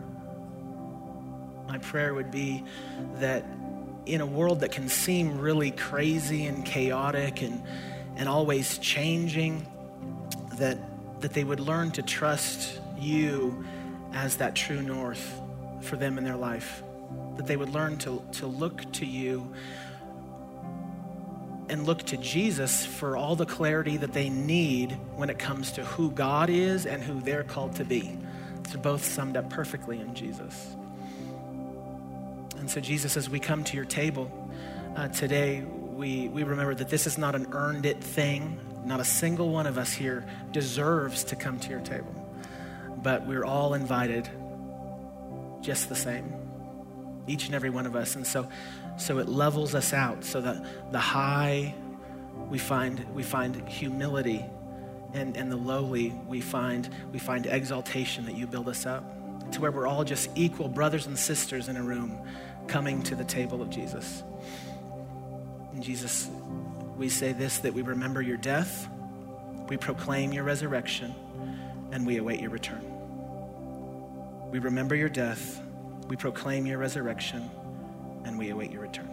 My 1.69 1.79
prayer 1.79 2.15
would 2.15 2.31
be 2.31 2.65
that 3.17 3.45
in 4.07 4.21
a 4.21 4.27
world 4.27 4.61
that 4.61 4.73
can 4.73 4.89
seem 4.89 5.41
really 5.41 5.73
crazy 5.73 6.47
and 6.47 6.65
chaotic 6.65 7.43
and, 7.43 7.63
and 8.15 8.29
always 8.29 8.79
changing, 8.79 9.67
that, 10.59 10.79
that 11.21 11.33
they 11.33 11.43
would 11.43 11.59
learn 11.59 11.91
to 11.93 12.03
trust 12.03 12.79
you 12.99 13.65
as 14.13 14.37
that 14.37 14.55
true 14.55 14.81
north 14.81 15.41
for 15.81 15.97
them 15.97 16.19
in 16.19 16.25
their 16.25 16.37
life. 16.37 16.83
That 17.37 17.47
they 17.47 17.57
would 17.57 17.71
learn 17.71 17.99
to, 17.99 18.23
to 18.33 18.47
look 18.47 18.93
to 18.95 19.07
you 19.07 19.53
and 21.69 21.85
look 21.85 22.03
to 22.05 22.17
Jesus 22.17 22.85
for 22.85 23.17
all 23.17 23.35
the 23.37 23.47
clarity 23.47 23.97
that 23.97 24.13
they 24.13 24.29
need 24.29 24.93
when 25.17 25.31
it 25.31 25.39
comes 25.39 25.73
to 25.73 25.85
who 25.85 26.11
God 26.11 26.49
is 26.49 26.87
and 26.87 27.03
who 27.03 27.21
they're 27.21 27.45
called 27.45 27.77
to 27.77 27.85
be. 27.85 28.17
They're 28.69 28.79
both 28.81 29.05
summed 29.05 29.37
up 29.37 29.51
perfectly 29.51 30.01
in 30.01 30.15
Jesus. 30.15 30.77
And 32.59 32.71
so, 32.71 32.81
Jesus, 32.81 33.17
as 33.17 33.29
we 33.29 33.39
come 33.39 33.65
to 33.65 33.77
your 33.77 33.85
table 33.85 34.31
uh, 34.97 35.09
today, 35.09 35.63
we, 35.63 36.29
we 36.29 36.43
remember 36.43 36.75
that 36.75 36.89
this 36.89 37.07
is 37.07 37.19
not 37.19 37.35
an 37.35 37.49
earned 37.53 37.87
it 37.87 38.03
thing. 38.03 38.59
Not 38.85 39.01
a 39.01 39.05
single 39.05 39.51
one 39.51 39.67
of 39.67 39.79
us 39.79 39.93
here 39.93 40.25
deserves 40.53 41.25
to 41.25 41.37
come 41.37 41.59
to 41.61 41.71
your 41.71 41.81
table. 41.81 42.15
But 43.03 43.27
we're 43.27 43.45
all 43.45 43.75
invited 43.75 44.29
just 45.67 45.89
the 45.89 45.97
same, 45.97 46.33
each 47.27 47.47
and 47.47 47.55
every 47.55 47.71
one 47.71 47.87
of 47.87 47.97
us. 47.97 48.15
And 48.15 48.25
so, 48.25 48.49
so 48.97 49.19
it 49.19 49.29
levels 49.29 49.75
us 49.75 49.93
out 49.93 50.25
so 50.25 50.41
that 50.41 50.93
the 50.93 51.01
high, 51.01 51.75
we 52.49 52.57
find, 52.57 53.05
we 53.13 53.25
find 53.25 53.69
humility. 53.69 54.45
And, 55.13 55.37
and 55.37 55.51
the 55.51 55.57
lowly, 55.57 56.11
we 56.29 56.41
find, 56.41 56.89
we 57.13 57.19
find 57.19 57.47
exaltation 57.47 58.27
that 58.27 58.37
you 58.37 58.47
build 58.47 58.69
us 58.69 58.87
up 58.87 59.05
to 59.53 59.61
where 59.61 59.73
we're 59.73 59.89
all 59.89 60.05
just 60.05 60.31
equal 60.37 60.69
brothers 60.69 61.07
and 61.07 61.19
sisters 61.19 61.69
in 61.69 61.77
a 61.77 61.83
room 61.83 62.17
coming 62.69 63.03
to 63.05 63.17
the 63.17 63.25
table 63.25 63.61
of 63.61 63.69
Jesus. 63.69 64.23
And 65.73 65.83
Jesus, 65.83 66.29
we 66.97 67.09
say 67.09 67.33
this 67.33 67.59
that 67.59 67.75
we 67.75 67.83
remember 67.83 68.23
your 68.23 68.37
death, 68.37 68.89
we 69.69 69.77
proclaim 69.77 70.33
your 70.33 70.45
resurrection, 70.45 71.13
and 71.91 72.07
we 72.07 72.19
await 72.19 72.41
your 72.41 72.51
return. 72.51 72.96
We 74.51 74.59
remember 74.61 74.95
your 74.95 75.09
death, 75.09 75.61
we 76.09 76.17
proclaim 76.17 76.67
your 76.67 76.79
resurrection, 76.79 77.51
and 78.25 78.39
we 78.39 78.51
await 78.51 78.71
your 78.71 78.83
return. 78.83 79.11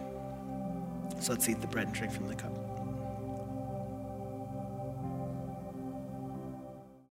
So 1.20 1.32
let's 1.32 1.48
eat 1.48 1.60
the 1.60 1.66
bread 1.66 1.86
and 1.86 1.94
drink 1.94 2.12
from 2.12 2.28
the 2.28 2.34
cup. 2.34 2.53